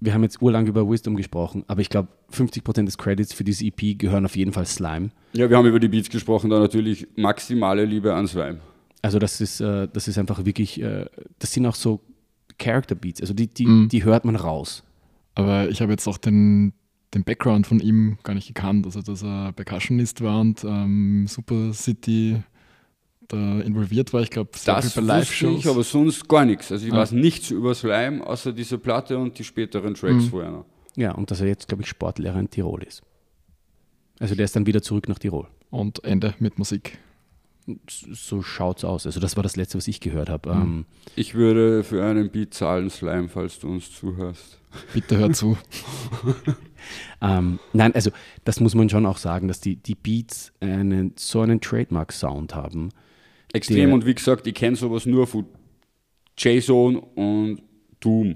wir 0.02 0.16
haben 0.16 0.24
jetzt 0.24 0.42
urlang 0.42 0.66
über 0.66 0.90
Wisdom 0.90 1.16
gesprochen, 1.16 1.64
aber 1.68 1.82
ich 1.82 1.90
glaube, 1.90 2.10
50% 2.34 2.86
des 2.86 2.98
Credits 2.98 3.34
für 3.34 3.44
diese 3.44 3.66
EP 3.66 4.00
gehören 4.00 4.26
auf 4.26 4.36
jeden 4.36 4.52
Fall 4.52 4.66
Slime. 4.66 5.12
Ja, 5.34 5.50
wir 5.50 5.56
haben 5.56 5.68
über 5.68 5.80
die 5.80 5.88
Beats 5.88 6.10
gesprochen, 6.10 6.50
da 6.50 6.60
natürlich 6.60 7.08
maximale 7.16 7.86
Liebe 7.86 8.14
an 8.14 8.28
Slime. 8.28 8.60
Also 9.04 9.20
das 9.20 9.40
ist, 9.40 9.62
äh, 9.62 9.88
das 9.92 10.08
ist 10.08 10.18
einfach 10.18 10.44
wirklich, 10.44 10.82
äh, 10.82 11.06
das 11.38 11.54
sind 11.54 11.68
auch 11.68 11.76
so 11.76 12.02
Character 12.58 12.96
Beats, 12.96 13.22
also 13.22 13.34
die, 13.34 13.48
die, 13.48 13.68
mm. 13.68 13.90
die 13.90 14.04
hört 14.04 14.26
man 14.26 14.36
raus. 14.36 14.84
Aber 15.36 15.70
ich 15.70 15.82
habe 15.82 15.92
jetzt 15.92 16.08
auch 16.08 16.18
den, 16.18 16.74
den 17.14 17.24
Background 17.24 17.68
von 17.68 17.80
ihm 17.80 18.18
gar 18.24 18.34
nicht 18.34 18.48
gekannt, 18.48 18.86
also 18.86 19.02
dass 19.02 19.24
er 19.24 19.54
Percussionist 19.54 20.22
war 20.22 20.42
und 20.42 20.64
ähm, 20.64 21.28
Super 21.28 21.74
City 21.74 22.42
da 23.32 23.62
involviert 23.62 24.14
war. 24.14 24.22
Ich 24.22 24.30
glaube, 24.30 24.52
das 24.66 24.94
bei 24.94 25.02
Live-Shows. 25.02 25.60
ich, 25.60 25.68
aber 25.68 25.84
sonst 25.84 26.28
gar 26.28 26.46
nichts. 26.46 26.72
Also 26.72 26.86
ich 26.86 26.94
ah. 26.94 26.98
weiß 26.98 27.12
nichts 27.12 27.52
über 27.52 27.74
Slime, 27.74 28.26
außer 28.26 28.54
diese 28.54 28.78
Platte 28.78 29.18
und 29.18 29.38
die 29.38 29.44
späteren 29.44 29.94
Tracks 29.94 30.26
mhm. 30.26 30.30
vorher 30.30 30.52
noch. 30.52 30.66
Ja, 30.96 31.14
und 31.14 31.32
dass 31.32 31.42
er 31.42 31.48
jetzt, 31.48 31.68
glaube 31.68 31.84
ich, 31.84 31.90
Sportlehrer 31.90 32.40
in 32.40 32.50
Tirol 32.50 32.84
ist. 32.84 33.02
Also 34.20 34.36
der 34.36 34.46
ist 34.46 34.56
dann 34.56 34.66
wieder 34.66 34.82
zurück 34.82 35.08
nach 35.08 35.20
Tirol. 35.20 35.48
Und 35.70 36.04
Ende 36.04 36.36
mit 36.40 36.60
Musik. 36.60 37.00
So 37.88 38.42
schaut's 38.42 38.84
aus. 38.84 39.06
Also 39.06 39.20
das 39.20 39.36
war 39.36 39.44
das 39.44 39.56
letzte, 39.56 39.78
was 39.78 39.88
ich 39.88 40.00
gehört 40.00 40.30
habe. 40.30 40.54
Mhm. 40.54 40.62
Ähm, 40.62 40.86
ich 41.16 41.36
würde 41.36 41.84
für 41.84 42.04
einen 42.04 42.30
Beat 42.30 42.54
zahlen, 42.54 42.90
Slime, 42.90 43.30
falls 43.30 43.60
du 43.60 43.70
uns 43.70 43.92
zuhörst. 43.92 44.60
Bitte 44.94 45.18
hör 45.18 45.32
zu. 45.32 45.58
ähm, 47.22 47.60
nein, 47.74 47.94
also 47.94 48.12
das 48.44 48.60
muss 48.60 48.76
man 48.76 48.90
schon 48.90 49.06
auch 49.06 49.18
sagen, 49.18 49.48
dass 49.48 49.60
die, 49.60 49.76
die 49.76 49.96
Beats 49.96 50.54
einen, 50.60 51.14
so 51.18 51.42
einen 51.42 51.62
Trademark-Sound 51.62 52.56
haben, 52.56 52.90
Extrem 53.54 53.88
der, 53.88 53.94
und 53.94 54.06
wie 54.06 54.16
gesagt, 54.16 54.48
ich 54.48 54.54
kenne 54.54 54.76
sowas 54.76 55.06
nur 55.06 55.28
von 55.28 55.46
JSON 56.38 56.98
und 56.98 57.62
Doom. 58.00 58.36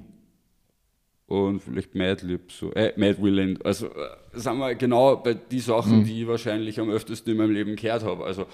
Und 1.27 1.59
vielleicht 1.61 1.95
Madlib, 1.95 2.51
so, 2.51 2.71
äh, 2.73 2.93
Mad 2.97 3.21
Willand. 3.21 3.65
Also, 3.65 3.87
äh, 3.87 3.91
sagen 4.33 4.59
wir 4.59 4.75
genau 4.75 5.15
bei 5.17 5.33
den 5.33 5.59
Sachen, 5.59 5.99
mhm. 5.99 6.03
die 6.03 6.21
ich 6.21 6.27
wahrscheinlich 6.27 6.79
am 6.79 6.89
öftesten 6.91 7.31
in 7.31 7.37
meinem 7.37 7.51
Leben 7.51 7.75
gehört 7.75 8.03
habe. 8.03 8.23
Also, 8.23 8.45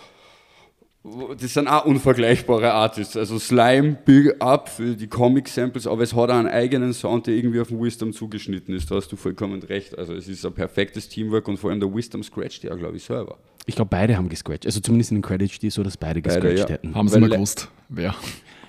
das 1.04 1.54
sind 1.56 1.68
auch 1.68 1.86
unvergleichbare 1.86 2.72
Artists. 2.74 3.18
Also 3.18 3.40
Slime, 3.40 3.98
Big 4.06 4.36
Up 4.40 4.70
für 4.70 4.96
die 4.96 5.08
Comic-Samples, 5.08 5.88
aber 5.88 6.04
es 6.04 6.14
hat 6.14 6.30
auch 6.30 6.36
einen 6.36 6.48
eigenen 6.48 6.94
Sound, 6.94 7.26
der 7.26 7.34
irgendwie 7.34 7.60
auf 7.60 7.70
den 7.70 7.82
Wisdom 7.82 8.14
zugeschnitten 8.14 8.76
ist. 8.76 8.92
Da 8.92 8.96
hast 8.96 9.12
du 9.12 9.16
vollkommen 9.16 9.64
recht. 9.64 9.98
Also 9.98 10.14
es 10.14 10.28
ist 10.28 10.46
ein 10.46 10.54
perfektes 10.54 11.10
Teamwork 11.10 11.48
und 11.48 11.58
vor 11.58 11.72
allem 11.72 11.80
der 11.80 11.94
Wisdom 11.94 12.22
scratcht 12.22 12.64
ja, 12.64 12.76
glaube 12.76 12.98
ich, 12.98 13.04
selber. 13.04 13.40
Ich 13.66 13.76
glaube, 13.76 13.90
beide 13.90 14.18
haben 14.18 14.30
gescratcht. 14.30 14.66
Also 14.66 14.80
zumindest 14.80 15.12
in 15.12 15.18
den 15.18 15.24
Credits 15.24 15.54
steht 15.54 15.72
so, 15.72 15.84
dass 15.84 15.98
beide, 15.98 16.22
beide 16.22 16.40
gescratcht 16.40 16.70
ja. 16.70 16.76
hätten. 16.76 16.96
Haben 16.96 17.08
sie 17.08 17.20
mal 17.20 17.30
gewusst, 17.30 17.70
wer? 17.90 18.16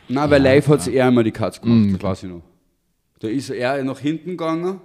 Nein, 0.09 0.31
weil 0.31 0.43
live 0.43 0.69
hat 0.69 0.81
es 0.81 0.87
ja. 0.87 0.93
eher 0.93 1.07
einmal 1.07 1.25
die 1.25 1.31
Cuts 1.31 1.61
gemacht, 1.61 1.79
mhm. 1.79 1.93
das 1.95 2.03
weiß 2.03 2.23
ich 2.25 2.29
noch. 2.31 2.43
Da 3.21 3.29
ist 3.29 3.51
er 3.51 3.83
nach 3.85 3.99
hinten 3.99 4.31
gegangen, 4.31 4.81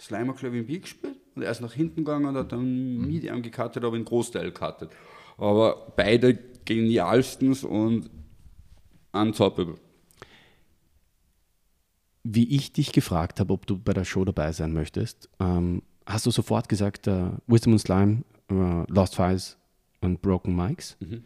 Slimer, 0.00 0.32
glaube 0.32 0.56
ich, 0.56 0.62
im 0.62 0.66
Beat 0.66 0.82
gespielt 0.82 1.16
und 1.34 1.42
er 1.42 1.50
ist 1.50 1.60
nach 1.60 1.72
hinten 1.72 2.04
gegangen 2.04 2.26
und 2.26 2.36
hat 2.36 2.52
dann 2.52 2.96
mhm. 2.96 3.06
Medium 3.06 3.42
gecuttet, 3.42 3.84
aber 3.84 3.96
in 3.96 4.04
Großteil 4.04 4.50
gecuttet. 4.50 4.90
Aber 5.36 5.92
beide 5.96 6.38
genialstens 6.64 7.64
und 7.64 8.10
untoppable. 9.12 9.76
Wie 12.22 12.56
ich 12.56 12.72
dich 12.72 12.92
gefragt 12.92 13.40
habe, 13.40 13.52
ob 13.52 13.66
du 13.66 13.78
bei 13.78 13.92
der 13.92 14.04
Show 14.04 14.24
dabei 14.24 14.52
sein 14.52 14.72
möchtest, 14.72 15.28
ähm, 15.40 15.82
hast 16.06 16.26
du 16.26 16.30
sofort 16.30 16.68
gesagt, 16.68 17.06
äh, 17.06 17.30
Wisdom 17.46 17.74
und 17.74 17.78
Slime 17.78 18.22
uh, 18.50 18.84
Lost 18.88 19.16
Files 19.16 19.56
und 20.00 20.22
Broken 20.22 20.54
Mics. 20.54 20.96
Mhm. 21.00 21.24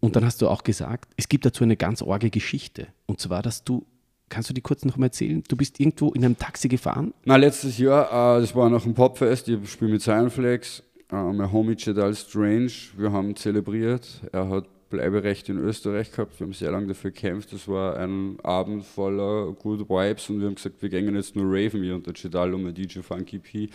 Und 0.00 0.16
dann 0.16 0.24
hast 0.24 0.42
du 0.42 0.48
auch 0.48 0.64
gesagt, 0.64 1.12
es 1.16 1.28
gibt 1.28 1.46
dazu 1.46 1.62
eine 1.62 1.76
ganz 1.76 2.02
orge 2.02 2.28
Geschichte. 2.28 2.88
Und 3.06 3.20
zwar, 3.20 3.40
dass 3.40 3.62
du, 3.62 3.86
kannst 4.28 4.50
du 4.50 4.54
die 4.54 4.60
kurz 4.60 4.84
noch 4.84 4.96
mal 4.96 5.06
erzählen? 5.06 5.44
Du 5.46 5.56
bist 5.56 5.78
irgendwo 5.78 6.10
in 6.10 6.24
einem 6.24 6.36
Taxi 6.36 6.66
gefahren? 6.68 7.14
Na, 7.24 7.36
letztes 7.36 7.78
Jahr, 7.78 8.36
äh, 8.36 8.40
das 8.40 8.54
war 8.54 8.68
nach 8.68 8.82
dem 8.82 8.94
Popfest, 8.94 9.48
ich 9.48 9.70
spiele 9.70 9.92
mit 9.92 10.02
Cyanflex, 10.02 10.82
äh, 11.12 11.14
mein 11.14 11.52
Homie 11.52 11.76
Jedal 11.78 12.14
Strange, 12.16 12.72
wir 12.96 13.12
haben 13.12 13.36
zelebriert. 13.36 14.22
Er 14.32 14.48
hat 14.48 14.66
Bleiberecht 14.92 15.48
in 15.48 15.58
Österreich 15.58 16.12
gehabt, 16.12 16.38
wir 16.38 16.46
haben 16.46 16.52
sehr 16.52 16.70
lange 16.70 16.88
dafür 16.88 17.10
gekämpft. 17.10 17.52
Das 17.52 17.66
war 17.66 17.96
ein 17.96 18.38
Abend 18.42 18.84
voller 18.84 19.52
Good 19.52 19.88
Vibes 19.88 20.28
und 20.30 20.40
wir 20.40 20.46
haben 20.46 20.54
gesagt, 20.54 20.82
wir 20.82 20.90
gehen 20.90 21.14
jetzt 21.16 21.34
nur 21.34 21.46
Raven, 21.46 21.82
der 21.82 22.14
Jedal 22.14 22.54
und 22.54 22.64
der 22.64 22.72
DJ 22.72 23.00
Funky 23.00 23.38
P 23.38 23.70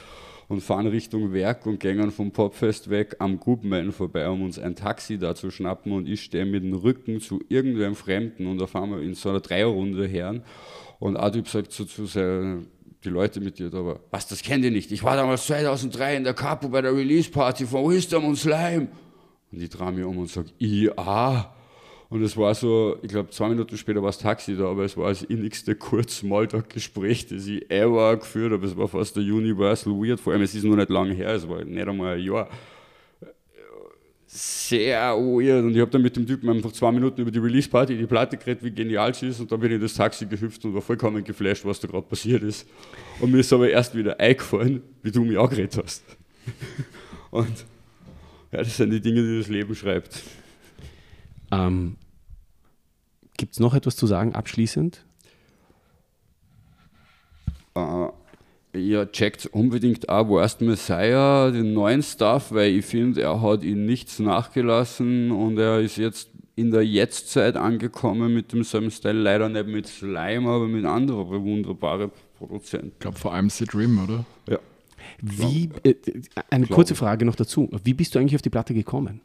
und 0.47 0.61
fahren 0.61 0.87
Richtung 0.87 1.33
Werk 1.33 1.65
und 1.65 1.79
gehen 1.79 2.11
vom 2.11 2.31
Popfest 2.31 2.89
weg 2.89 3.15
am 3.19 3.39
Goodman 3.39 3.91
vorbei, 3.91 4.29
um 4.29 4.43
uns 4.43 4.59
ein 4.59 4.75
Taxi 4.75 5.17
da 5.17 5.35
zu 5.35 5.49
schnappen 5.49 5.91
und 5.91 6.07
ich 6.07 6.21
stehe 6.21 6.45
mit 6.45 6.63
dem 6.63 6.73
Rücken 6.73 7.19
zu 7.19 7.41
irgendeinem 7.49 7.95
Fremden 7.95 8.45
und 8.45 8.59
da 8.59 8.67
fahren 8.67 8.91
wir 8.91 9.01
in 9.01 9.15
so 9.15 9.29
einer 9.29 9.41
Dreierrunde 9.41 10.05
her 10.05 10.41
und 10.99 11.17
Adib 11.17 11.47
sagt 11.47 11.71
so 11.71 11.83
zu 11.83 12.05
seinen 12.05 12.67
die 13.03 13.09
Leute 13.09 13.39
mit 13.39 13.59
dir, 13.59 13.67
aber 13.73 13.99
was, 14.11 14.27
das 14.27 14.41
kennt 14.41 14.65
ihr 14.65 14.71
nicht. 14.71 14.91
Ich 14.91 15.03
war 15.03 15.15
damals 15.15 15.45
2003 15.45 16.17
in 16.17 16.23
der 16.23 16.33
Capo 16.33 16.69
bei 16.69 16.81
der 16.81 16.95
Release-Party 16.95 17.65
von 17.65 17.89
Wisdom 17.89 18.25
und 18.25 18.35
Slime. 18.35 18.87
Und 19.51 19.61
ich 19.61 19.69
drehe 19.69 19.91
mich 19.91 20.05
um 20.05 20.17
und 20.17 20.29
sage, 20.29 20.49
ja. 20.57 21.53
Und 22.09 22.23
es 22.23 22.37
war 22.37 22.55
so, 22.55 22.97
ich 23.01 23.09
glaube, 23.09 23.31
zwei 23.31 23.49
Minuten 23.49 23.75
später 23.75 24.01
war 24.01 24.09
das 24.09 24.19
Taxi 24.19 24.55
da, 24.55 24.69
aber 24.69 24.85
es 24.85 24.95
war 24.95 25.09
das 25.09 25.23
innigste 25.23 25.75
Kurz-Smalltalk-Gespräch, 25.75 27.27
das 27.27 27.47
ich 27.47 27.69
ever 27.69 28.15
geführt 28.15 28.53
habe. 28.53 28.65
Es 28.65 28.77
war 28.77 28.87
fast 28.87 29.17
der 29.17 29.23
Universal 29.23 29.93
Weird, 29.93 30.19
vor 30.19 30.31
allem 30.31 30.41
es 30.41 30.55
ist 30.55 30.63
noch 30.63 30.77
nicht 30.77 30.89
lange 30.89 31.13
her, 31.13 31.31
es 31.31 31.47
war 31.47 31.63
nicht 31.63 31.87
einmal 31.87 32.15
ein 32.15 32.23
Jahr. 32.23 32.49
Sehr 34.29 35.15
weird. 35.15 35.63
Und 35.63 35.73
ich 35.73 35.79
habe 35.79 35.91
dann 35.91 36.01
mit 36.01 36.15
dem 36.15 36.27
Typen 36.27 36.49
einfach 36.49 36.71
zwei 36.73 36.91
Minuten 36.91 37.21
über 37.21 37.31
die 37.31 37.39
Release-Party, 37.39 37.97
die 37.97 38.05
Platte 38.05 38.37
geredet, 38.37 38.63
wie 38.63 38.71
genial 38.71 39.13
sie 39.13 39.27
ist. 39.27 39.39
Und 39.39 39.51
dann 39.51 39.59
bin 39.59 39.71
ich 39.71 39.75
in 39.75 39.81
das 39.81 39.93
Taxi 39.93 40.25
gehüpft 40.25 40.63
und 40.65 40.73
war 40.73 40.81
vollkommen 40.81 41.23
geflasht, 41.23 41.65
was 41.65 41.79
da 41.79 41.87
gerade 41.87 42.05
passiert 42.05 42.43
ist. 42.43 42.67
Und 43.21 43.31
mir 43.31 43.39
ist 43.39 43.51
aber 43.51 43.69
erst 43.69 43.95
wieder 43.95 44.19
eingefallen, 44.19 44.81
wie 45.01 45.11
du 45.11 45.23
mich 45.23 45.37
auch 45.37 45.49
geredet 45.49 45.81
hast. 45.81 46.03
Und 47.31 47.65
ja, 48.51 48.59
das 48.59 48.77
sind 48.77 48.91
die 48.91 49.01
Dinge, 49.01 49.21
die 49.21 49.39
das 49.39 49.47
Leben 49.47 49.75
schreibt. 49.75 50.23
Ähm, 51.51 51.97
Gibt 53.37 53.53
es 53.53 53.59
noch 53.59 53.73
etwas 53.73 53.95
zu 53.95 54.07
sagen 54.07 54.35
abschließend? 54.35 55.05
Uh, 57.75 58.09
ja, 58.73 59.05
checkt 59.05 59.45
unbedingt 59.47 60.09
auch 60.09 60.27
Worst 60.27 60.61
Messiah, 60.61 61.51
den 61.51 61.73
neuen 61.73 62.01
Stuff, 62.01 62.51
weil 62.51 62.71
ich 62.71 62.85
finde, 62.85 63.21
er 63.21 63.41
hat 63.41 63.63
ihn 63.63 63.85
nichts 63.85 64.19
nachgelassen 64.19 65.31
und 65.31 65.57
er 65.57 65.79
ist 65.79 65.97
jetzt 65.97 66.29
in 66.55 66.71
der 66.71 66.83
Jetztzeit 66.83 67.55
angekommen 67.55 68.33
mit 68.33 68.51
demselben 68.51 68.89
Style, 68.89 69.21
leider 69.21 69.47
nicht 69.47 69.67
mit 69.67 69.87
Slime, 69.87 70.49
aber 70.49 70.67
mit 70.67 70.85
anderen 70.85 71.29
wunderbaren 71.29 72.11
Produzenten. 72.35 72.87
Ich 72.93 72.99
glaube 72.99 73.19
vor 73.19 73.33
allem 73.33 73.51
Sid 73.51 73.75
Rim, 73.75 74.03
oder? 74.03 74.25
Ja. 74.49 74.59
Wie, 75.21 75.69
äh, 75.83 75.95
eine 76.49 76.65
Glaube. 76.65 76.75
kurze 76.75 76.95
Frage 76.95 77.25
noch 77.25 77.35
dazu. 77.35 77.69
Wie 77.83 77.93
bist 77.93 78.13
du 78.13 78.19
eigentlich 78.19 78.35
auf 78.35 78.41
die 78.41 78.49
Platte 78.49 78.73
gekommen? 78.73 79.21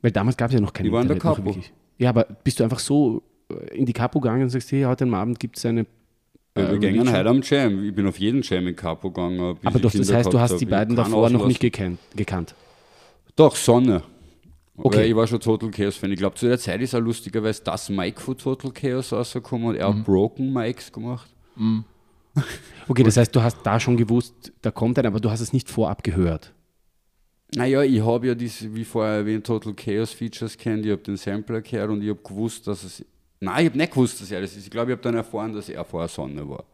Weil 0.00 0.10
damals 0.10 0.36
gab 0.36 0.48
es 0.48 0.54
ja 0.54 0.60
noch 0.60 0.72
keine 0.72 0.88
Ich 0.88 0.92
war 0.92 1.02
in 1.02 1.08
der 1.08 1.18
Capo. 1.18 1.56
Ja, 1.98 2.10
aber 2.10 2.24
bist 2.24 2.60
du 2.60 2.64
einfach 2.64 2.80
so 2.80 3.22
äh, 3.50 3.76
in 3.76 3.86
die 3.86 3.92
Capo 3.92 4.20
gegangen 4.20 4.42
und 4.42 4.50
sagst, 4.50 4.72
hey, 4.72 4.82
heute 4.82 5.06
Abend 5.06 5.38
gibt 5.38 5.58
es 5.58 5.66
eine 5.66 5.86
ja, 6.56 6.68
wir 6.68 6.74
äh, 6.74 6.78
gehen 6.78 7.10
heute 7.10 7.30
am 7.30 7.40
Jam. 7.42 7.82
Ich 7.82 7.94
bin 7.94 8.06
auf 8.06 8.18
jeden 8.18 8.42
Jam 8.42 8.66
in 8.66 8.76
Capo 8.76 9.10
gegangen. 9.10 9.56
Aber 9.64 9.78
doch, 9.78 9.90
das 9.90 10.12
heißt, 10.12 10.32
du 10.32 10.38
hast 10.38 10.58
die 10.58 10.66
beiden 10.66 10.96
davor 10.96 11.30
noch 11.30 11.46
nicht 11.46 11.60
gekannt, 11.60 11.98
gekannt? 12.14 12.54
Doch, 13.36 13.56
Sonne. 13.56 14.02
Okay. 14.76 14.98
Weil 14.98 15.06
ich 15.06 15.16
war 15.16 15.26
schon 15.26 15.40
Total 15.40 15.70
Chaos-Fan. 15.70 16.12
Ich 16.12 16.18
glaube, 16.18 16.36
zu 16.36 16.46
der 16.46 16.58
Zeit 16.58 16.80
ist 16.80 16.94
auch 16.94 17.00
lustigerweise 17.00 17.62
das 17.62 17.88
Mike 17.88 18.20
von 18.20 18.36
Total 18.36 18.70
Chaos 18.70 19.12
rausgekommen 19.12 19.68
und 19.68 19.76
er 19.76 19.90
mhm. 19.90 19.98
hat 19.98 20.04
Broken 20.04 20.52
Mikes 20.52 20.92
gemacht. 20.92 21.30
Mhm. 21.56 21.84
Okay, 22.88 23.02
das 23.02 23.16
heißt, 23.16 23.34
du 23.34 23.42
hast 23.42 23.58
da 23.62 23.78
schon 23.78 23.96
gewusst, 23.96 24.52
da 24.62 24.70
kommt 24.70 24.98
ein, 24.98 25.06
aber 25.06 25.20
du 25.20 25.30
hast 25.30 25.40
es 25.40 25.52
nicht 25.52 25.70
vorab 25.70 26.02
gehört. 26.02 26.52
Naja, 27.54 27.82
ich 27.82 28.02
habe 28.02 28.28
ja 28.28 28.34
diese, 28.34 28.74
wie 28.74 28.84
vorher 28.84 29.16
erwähnt, 29.16 29.46
Total 29.46 29.74
Chaos 29.74 30.12
Features 30.12 30.56
kennt, 30.56 30.86
ich 30.86 30.92
habe 30.92 31.02
den 31.02 31.16
Sampler 31.16 31.60
gehört 31.60 31.90
und 31.90 32.02
ich 32.02 32.08
habe 32.08 32.20
gewusst, 32.22 32.66
dass 32.66 32.82
es. 32.82 33.04
Nein, 33.40 33.64
ich 33.64 33.70
habe 33.70 33.78
nicht 33.78 33.92
gewusst, 33.92 34.20
dass 34.20 34.30
er 34.30 34.40
das 34.40 34.56
ist. 34.56 34.64
Ich 34.64 34.70
glaube, 34.70 34.90
ich 34.90 34.96
habe 34.96 35.02
dann 35.02 35.16
erfahren, 35.16 35.52
dass 35.52 35.68
er 35.68 35.84
vorher 35.84 36.08
Sonne 36.08 36.48
war. 36.48 36.64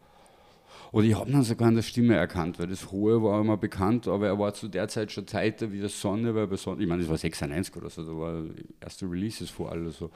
Oder 0.91 1.05
ich 1.05 1.15
habe 1.15 1.29
ihn 1.29 1.43
sogar 1.43 1.67
an 1.67 1.75
der 1.75 1.81
Stimme 1.81 2.15
erkannt, 2.15 2.57
weil 2.59 2.67
das 2.67 2.91
Hohe 2.91 3.21
war 3.21 3.41
immer 3.41 3.57
bekannt, 3.57 4.07
aber 4.07 4.27
er 4.27 4.39
war 4.39 4.53
zu 4.53 4.67
der 4.67 4.87
Zeit 4.87 5.11
schon 5.11 5.27
Zeiter 5.27 5.71
wie 5.71 5.81
das 5.81 5.99
Sonne, 5.99 6.33
weil 6.33 6.47
bei 6.47 6.55
Sonne, 6.55 6.81
ich 6.81 6.87
meine, 6.87 7.01
das 7.01 7.09
war 7.09 7.17
96 7.17 7.75
oder 7.75 7.89
so, 7.89 8.03
da 8.03 8.17
war 8.17 8.43
erste 8.81 9.05
Releases 9.05 9.49
vor 9.49 9.71
allem 9.71 9.91
so. 9.91 10.09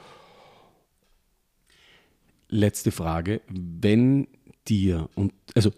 Letzte 2.48 2.90
Frage. 2.90 3.40
Wenn 3.48 4.26
dir 4.68 5.08
und 5.14 5.32
also 5.54 5.72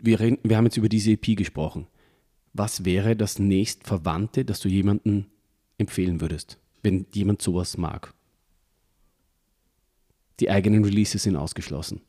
wir, 0.00 0.20
reden, 0.20 0.38
wir 0.42 0.56
haben 0.56 0.64
jetzt 0.64 0.76
über 0.76 0.88
diese 0.88 1.12
EP 1.12 1.36
gesprochen. 1.36 1.86
Was 2.52 2.84
wäre 2.84 3.16
das 3.16 3.38
nächst 3.38 3.84
Verwandte, 3.84 4.44
das 4.44 4.60
du 4.60 4.68
jemandem 4.68 5.26
empfehlen 5.78 6.20
würdest, 6.20 6.58
wenn 6.82 7.06
jemand 7.12 7.42
sowas 7.42 7.76
mag? 7.76 8.14
Die 10.40 10.50
eigenen 10.50 10.84
Releases 10.84 11.22
sind 11.22 11.36
ausgeschlossen. 11.36 12.00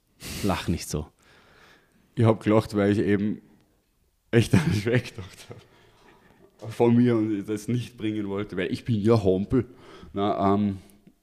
Lach 0.44 0.68
nicht 0.68 0.90
so. 0.90 1.08
Ich 2.16 2.26
habe 2.26 2.44
gelacht, 2.44 2.76
weil 2.76 2.92
ich 2.92 3.00
eben 3.00 3.42
echt 4.32 4.54
an 4.54 4.62
mich 4.68 4.86
weggedacht 4.86 5.50
habe. 5.50 6.72
Von 6.72 6.96
mir 6.96 7.16
und 7.16 7.46
das 7.46 7.68
nicht 7.68 7.98
bringen 7.98 8.28
wollte, 8.28 8.58
weil 8.58 8.72
ich 8.72 8.86
bin 8.86 9.00
ja 9.02 9.22
Hompel. 9.22 9.66
Na, 10.14 10.54
ähm, 10.54 10.80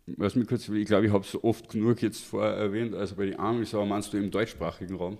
lass 0.06 0.34
mich 0.34 0.46
kurz, 0.46 0.68
ich 0.68 0.86
glaube, 0.86 1.06
ich 1.06 1.12
habe 1.12 1.24
es 1.24 1.30
so 1.30 1.42
oft 1.44 1.68
genug 1.68 2.02
jetzt 2.02 2.24
vorher 2.24 2.54
erwähnt, 2.54 2.94
also 2.94 3.14
bei 3.14 3.26
den 3.26 3.38
Amis, 3.38 3.74
aber 3.74 3.86
meinst 3.86 4.12
du 4.12 4.18
im 4.18 4.30
deutschsprachigen 4.30 4.96
Raum? 4.96 5.18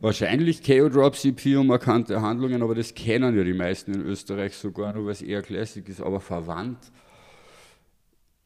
Wahrscheinlich 0.00 0.62
KO 0.62 0.88
Drops 0.88 1.24
EP 1.24 1.58
und 1.58 1.66
markante 1.66 2.20
Handlungen, 2.22 2.62
aber 2.62 2.74
das 2.74 2.94
kennen 2.94 3.36
ja 3.36 3.44
die 3.44 3.52
meisten 3.52 3.92
in 3.92 4.00
Österreich 4.00 4.54
sogar, 4.54 4.94
nur 4.94 5.04
weil 5.04 5.12
es 5.12 5.22
eher 5.22 5.42
Classic 5.42 5.86
ist, 5.88 6.00
aber 6.00 6.20
verwandt. 6.20 6.78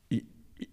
Ich, 0.08 0.24
ich, 0.58 0.68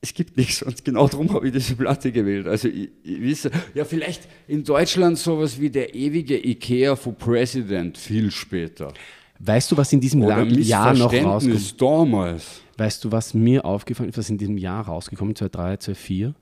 es 0.00 0.12
gibt 0.12 0.36
nichts 0.36 0.62
und 0.64 0.84
genau 0.84 1.06
darum 1.06 1.32
habe 1.32 1.46
ich 1.46 1.52
diese 1.52 1.76
Platte 1.76 2.10
gewählt. 2.10 2.48
Also 2.48 2.66
ich, 2.68 2.90
ich 3.04 3.20
wisse, 3.20 3.50
ja 3.74 3.84
vielleicht 3.84 4.26
in 4.48 4.64
Deutschland 4.64 5.16
sowas 5.16 5.60
wie 5.60 5.70
der 5.70 5.94
ewige 5.94 6.44
Ikea 6.44 6.96
for 6.96 7.12
President 7.14 7.96
viel 7.96 8.32
später. 8.32 8.92
Weißt 9.38 9.70
du, 9.72 9.76
was 9.76 9.92
in 9.92 10.00
diesem 10.00 10.22
Oder 10.22 10.44
Jahr 10.44 10.92
noch 10.94 11.12
rauskommt? 11.12 11.80
damals. 11.80 12.60
Weißt 12.80 13.04
du, 13.04 13.12
was 13.12 13.34
mir 13.34 13.66
aufgefallen 13.66 14.08
ist, 14.08 14.16
was 14.16 14.30
in 14.30 14.38
diesem 14.38 14.56
Jahr 14.56 14.86
rausgekommen 14.86 15.34
ist, 15.34 15.40
2003, 15.40 15.76
2004? 15.76 16.34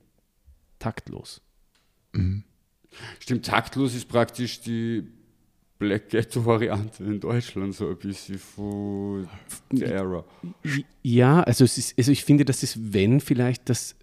Taktlos. 0.79 1.41
Mhm. 2.13 2.45
Stimmt, 3.19 3.45
taktlos 3.45 3.93
ist 3.93 4.07
praktisch 4.07 4.61
die 4.61 5.05
Black 5.79 6.07
Ghetto-Variante 6.07 7.03
in 7.03 7.19
Deutschland, 7.19 7.75
so 7.75 7.89
ein 7.89 7.97
bisschen 7.97 8.39
von 8.39 9.27
der 9.69 9.91
Era. 9.91 10.23
Ja, 11.03 11.43
also, 11.43 11.65
ist, 11.65 11.97
also 11.97 12.09
ich 12.13 12.23
finde, 12.23 12.45
das 12.45 12.63
ist, 12.63 12.93
wenn 12.93 13.19
vielleicht 13.19 13.67
das 13.67 13.97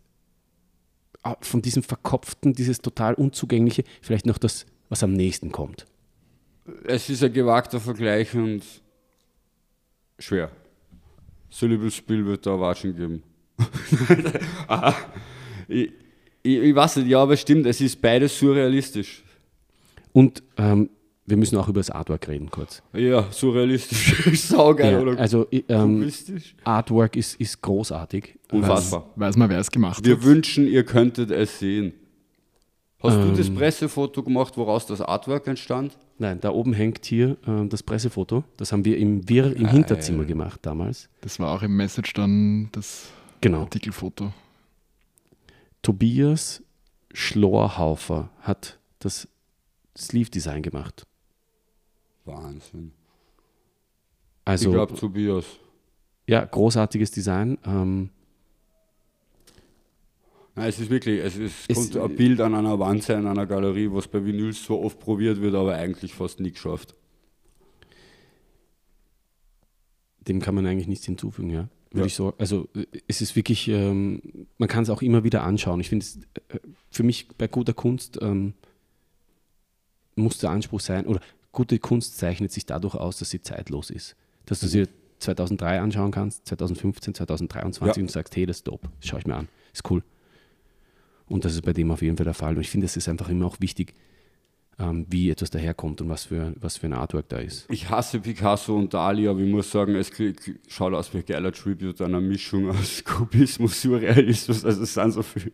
ah, 1.22 1.38
von 1.40 1.62
diesem 1.62 1.82
Verkopften, 1.82 2.52
dieses 2.52 2.82
total 2.82 3.14
Unzugängliche, 3.14 3.82
vielleicht 4.02 4.26
noch 4.26 4.36
das, 4.36 4.66
was 4.90 5.02
am 5.02 5.14
nächsten 5.14 5.52
kommt. 5.52 5.86
Es 6.84 7.08
ist 7.08 7.24
ein 7.24 7.32
gewagter 7.32 7.80
Vergleich 7.80 8.34
und 8.34 8.62
schwer. 10.18 10.50
Syllable 11.56 11.90
Spiel 11.90 12.26
wird 12.26 12.44
da 12.44 12.60
Watschen 12.60 12.94
geben. 12.94 13.22
Aha. 14.68 14.94
Ich, 15.66 15.90
ich, 16.42 16.58
ich 16.58 16.74
weiß 16.74 16.96
nicht, 16.96 17.08
ja, 17.08 17.22
aber 17.22 17.34
stimmt, 17.34 17.64
es 17.64 17.80
ist 17.80 17.98
beides 18.02 18.38
surrealistisch. 18.38 19.24
Und 20.12 20.42
ähm, 20.58 20.90
wir 21.24 21.38
müssen 21.38 21.56
auch 21.56 21.66
über 21.68 21.80
das 21.80 21.88
Artwork 21.88 22.28
reden, 22.28 22.50
kurz. 22.50 22.82
Ja, 22.92 23.32
surrealistisch. 23.32 24.32
Saugeil, 24.48 24.92
ja, 24.92 25.00
oder? 25.00 25.18
Also, 25.18 25.46
ähm, 25.50 26.12
Artwork 26.62 27.16
ist, 27.16 27.40
ist 27.40 27.62
großartig. 27.62 28.38
Unfassbar. 28.52 29.06
Weiß, 29.16 29.28
weiß 29.28 29.36
man, 29.38 29.48
wer 29.48 29.58
es 29.58 29.70
gemacht 29.70 30.04
wir 30.04 30.14
hat. 30.14 30.20
Wir 30.20 30.28
wünschen, 30.28 30.68
ihr 30.68 30.84
könntet 30.84 31.30
es 31.30 31.58
sehen. 31.58 31.94
Hast 33.06 33.16
ähm, 33.16 33.30
du 33.30 33.36
das 33.36 33.50
Pressefoto 33.50 34.22
gemacht, 34.22 34.56
woraus 34.56 34.86
das 34.86 35.00
Artwork 35.00 35.46
entstand? 35.46 35.96
Nein, 36.18 36.40
da 36.40 36.50
oben 36.50 36.72
hängt 36.72 37.04
hier 37.04 37.36
äh, 37.46 37.66
das 37.68 37.82
Pressefoto. 37.82 38.44
Das 38.56 38.72
haben 38.72 38.84
wir 38.84 38.98
im 38.98 39.28
Wirr 39.28 39.54
im 39.54 39.68
Hinterzimmer 39.68 40.24
gemacht 40.24 40.60
damals. 40.62 41.08
Das 41.20 41.38
war 41.38 41.52
auch 41.54 41.62
im 41.62 41.76
Message 41.76 42.12
dann 42.14 42.68
das 42.72 43.08
genau. 43.40 43.60
Artikelfoto. 43.60 44.32
Tobias 45.82 46.62
Schlorhaufer 47.12 48.30
hat 48.40 48.78
das 48.98 49.28
Sleeve-Design 49.96 50.62
gemacht. 50.62 51.06
Wahnsinn. 52.24 52.92
Also, 54.44 54.68
ich 54.68 54.74
glaube, 54.74 54.94
Tobias. 54.94 55.44
Ja, 56.26 56.44
großartiges 56.44 57.10
Design. 57.10 57.58
Ähm, 57.64 58.10
Nein, 60.56 60.68
es 60.68 60.78
ist 60.78 60.90
wirklich, 60.90 61.20
es, 61.20 61.36
ist, 61.36 61.54
es 61.68 61.76
kommt 61.76 61.96
ein 61.96 62.16
Bild 62.16 62.40
an 62.40 62.54
einer 62.54 62.78
Wand 62.78 63.02
sein, 63.02 63.20
in 63.20 63.26
einer 63.26 63.46
Galerie, 63.46 63.88
was 63.92 64.08
bei 64.08 64.24
Vinyls 64.24 64.64
so 64.64 64.82
oft 64.82 64.98
probiert 64.98 65.40
wird, 65.40 65.54
aber 65.54 65.74
eigentlich 65.74 66.14
fast 66.14 66.40
nie 66.40 66.50
geschafft. 66.50 66.94
Dem 70.26 70.40
kann 70.40 70.54
man 70.54 70.66
eigentlich 70.66 70.88
nichts 70.88 71.06
hinzufügen, 71.06 71.50
ja 71.50 71.68
würde 71.96 72.02
ja. 72.02 72.06
ich 72.06 72.14
so. 72.14 72.34
Also 72.38 72.68
es 73.08 73.20
ist 73.20 73.36
wirklich, 73.36 73.68
ähm, 73.68 74.46
man 74.58 74.68
kann 74.68 74.82
es 74.82 74.90
auch 74.90 75.02
immer 75.02 75.24
wieder 75.24 75.42
anschauen. 75.42 75.80
Ich 75.80 75.88
finde 75.88 76.04
es 76.04 76.16
äh, 76.48 76.58
für 76.90 77.02
mich 77.02 77.28
bei 77.36 77.48
guter 77.48 77.74
Kunst 77.74 78.18
ähm, 78.22 78.54
muss 80.14 80.38
der 80.38 80.50
Anspruch 80.50 80.80
sein, 80.80 81.06
oder 81.06 81.20
gute 81.52 81.78
Kunst 81.78 82.18
zeichnet 82.18 82.52
sich 82.52 82.66
dadurch 82.66 82.94
aus, 82.94 83.18
dass 83.18 83.30
sie 83.30 83.42
zeitlos 83.42 83.90
ist. 83.90 84.16
Dass 84.46 84.60
du 84.60 84.68
sie 84.68 84.84
2003 85.18 85.80
anschauen 85.80 86.10
kannst, 86.10 86.46
2015, 86.46 87.14
2023 87.14 87.96
ja. 87.96 88.02
und 88.02 88.10
sagst, 88.10 88.36
hey, 88.36 88.46
das 88.46 88.58
ist 88.58 88.68
dope, 88.68 88.88
das 89.00 89.08
schaue 89.08 89.20
ich 89.20 89.26
mir 89.26 89.34
an, 89.34 89.48
ist 89.72 89.90
cool. 89.90 90.02
Und 91.28 91.44
das 91.44 91.54
ist 91.54 91.62
bei 91.62 91.72
dem 91.72 91.90
auf 91.90 92.02
jeden 92.02 92.16
Fall 92.16 92.24
der 92.24 92.34
Fall. 92.34 92.54
Und 92.54 92.60
ich 92.60 92.70
finde, 92.70 92.86
es 92.86 92.96
ist 92.96 93.08
einfach 93.08 93.28
immer 93.28 93.46
auch 93.46 93.60
wichtig, 93.60 93.94
ähm, 94.78 95.06
wie 95.08 95.30
etwas 95.30 95.50
daherkommt 95.50 96.00
und 96.00 96.08
was 96.08 96.24
für, 96.24 96.54
was 96.60 96.76
für 96.76 96.86
ein 96.86 96.92
Artwork 96.92 97.28
da 97.28 97.38
ist. 97.38 97.66
Ich 97.70 97.88
hasse 97.90 98.20
Picasso 98.20 98.76
und 98.76 98.92
Dali, 98.92 99.26
aber 99.26 99.40
ich 99.40 99.50
muss 99.50 99.70
sagen, 99.70 99.94
es 99.96 100.10
schaut 100.68 100.92
aus 100.92 101.12
wie 101.14 101.18
ein 101.18 101.26
geiler 101.26 101.52
Tribute, 101.52 102.00
einer 102.02 102.20
Mischung 102.20 102.70
aus 102.70 103.02
Kubismus, 103.04 103.82
Surrealismus, 103.82 104.64
also 104.64 104.82
es 104.82 104.94
sind 104.94 105.12
so 105.12 105.22
viele 105.22 105.52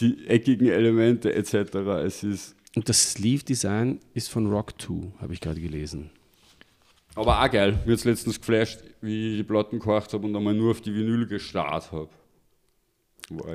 die 0.00 0.24
eckigen 0.28 0.68
Elemente 0.68 1.34
etc. 1.34 1.74
Es 2.04 2.22
ist 2.22 2.54
und 2.76 2.88
das 2.88 3.12
Sleeve-Design 3.12 3.98
ist 4.14 4.28
von 4.28 4.46
Rock 4.46 4.80
2, 4.80 5.20
habe 5.20 5.32
ich 5.32 5.40
gerade 5.40 5.60
gelesen. 5.60 6.10
Aber 7.16 7.42
auch 7.42 7.50
geil. 7.50 7.80
Mir 7.84 7.96
hat 7.96 8.04
letztens 8.04 8.38
geflasht, 8.38 8.80
wie 9.00 9.32
ich 9.32 9.36
die 9.38 9.42
Platten 9.42 9.80
gekocht 9.80 10.12
habe 10.12 10.24
und 10.24 10.36
einmal 10.36 10.54
nur 10.54 10.70
auf 10.70 10.80
die 10.80 10.94
Vinyl 10.94 11.26
gestarrt 11.26 11.90
habe. 11.90 12.08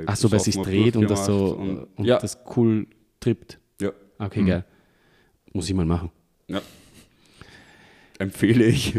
Ach 0.05 0.15
so, 0.15 0.31
weil 0.31 0.37
es 0.37 0.45
sich 0.45 0.55
dreht 0.55 0.95
und 0.95 1.09
das 1.09 1.25
so 1.25 1.55
und, 1.55 1.83
und 1.97 2.05
ja. 2.05 2.19
das 2.19 2.39
cool 2.55 2.87
trippt. 3.19 3.59
Ja. 3.81 3.91
Okay, 4.19 4.41
mhm. 4.41 4.45
geil. 4.45 4.65
Muss 5.53 5.69
ich 5.69 5.75
mal 5.75 5.85
machen. 5.85 6.11
Ja. 6.47 6.61
Empfehle 8.19 8.65
ich 8.65 8.97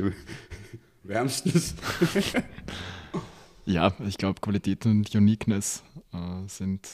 wärmstens. 1.03 1.75
ja, 3.67 3.93
ich 4.07 4.19
glaube, 4.19 4.41
Qualität 4.41 4.85
und 4.87 5.15
Uniqueness 5.15 5.83
äh, 6.13 6.49
sind 6.49 6.89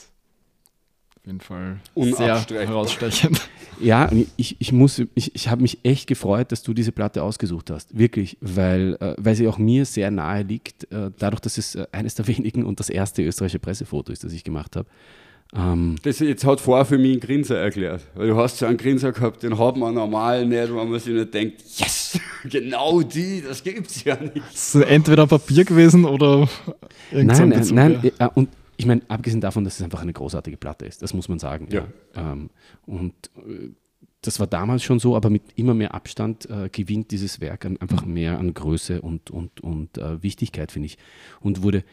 auf 1.23 1.27
jeden 1.27 1.39
Fall 1.39 1.79
sehr 1.95 2.67
herausstechend. 2.67 3.41
Ja, 3.79 4.07
ich, 4.37 4.55
ich, 4.59 4.71
muss, 4.71 5.01
ich, 5.15 5.33
ich 5.33 5.49
habe 5.49 5.63
mich 5.63 5.79
echt 5.81 6.05
gefreut, 6.05 6.51
dass 6.51 6.61
du 6.61 6.75
diese 6.75 6.91
Platte 6.91 7.23
ausgesucht 7.23 7.71
hast. 7.71 7.97
Wirklich, 7.97 8.37
weil, 8.39 8.95
äh, 8.99 9.15
weil 9.17 9.33
sie 9.33 9.47
auch 9.47 9.57
mir 9.57 9.85
sehr 9.85 10.11
nahe 10.11 10.43
liegt, 10.43 10.83
äh, 10.91 11.09
dadurch, 11.17 11.39
dass 11.41 11.57
es 11.57 11.73
äh, 11.73 11.87
eines 11.91 12.13
der 12.13 12.27
wenigen 12.27 12.65
und 12.65 12.79
das 12.79 12.91
erste 12.91 13.23
österreichische 13.23 13.57
Pressefoto 13.57 14.13
ist, 14.13 14.23
das 14.23 14.31
ich 14.31 14.43
gemacht 14.43 14.75
habe. 14.75 14.87
Ähm, 15.55 15.95
das 16.03 16.19
jetzt 16.19 16.45
hat 16.45 16.61
vorher 16.61 16.85
für 16.85 16.99
mich 16.99 17.13
einen 17.13 17.19
Grinser 17.19 17.57
erklärt. 17.57 18.01
Weil 18.13 18.27
du 18.27 18.37
hast 18.37 18.61
ja 18.61 18.67
einen 18.67 18.77
Grinser 18.77 19.11
gehabt, 19.11 19.41
den 19.41 19.57
hat 19.57 19.75
man 19.75 19.95
normal 19.95 20.45
nicht, 20.45 20.69
wenn 20.69 20.89
man 20.89 20.99
sich 20.99 21.13
nicht 21.13 21.33
denkt, 21.33 21.63
yes, 21.77 22.19
genau 22.43 23.01
die, 23.01 23.41
das 23.41 23.63
gibt 23.63 23.87
es 23.87 24.03
ja 24.03 24.15
nicht. 24.21 24.53
Ist 24.53 24.75
entweder 24.75 25.25
Papier 25.25 25.65
gewesen 25.65 26.05
oder 26.05 26.47
irgendein 27.11 27.49
Nein, 27.49 27.59
Bezug, 27.59 27.75
nein, 27.75 28.11
ja. 28.19 28.27
und 28.27 28.49
ich 28.77 28.85
meine, 28.85 29.01
abgesehen 29.07 29.41
davon, 29.41 29.63
dass 29.63 29.75
es 29.75 29.81
einfach 29.81 30.01
eine 30.01 30.13
großartige 30.13 30.57
Platte 30.57 30.85
ist, 30.85 31.01
das 31.01 31.13
muss 31.13 31.29
man 31.29 31.39
sagen. 31.39 31.67
Ja. 31.71 31.87
ja. 32.15 32.31
Ähm, 32.33 32.49
und 32.85 33.13
äh, 33.37 33.69
das 34.21 34.39
war 34.39 34.47
damals 34.47 34.83
schon 34.83 34.99
so, 34.99 35.15
aber 35.15 35.29
mit 35.29 35.43
immer 35.55 35.73
mehr 35.73 35.93
Abstand 35.93 36.49
äh, 36.49 36.69
gewinnt 36.71 37.11
dieses 37.11 37.41
Werk 37.41 37.65
an, 37.65 37.77
einfach 37.77 38.05
mehr 38.05 38.39
an 38.39 38.53
Größe 38.53 39.01
und, 39.01 39.31
und, 39.31 39.61
und 39.61 39.97
äh, 39.97 40.23
Wichtigkeit, 40.23 40.71
finde 40.71 40.87
ich. 40.87 40.97
Und 41.41 41.61
wurde 41.61 41.83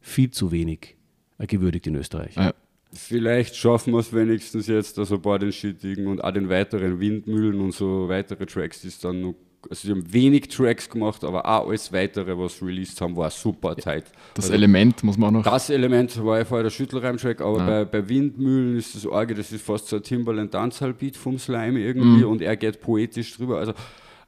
viel 0.00 0.30
zu 0.30 0.50
wenig 0.50 0.96
gewürdigt 1.38 1.86
in 1.86 1.94
Österreich. 1.94 2.34
Ja. 2.36 2.54
Vielleicht 2.92 3.54
schaffen 3.54 3.92
wir 3.92 4.00
es 4.00 4.12
wenigstens 4.12 4.66
jetzt, 4.66 4.98
also 4.98 5.18
bei 5.18 5.38
den 5.38 5.52
Schittigen 5.52 6.06
und 6.06 6.24
auch 6.24 6.32
den 6.32 6.48
weiteren 6.48 7.00
Windmühlen 7.00 7.60
und 7.60 7.72
so 7.72 8.08
weitere 8.08 8.46
Tracks, 8.46 8.80
die 8.80 8.88
es 8.88 8.98
dann 8.98 9.20
noch 9.20 9.34
also 9.70 9.86
sie 9.86 9.92
haben 9.92 10.12
wenig 10.12 10.48
Tracks 10.48 10.88
gemacht, 10.88 11.24
aber 11.24 11.44
auch 11.44 11.68
alles 11.68 11.92
weitere, 11.92 12.36
was 12.38 12.62
released 12.62 13.00
haben, 13.00 13.16
war 13.16 13.30
super 13.30 13.76
Zeit. 13.76 14.04
Das 14.34 14.46
also 14.46 14.54
Element 14.54 15.02
muss 15.04 15.16
man 15.16 15.28
auch 15.28 15.44
noch. 15.44 15.52
Das 15.52 15.70
Element 15.70 16.24
war 16.24 16.38
ja 16.38 16.44
vorher 16.44 16.64
der 16.64 16.70
Schüttelreim-Track, 16.70 17.40
aber 17.40 17.58
ja. 17.58 17.66
bei, 17.66 17.84
bei, 17.84 18.08
Windmühlen 18.08 18.76
ist 18.76 18.94
das 18.94 19.06
Orge, 19.06 19.34
das 19.34 19.52
ist 19.52 19.64
fast 19.64 19.88
so 19.88 19.96
ein 19.96 20.02
Timberland 20.02 20.54
Dancehall 20.54 20.94
Beat 20.94 21.16
vom 21.16 21.38
Slime 21.38 21.80
irgendwie 21.80 22.24
mhm. 22.24 22.30
und 22.30 22.42
er 22.42 22.56
geht 22.56 22.80
poetisch 22.80 23.36
drüber. 23.36 23.58
Also 23.58 23.72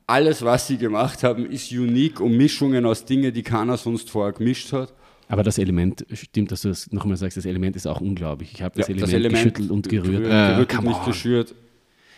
alles, 0.06 0.42
was 0.44 0.66
sie 0.66 0.76
gemacht 0.76 1.22
haben, 1.22 1.46
ist 1.46 1.70
unique 1.72 2.20
und 2.20 2.36
Mischungen 2.36 2.84
aus 2.84 3.04
Dingen, 3.04 3.32
die 3.32 3.42
keiner 3.42 3.76
sonst 3.76 4.10
vorher 4.10 4.32
gemischt 4.32 4.72
hat. 4.72 4.92
Aber 5.28 5.44
das 5.44 5.58
Element, 5.58 6.04
stimmt, 6.12 6.50
dass 6.50 6.62
du 6.62 6.68
das 6.68 6.90
nochmal 6.90 7.16
sagst, 7.16 7.36
das 7.36 7.46
Element 7.46 7.76
ist 7.76 7.86
auch 7.86 8.00
unglaublich. 8.00 8.52
Ich 8.52 8.62
habe 8.62 8.76
das, 8.76 8.88
Ja, 8.88 8.94
Element 8.94 9.02
das 9.08 9.14
Element 9.14 9.54
geschüttelt 9.54 9.70
und 9.70 9.88
gerührt. 9.88 10.24
Gerührt, 10.24 10.72
Äh, 10.72 10.76
und 10.78 10.84
nicht 10.84 11.04
geschürt. 11.04 11.54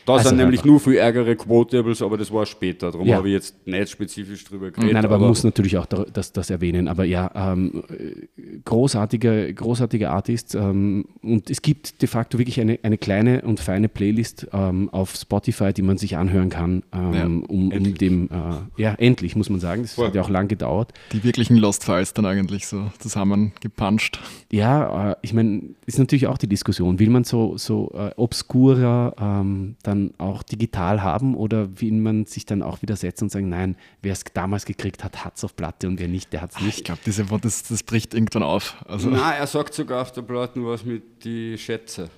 Da 0.04 0.14
Also 0.14 0.30
sind 0.30 0.38
nämlich 0.38 0.64
nur 0.64 0.80
viel 0.80 0.96
ärgere 0.96 1.36
Quotables, 1.36 2.02
aber 2.02 2.18
das 2.18 2.32
war 2.32 2.44
später. 2.46 2.90
Darum 2.90 3.06
Ja. 3.06 3.16
habe 3.16 3.28
ich 3.28 3.34
jetzt 3.34 3.66
nicht 3.66 3.88
spezifisch 3.88 4.44
drüber 4.44 4.70
geredet. 4.70 4.94
Nein, 4.94 5.04
aber 5.04 5.18
man 5.18 5.28
muss 5.28 5.44
natürlich 5.44 5.76
auch 5.78 5.86
da- 5.86 6.04
das, 6.12 6.32
das 6.32 6.50
erwähnen. 6.50 6.88
Aber 6.88 7.04
ja, 7.04 7.30
ähm, 7.52 7.84
äh, 7.88 8.58
großartiger, 8.64 9.52
großartiger 9.52 10.10
Artist. 10.10 10.54
Ähm, 10.54 11.04
und 11.22 11.50
es 11.50 11.62
gibt 11.62 12.02
de 12.02 12.08
facto 12.08 12.38
wirklich 12.38 12.60
eine, 12.60 12.78
eine 12.82 12.98
kleine 12.98 13.42
und 13.42 13.60
feine 13.60 13.88
Playlist 13.88 14.48
ähm, 14.52 14.88
auf 14.90 15.14
Spotify, 15.14 15.72
die 15.72 15.82
man 15.82 15.98
sich 15.98 16.16
anhören 16.16 16.48
kann, 16.50 16.82
ähm, 16.92 17.14
Ja, 17.14 17.24
um, 17.26 17.42
um 17.44 17.70
endlich. 17.72 17.98
dem, 17.98 18.28
äh, 18.30 18.80
ja, 18.82 18.94
endlich 18.94 19.36
muss 19.36 19.50
man 19.50 19.60
sagen. 19.60 19.82
Das 19.82 19.94
Voll. 19.94 20.08
hat 20.08 20.14
ja 20.14 20.22
auch 20.22 20.30
lang 20.30 20.48
gedauert. 20.48 20.92
Die 21.12 21.22
wirklichen 21.22 21.56
Lost 21.56 21.84
Files 21.84 22.12
dann 22.14 22.26
eigentlich 22.26 22.66
so 22.66 22.90
zusammengepuncht. 22.98 24.18
Ja, 24.50 25.12
äh, 25.12 25.16
ich 25.22 25.32
meine, 25.34 25.62
ist 25.86 25.98
natürlich 25.98 26.26
auch 26.26 26.38
die 26.38 26.48
Diskussion. 26.48 26.98
Will 26.98 27.10
man 27.10 27.24
so, 27.24 27.56
so 27.56 27.90
äh, 27.94 28.10
obskurer 28.16 29.14
ähm, 29.20 29.76
dann 29.92 30.14
auch 30.18 30.42
digital 30.42 31.02
haben 31.02 31.34
oder 31.34 31.80
will 31.80 31.92
man 31.92 32.26
sich 32.26 32.46
dann 32.46 32.62
auch 32.62 32.82
widersetzen 32.82 33.24
und 33.24 33.30
sagen, 33.30 33.48
nein, 33.48 33.76
wer 34.02 34.12
es 34.12 34.24
damals 34.34 34.64
gekriegt 34.64 35.04
hat, 35.04 35.24
hat 35.24 35.36
es 35.36 35.44
auf 35.44 35.54
Platte 35.56 35.86
und 35.88 35.98
wer 36.00 36.08
nicht, 36.08 36.32
der 36.32 36.42
hat 36.42 36.50
es 36.52 36.56
Ich 36.58 36.62
nicht. 36.64 36.84
glaube, 36.84 37.00
diese 37.04 37.24
das, 37.24 37.62
das 37.64 37.82
bricht 37.82 38.14
irgendwann 38.14 38.42
auf. 38.42 38.76
Also, 38.86 39.10
Nein, 39.10 39.34
er 39.38 39.46
sagt 39.46 39.74
sogar 39.74 40.02
auf 40.02 40.12
der 40.12 40.22
Platte 40.22 40.64
was 40.64 40.84
mit 40.84 41.24
die 41.24 41.56
Schätze. 41.58 42.10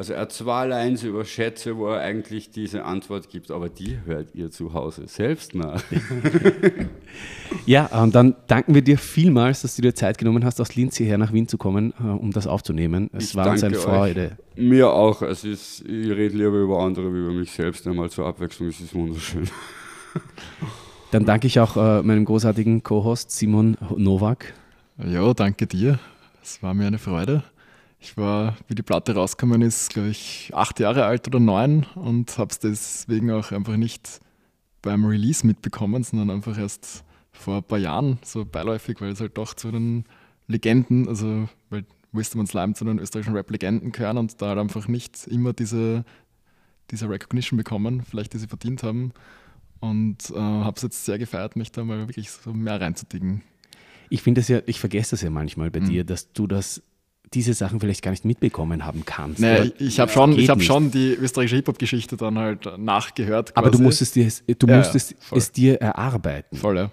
Also 0.00 0.14
er 0.14 0.20
hat 0.20 0.32
zwei 0.32 0.66
Lines 0.66 1.02
über 1.02 1.26
Schätze, 1.26 1.76
wo 1.76 1.88
er 1.88 2.00
eigentlich 2.00 2.50
diese 2.50 2.86
Antwort 2.86 3.28
gibt, 3.28 3.50
aber 3.50 3.68
die 3.68 3.98
hört 4.06 4.34
ihr 4.34 4.50
zu 4.50 4.72
Hause 4.72 5.06
selbst 5.06 5.54
nach. 5.54 5.84
Ja, 7.66 7.86
und 8.02 8.14
dann 8.14 8.34
danken 8.46 8.74
wir 8.74 8.80
dir 8.80 8.96
vielmals, 8.96 9.62
dass 9.62 9.76
du 9.76 9.82
dir 9.82 9.94
Zeit 9.94 10.16
genommen 10.16 10.44
hast, 10.44 10.60
aus 10.60 10.74
Linz 10.76 10.96
hierher 10.96 11.18
nach 11.18 11.32
Wien 11.32 11.48
zu 11.48 11.58
kommen, 11.58 11.92
äh, 12.00 12.04
um 12.04 12.30
das 12.30 12.46
aufzunehmen. 12.46 13.10
Es 13.12 13.30
Ich 13.30 13.36
war 13.36 13.50
uns 13.50 13.62
eine 13.62 13.74
Freude. 13.74 14.38
Mir 14.56 14.90
auch. 14.90 15.20
Es 15.20 15.44
ist, 15.44 15.80
ich 15.82 16.10
rede 16.10 16.36
lieber 16.36 16.56
über 16.56 16.78
andere 16.80 17.12
wie 17.12 17.18
über 17.18 17.32
mich 17.32 17.50
selbst, 17.50 17.86
einmal 17.86 18.08
zur 18.08 18.26
Abwechslung. 18.26 18.68
Es 18.68 18.80
ist 18.80 18.94
wunderschön. 18.94 19.50
Dann 21.10 21.26
danke 21.26 21.46
ich 21.46 21.60
auch 21.60 21.76
äh, 21.76 22.02
meinem 22.02 22.24
großartigen 22.24 22.82
Co-Host 22.82 23.32
Simon 23.32 23.76
Nowak. 23.96 24.54
ja, 25.04 25.34
danke 25.34 25.66
dir. 25.66 25.98
Es 26.42 26.62
war 26.62 26.72
mir 26.72 26.86
eine 26.86 26.98
Freude. 26.98 27.42
Ich 28.02 28.16
war, 28.16 28.56
wie 28.66 28.74
die 28.74 28.82
Platte 28.82 29.14
rausgekommen 29.14 29.60
ist, 29.62 29.90
glaube 29.90 30.08
ich, 30.08 30.50
acht 30.54 30.80
Jahre 30.80 31.04
alt 31.04 31.26
oder 31.26 31.38
neun 31.38 31.84
und 31.94 32.38
habe 32.38 32.50
es 32.50 32.58
deswegen 32.58 33.30
auch 33.30 33.52
einfach 33.52 33.76
nicht 33.76 34.20
beim 34.82 35.04
Release 35.04 35.46
mitbekommen, 35.46 36.02
sondern 36.02 36.30
einfach 36.30 36.56
erst 36.56 37.04
vor 37.32 37.58
ein 37.58 37.62
paar 37.62 37.78
Jahren 37.78 38.18
so 38.24 38.44
beiläufig, 38.46 39.00
weil 39.00 39.12
es 39.12 39.20
halt 39.20 39.36
doch 39.36 39.52
zu 39.54 39.70
den 39.70 40.04
Legenden, 40.48 41.08
also 41.08 41.48
weil 41.68 41.84
Wisdom 42.12 42.40
und 42.40 42.46
Slime 42.46 42.72
zu 42.72 42.84
den 42.84 42.98
österreichischen 42.98 43.36
Rap-Legenden 43.36 43.92
gehören 43.92 44.16
und 44.18 44.40
da 44.40 44.48
halt 44.48 44.58
einfach 44.58 44.88
nicht 44.88 45.26
immer 45.26 45.52
diese, 45.52 46.04
diese 46.90 47.08
Recognition 47.08 47.56
bekommen, 47.58 48.02
vielleicht 48.08 48.32
die 48.32 48.38
sie 48.38 48.48
verdient 48.48 48.82
haben. 48.82 49.12
Und 49.80 50.30
äh, 50.30 50.38
habe 50.38 50.76
es 50.76 50.82
jetzt 50.82 51.04
sehr 51.04 51.18
gefeiert, 51.18 51.56
mich 51.56 51.70
da 51.72 51.84
mal 51.84 52.08
wirklich 52.08 52.30
so 52.30 52.52
mehr 52.52 52.80
reinzudicken. 52.80 53.42
Ich 54.08 54.22
finde 54.22 54.40
das 54.40 54.48
ja, 54.48 54.60
ich 54.66 54.80
vergesse 54.80 55.12
das 55.12 55.22
ja 55.22 55.30
manchmal 55.30 55.70
bei 55.70 55.80
Mhm. 55.80 55.84
dir, 55.86 56.04
dass 56.04 56.32
du 56.32 56.46
das, 56.46 56.82
diese 57.34 57.54
Sachen 57.54 57.78
vielleicht 57.78 58.02
gar 58.02 58.10
nicht 58.10 58.24
mitbekommen 58.24 58.84
haben 58.84 59.04
kannst. 59.04 59.40
Oder- 59.40 59.70
ich, 59.80 60.00
habe 60.00 60.10
schon, 60.10 60.32
ich 60.38 60.48
hab 60.50 60.58
nicht. 60.58 60.66
schon 60.66 60.90
die 60.90 61.12
österreichische 61.14 61.56
Hip-Hop-Geschichte 61.56 62.16
dann 62.16 62.38
halt 62.38 62.68
nachgehört. 62.78 63.56
Aber 63.56 63.66
du 63.68 63.72
quasi. 63.72 63.82
musstest, 63.84 64.16
dir, 64.16 64.28
du 64.58 64.66
Ja, 64.66 64.78
musstest 64.78 65.12
ja, 65.12 65.36
es 65.36 65.52
dir 65.52 65.80
erarbeiten. 65.80 66.56
Voll, 66.56 66.76
ja. 66.76 66.90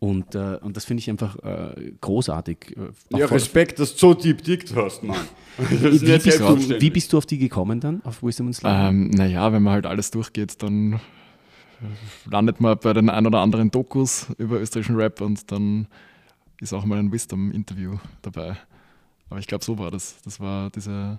Und, 0.00 0.34
äh, 0.36 0.58
und 0.60 0.76
das 0.76 0.84
finde 0.84 1.00
ich 1.00 1.10
einfach 1.10 1.36
äh, 1.42 1.92
großartig. 2.00 2.76
Äh, 2.76 3.18
Ja, 3.18 3.26
voll- 3.26 3.38
Respekt, 3.38 3.78
dass 3.80 3.94
du 3.94 3.98
so 3.98 4.14
deep 4.14 4.44
dickt 4.44 4.74
hast, 4.76 5.02
Mann. 5.02 5.16
Wie, 5.58 5.98
bist 6.18 6.38
du, 6.38 6.80
wie 6.80 6.90
bist 6.90 7.12
du 7.12 7.18
auf 7.18 7.26
die 7.26 7.36
gekommen 7.38 7.80
dann, 7.80 8.00
auf 8.04 8.22
Wisdom 8.22 8.46
and 8.46 8.54
Slime? 8.54 8.88
Ähm, 8.90 9.10
naja, 9.10 9.52
wenn 9.52 9.62
man 9.64 9.72
halt 9.72 9.86
alles 9.86 10.12
durchgeht, 10.12 10.62
dann 10.62 10.92
äh, 10.92 10.98
landet 12.30 12.60
man 12.60 12.78
bei 12.78 12.92
den 12.92 13.10
ein 13.10 13.26
oder 13.26 13.40
anderen 13.40 13.70
Dokus 13.72 14.26
über 14.38 14.60
österreichischen 14.60 14.94
Rap 14.94 15.20
und 15.20 15.50
dann 15.50 15.88
ist 16.60 16.72
auch 16.72 16.84
mal 16.84 16.98
ein 17.00 17.10
Wisdom-Interview 17.10 17.96
dabei. 18.22 18.56
Aber 19.30 19.40
ich 19.40 19.46
glaube, 19.46 19.64
so 19.64 19.78
war 19.78 19.90
das. 19.90 20.16
Das 20.24 20.40
war 20.40 20.70
diese 20.70 21.18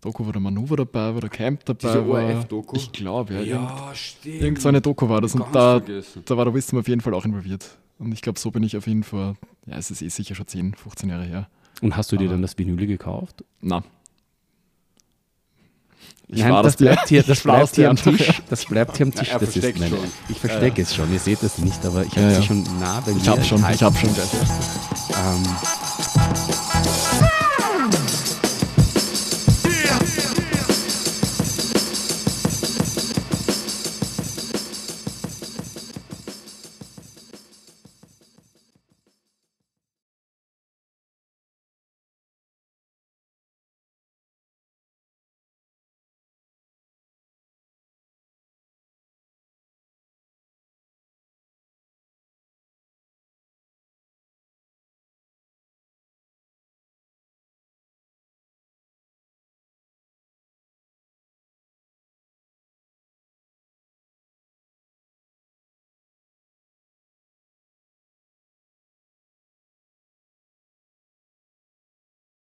Doku, 0.00 0.26
wo 0.26 0.32
der 0.32 0.40
Manöver 0.40 0.76
dabei 0.76 1.14
war, 1.14 1.20
der 1.20 1.30
Camp 1.30 1.64
dabei 1.64 1.78
Diese 1.88 2.08
war. 2.08 2.24
ORF-Doku? 2.24 2.76
Ich 2.76 2.92
glaube, 2.92 3.34
ja. 3.34 3.40
Irgend, 3.40 3.70
Ja, 3.70 3.94
stimmt. 3.94 4.42
irgend 4.42 4.60
so 4.62 4.68
eine 4.68 4.80
Doku 4.80 5.08
war 5.08 5.20
das. 5.20 5.34
Und 5.34 5.44
da, 5.54 5.80
vergessen. 5.80 6.22
da 6.24 6.36
war 6.36 6.44
der 6.44 6.54
Wisdom 6.54 6.78
auf 6.80 6.88
jeden 6.88 7.00
Fall 7.00 7.14
auch 7.14 7.24
involviert. 7.24 7.76
Und 7.98 8.12
ich 8.12 8.20
glaube, 8.22 8.38
so 8.38 8.50
bin 8.50 8.62
ich 8.62 8.76
auf 8.76 8.86
jeden 8.86 9.04
Fall, 9.04 9.36
ja, 9.66 9.76
es 9.76 9.90
ist 9.90 10.02
eh 10.02 10.08
sicher 10.08 10.34
schon 10.34 10.46
10, 10.46 10.74
15 10.74 11.08
Jahre 11.08 11.24
her. 11.24 11.48
und 11.80 11.96
hast 11.96 12.12
du 12.12 12.16
dir 12.16 12.24
aber- 12.24 12.32
dann 12.34 12.42
das 12.42 12.58
Vinyl 12.58 12.86
gekauft? 12.86 13.44
Na. 13.60 13.82
Ich 16.28 16.40
Nein, 16.40 16.52
war 16.52 16.62
das, 16.64 16.76
bleibt 16.76 17.08
hier, 17.08 17.22
das 17.22 17.40
bleibt 17.42 17.62
das 17.62 17.74
hier 17.76 17.88
am. 17.88 17.96
Tisch. 17.96 18.42
Das 18.50 18.64
bleibt 18.64 18.96
hier 18.96 19.06
am 19.06 19.12
Ja, 19.12 19.20
Tisch. 19.20 19.28
er 19.30 19.38
das 19.38 19.56
ist 19.56 19.78
schon. 19.88 19.98
ich 20.28 20.38
verstecke 20.40 20.82
es 20.82 20.94
schon. 20.94 21.12
Ihr 21.12 21.20
seht 21.20 21.40
es 21.42 21.58
nicht, 21.58 21.84
aber 21.86 22.02
ich 22.04 22.10
habe 22.10 22.20
Ja, 22.22 22.30
sie 22.30 22.36
ja. 22.36 22.42
schon 22.42 22.62
nah 22.80 23.00
bei 23.00 23.12
mir. 23.12 23.18
Ich 23.20 23.28
hab 23.28 23.44
schon, 23.44 23.58
ich 23.60 23.80
enthalten. 23.80 23.84
hab 23.84 23.96
schon. 23.96 24.10
Ähm, 25.14 27.15